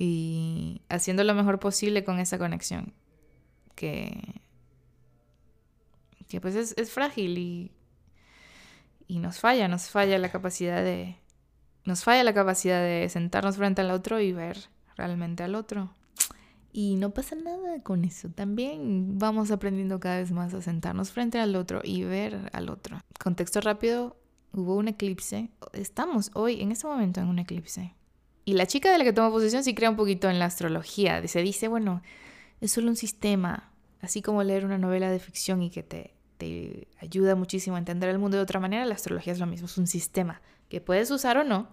y 0.00 0.80
haciendo 0.88 1.22
lo 1.22 1.34
mejor 1.34 1.60
posible 1.60 2.02
con 2.02 2.18
esa 2.18 2.38
conexión 2.38 2.94
que, 3.76 4.42
que 6.26 6.40
pues 6.40 6.56
es, 6.56 6.74
es 6.76 6.90
frágil 6.90 7.38
y 7.38 7.70
y 9.10 9.18
nos 9.18 9.40
falla, 9.40 9.66
nos 9.66 9.90
falla 9.90 10.18
la 10.18 10.30
capacidad 10.30 10.84
de 10.84 11.16
nos 11.84 12.04
falla 12.04 12.22
la 12.22 12.32
capacidad 12.32 12.80
de 12.80 13.08
sentarnos 13.08 13.56
frente 13.56 13.80
al 13.80 13.90
otro 13.90 14.20
y 14.20 14.32
ver 14.32 14.68
realmente 14.96 15.42
al 15.42 15.56
otro. 15.56 15.92
Y 16.72 16.94
no 16.94 17.10
pasa 17.10 17.34
nada 17.34 17.82
con 17.82 18.04
eso. 18.04 18.28
También 18.28 19.18
vamos 19.18 19.50
aprendiendo 19.50 19.98
cada 19.98 20.18
vez 20.18 20.30
más 20.30 20.54
a 20.54 20.62
sentarnos 20.62 21.10
frente 21.10 21.40
al 21.40 21.56
otro 21.56 21.80
y 21.82 22.04
ver 22.04 22.50
al 22.52 22.68
otro. 22.68 23.00
Contexto 23.18 23.60
rápido, 23.60 24.16
hubo 24.52 24.76
un 24.76 24.86
eclipse. 24.86 25.50
Estamos 25.72 26.30
hoy, 26.34 26.60
en 26.60 26.70
este 26.70 26.86
momento, 26.86 27.20
en 27.20 27.26
un 27.26 27.40
eclipse. 27.40 27.92
Y 28.44 28.54
la 28.54 28.66
chica 28.66 28.90
de 28.90 28.98
la 28.98 29.04
que 29.04 29.12
tomo 29.12 29.30
posición 29.30 29.64
sí 29.64 29.74
crea 29.74 29.90
un 29.90 29.96
poquito 29.96 30.28
en 30.30 30.38
la 30.38 30.46
astrología. 30.46 31.26
Se 31.28 31.42
dice, 31.42 31.68
bueno, 31.68 32.02
es 32.60 32.72
solo 32.72 32.88
un 32.88 32.96
sistema. 32.96 33.70
Así 34.00 34.22
como 34.22 34.42
leer 34.42 34.64
una 34.64 34.78
novela 34.78 35.10
de 35.10 35.18
ficción 35.18 35.62
y 35.62 35.70
que 35.70 35.82
te 35.82 36.14
te 36.40 36.88
ayuda 36.98 37.36
muchísimo 37.36 37.76
a 37.76 37.78
entender 37.78 38.08
el 38.08 38.18
mundo 38.18 38.38
de 38.38 38.42
otra 38.42 38.58
manera, 38.58 38.86
la 38.86 38.94
astrología 38.94 39.34
es 39.34 39.38
lo 39.38 39.46
mismo, 39.46 39.66
es 39.66 39.76
un 39.76 39.86
sistema 39.86 40.40
que 40.70 40.80
puedes 40.80 41.10
usar 41.10 41.36
o 41.36 41.44
no. 41.44 41.68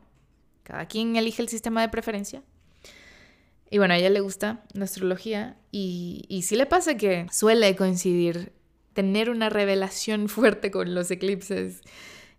Cada 0.64 0.86
quien 0.88 1.16
elige 1.16 1.42
el 1.42 1.48
sistema 1.48 1.82
de 1.82 1.88
preferencia. 1.88 2.44
Y 3.72 3.78
bueno, 3.78 3.94
a 3.94 3.98
ella 3.98 4.10
le 4.10 4.20
gusta 4.20 4.66
la 4.74 4.84
astrología 4.84 5.58
y, 5.72 6.26
y 6.28 6.42
sí 6.42 6.58
le 6.58 6.66
pasa 6.66 6.98
que 6.98 7.28
suele 7.32 7.76
coincidir, 7.78 8.52
tener 8.94 9.30
una 9.30 9.50
revelación 9.50 10.28
fuerte 10.30 10.70
con 10.70 10.94
los 10.94 11.10
eclipses. 11.10 11.82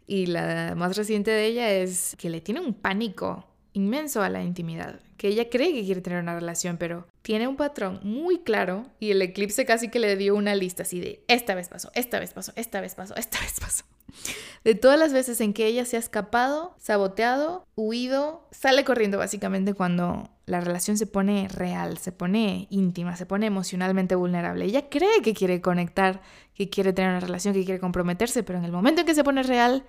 Y 0.06 0.26
la 0.26 0.74
más 0.76 0.96
reciente 0.96 1.30
de 1.30 1.46
ella 1.46 1.70
es 1.70 2.14
que 2.18 2.28
le 2.28 2.42
tiene 2.42 2.60
un 2.60 2.74
pánico 2.74 3.46
inmenso 3.78 4.22
a 4.22 4.28
la 4.28 4.42
intimidad, 4.42 5.00
que 5.16 5.28
ella 5.28 5.48
cree 5.48 5.72
que 5.72 5.84
quiere 5.84 6.00
tener 6.00 6.20
una 6.20 6.34
relación, 6.34 6.76
pero 6.78 7.06
tiene 7.22 7.46
un 7.46 7.56
patrón 7.56 8.00
muy 8.02 8.40
claro 8.40 8.86
y 8.98 9.12
el 9.12 9.22
eclipse 9.22 9.64
casi 9.64 9.88
que 9.88 9.98
le 10.00 10.16
dio 10.16 10.34
una 10.34 10.54
lista 10.54 10.82
así 10.82 11.00
de 11.00 11.24
esta 11.28 11.54
vez 11.54 11.68
pasó, 11.68 11.90
esta 11.94 12.18
vez 12.18 12.32
pasó, 12.32 12.52
esta 12.56 12.80
vez 12.80 12.94
pasó, 12.94 13.14
esta 13.16 13.38
vez 13.40 13.60
pasó. 13.60 13.84
De 14.64 14.74
todas 14.74 14.98
las 14.98 15.12
veces 15.12 15.40
en 15.40 15.52
que 15.52 15.66
ella 15.66 15.84
se 15.84 15.96
ha 15.96 16.00
escapado, 16.00 16.74
saboteado, 16.78 17.64
huido, 17.76 18.48
sale 18.50 18.84
corriendo 18.84 19.18
básicamente 19.18 19.74
cuando 19.74 20.28
la 20.46 20.60
relación 20.60 20.98
se 20.98 21.06
pone 21.06 21.46
real, 21.48 21.98
se 21.98 22.10
pone 22.10 22.66
íntima, 22.70 23.16
se 23.16 23.26
pone 23.26 23.46
emocionalmente 23.46 24.16
vulnerable. 24.16 24.64
Ella 24.64 24.88
cree 24.88 25.22
que 25.22 25.34
quiere 25.34 25.60
conectar, 25.60 26.20
que 26.54 26.68
quiere 26.68 26.92
tener 26.92 27.10
una 27.10 27.20
relación, 27.20 27.54
que 27.54 27.64
quiere 27.64 27.80
comprometerse, 27.80 28.42
pero 28.42 28.58
en 28.58 28.64
el 28.64 28.72
momento 28.72 29.02
en 29.02 29.06
que 29.06 29.14
se 29.14 29.24
pone 29.24 29.42
real, 29.44 29.84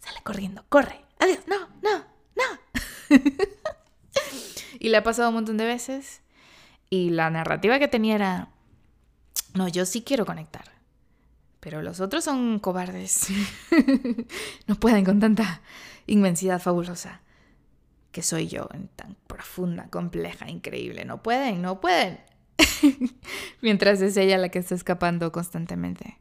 sale 0.00 0.20
corriendo, 0.22 0.64
corre, 0.68 1.04
adiós, 1.18 1.40
no, 1.46 1.68
no. 1.82 2.07
y 4.78 4.88
le 4.88 4.96
ha 4.96 5.02
pasado 5.02 5.28
un 5.28 5.36
montón 5.36 5.56
de 5.56 5.66
veces. 5.66 6.20
Y 6.90 7.10
la 7.10 7.30
narrativa 7.30 7.78
que 7.78 7.88
tenía 7.88 8.14
era, 8.14 8.48
no, 9.54 9.68
yo 9.68 9.84
sí 9.86 10.02
quiero 10.02 10.24
conectar. 10.26 10.64
Pero 11.60 11.82
los 11.82 12.00
otros 12.00 12.24
son 12.24 12.58
cobardes. 12.60 13.28
no 14.66 14.76
pueden 14.76 15.04
con 15.04 15.20
tanta 15.20 15.60
inmensidad 16.06 16.60
fabulosa 16.60 17.20
que 18.12 18.22
soy 18.22 18.48
yo, 18.48 18.68
tan 18.96 19.16
profunda, 19.26 19.88
compleja, 19.90 20.48
increíble. 20.48 21.04
No 21.04 21.22
pueden, 21.22 21.62
no 21.62 21.80
pueden. 21.80 22.18
Mientras 23.60 24.00
es 24.00 24.16
ella 24.16 24.38
la 24.38 24.48
que 24.48 24.58
está 24.58 24.74
escapando 24.74 25.30
constantemente. 25.30 26.18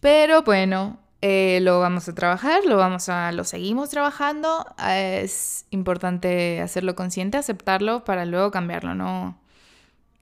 Pero 0.00 0.42
bueno, 0.42 0.98
eh, 1.26 1.58
lo 1.62 1.80
vamos 1.80 2.06
a 2.06 2.14
trabajar, 2.14 2.66
lo 2.66 2.76
vamos 2.76 3.08
a, 3.08 3.32
lo 3.32 3.44
seguimos 3.44 3.88
trabajando. 3.88 4.66
Es 4.86 5.64
importante 5.70 6.60
hacerlo 6.60 6.94
consciente, 6.94 7.38
aceptarlo 7.38 8.04
para 8.04 8.26
luego 8.26 8.50
cambiarlo, 8.50 8.94
no, 8.94 9.40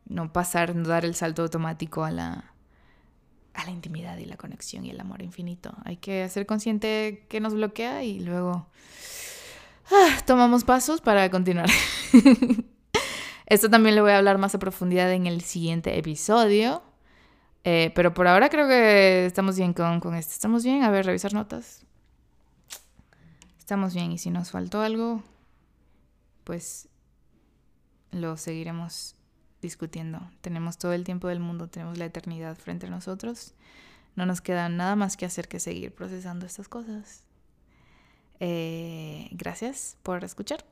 no 0.07 0.33
pasar, 0.33 0.77
no 0.77 0.87
dar 0.87 1.05
el 1.05 1.17
salto 1.17 1.43
automático 1.43 2.05
a 2.05 2.13
la, 2.13 2.53
a 3.53 3.65
la 3.65 3.73
intimidad 3.73 4.17
y 4.19 4.27
la 4.27 4.37
conexión 4.37 4.87
y 4.87 4.91
el 4.91 5.01
amor 5.01 5.23
infinito. 5.23 5.75
Hay 5.85 5.97
que 5.97 6.23
hacer 6.23 6.47
consciente 6.47 7.27
que 7.29 7.41
nos 7.41 7.55
bloquea 7.55 8.05
y 8.05 8.21
luego 8.21 8.69
ah, 9.91 10.19
tomamos 10.25 10.63
pasos 10.63 11.01
para 11.01 11.29
continuar. 11.33 11.69
Esto 13.47 13.69
también 13.69 13.97
le 13.97 14.03
voy 14.03 14.13
a 14.13 14.19
hablar 14.19 14.39
más 14.39 14.55
a 14.55 14.61
profundidad 14.61 15.13
en 15.13 15.27
el 15.27 15.41
siguiente 15.41 15.99
episodio. 15.99 16.81
Eh, 17.65 17.93
pero 17.95 18.13
por 18.13 18.27
ahora 18.27 18.49
creo 18.49 18.67
que 18.67 19.27
estamos 19.27 19.57
bien 19.57 19.73
con, 19.73 20.01
con 20.01 20.15
esto. 20.15 20.33
¿Estamos 20.33 20.65
bien? 20.65 20.83
A 20.83 20.91
ver, 20.91 21.07
revisar 21.07 21.33
notas. 21.33 21.85
Estamos 23.59 23.95
bien 23.95 24.13
y 24.13 24.19
si 24.19 24.31
nos 24.31 24.51
faltó 24.51 24.81
algo, 24.83 25.23
pues 26.45 26.89
lo 28.11 28.37
seguiremos 28.37 29.15
discutiendo. 29.63 30.21
Tenemos 30.41 30.77
todo 30.77 30.93
el 30.93 31.05
tiempo 31.05 31.29
del 31.29 31.41
mundo, 31.41 31.69
tenemos 31.69 31.97
la 31.97 32.05
eternidad 32.05 32.57
frente 32.57 32.87
a 32.87 32.91
nosotros. 32.91 33.55
No 34.17 34.27
nos 34.27 34.41
queda 34.41 34.69
nada 34.69 34.97
más 34.97 35.17
que 35.17 35.25
hacer 35.25 35.49
que 35.49 35.61
seguir 35.61 35.95
procesando 35.95 36.45
estas 36.45 36.69
cosas. 36.69 37.23
Eh, 38.41 39.29
gracias 39.31 39.97
por 40.03 40.25
escuchar. 40.25 40.65